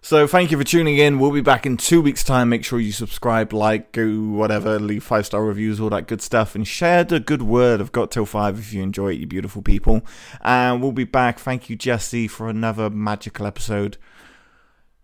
So 0.00 0.26
thank 0.26 0.50
you 0.50 0.56
for 0.56 0.64
tuning 0.64 0.96
in. 0.96 1.18
We'll 1.18 1.32
be 1.32 1.40
back 1.40 1.66
in 1.66 1.76
two 1.76 2.00
weeks' 2.00 2.22
time. 2.22 2.48
Make 2.48 2.64
sure 2.64 2.78
you 2.78 2.92
subscribe, 2.92 3.52
like, 3.52 3.92
go 3.92 4.08
whatever, 4.08 4.78
leave 4.78 5.02
five 5.04 5.26
star 5.26 5.44
reviews, 5.44 5.80
all 5.80 5.90
that 5.90 6.06
good 6.06 6.22
stuff, 6.22 6.54
and 6.54 6.66
share 6.66 7.04
the 7.04 7.20
good 7.20 7.42
word 7.42 7.80
of 7.80 7.92
Got 7.92 8.10
Till 8.10 8.24
Five 8.24 8.58
if 8.58 8.72
you 8.72 8.82
enjoy 8.82 9.12
it, 9.12 9.18
you 9.18 9.26
beautiful 9.26 9.60
people. 9.60 10.02
And 10.40 10.80
we'll 10.80 10.92
be 10.92 11.04
back. 11.04 11.38
Thank 11.38 11.68
you, 11.68 11.76
Jesse, 11.76 12.28
for 12.28 12.48
another 12.48 12.88
magical 12.88 13.46
episode. 13.46 13.98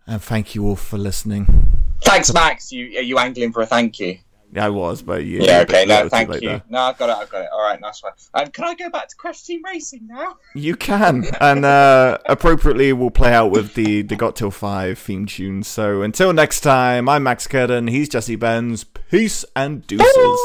And 0.07 0.21
thank 0.21 0.55
you 0.55 0.65
all 0.65 0.75
for 0.75 0.97
listening. 0.97 1.67
Thanks, 2.01 2.33
Max. 2.33 2.71
You 2.71 2.99
are 2.99 3.03
you 3.03 3.17
angling 3.17 3.51
for 3.51 3.61
a 3.61 3.65
thank 3.65 3.99
you? 3.99 4.19
Yeah, 4.55 4.67
I 4.67 4.69
was, 4.69 5.01
but 5.01 5.25
you. 5.25 5.41
Yeah, 5.41 5.59
okay, 5.61 5.85
no, 5.85 6.07
thank 6.07 6.29
late 6.29 6.41
you. 6.41 6.49
there. 6.49 6.63
No, 6.69 6.79
I've 6.79 6.97
got 6.97 7.09
it, 7.09 7.17
I've 7.17 7.29
got 7.29 7.41
it. 7.41 7.49
All 7.51 7.61
right, 7.61 7.79
nice 7.81 8.01
one. 8.01 8.13
Um, 8.33 8.47
can 8.51 8.63
I 8.63 8.73
go 8.73 8.89
back 8.89 9.09
to 9.09 9.15
Crash 9.17 9.43
Team 9.43 9.61
Racing 9.65 10.07
now? 10.07 10.37
You 10.53 10.75
can, 10.77 11.25
and 11.41 11.65
uh, 11.65 12.19
appropriately, 12.25 12.93
we'll 12.93 13.11
play 13.11 13.33
out 13.33 13.51
with 13.51 13.73
the 13.73 14.01
the 14.01 14.15
Got 14.15 14.37
Till 14.37 14.51
Five 14.51 14.97
theme 14.97 15.25
tune. 15.25 15.63
So 15.63 16.01
until 16.01 16.31
next 16.31 16.61
time, 16.61 17.09
I'm 17.09 17.23
Max 17.23 17.47
Curtin. 17.47 17.87
He's 17.87 18.07
Jesse 18.07 18.37
Benz. 18.37 18.85
Peace 18.85 19.43
and 19.57 19.85
deuces. 19.87 20.39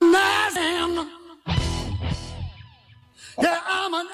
Nothing. 0.00 1.06
Yeah, 3.38 3.60
I'm 3.66 3.94
an 3.94 4.06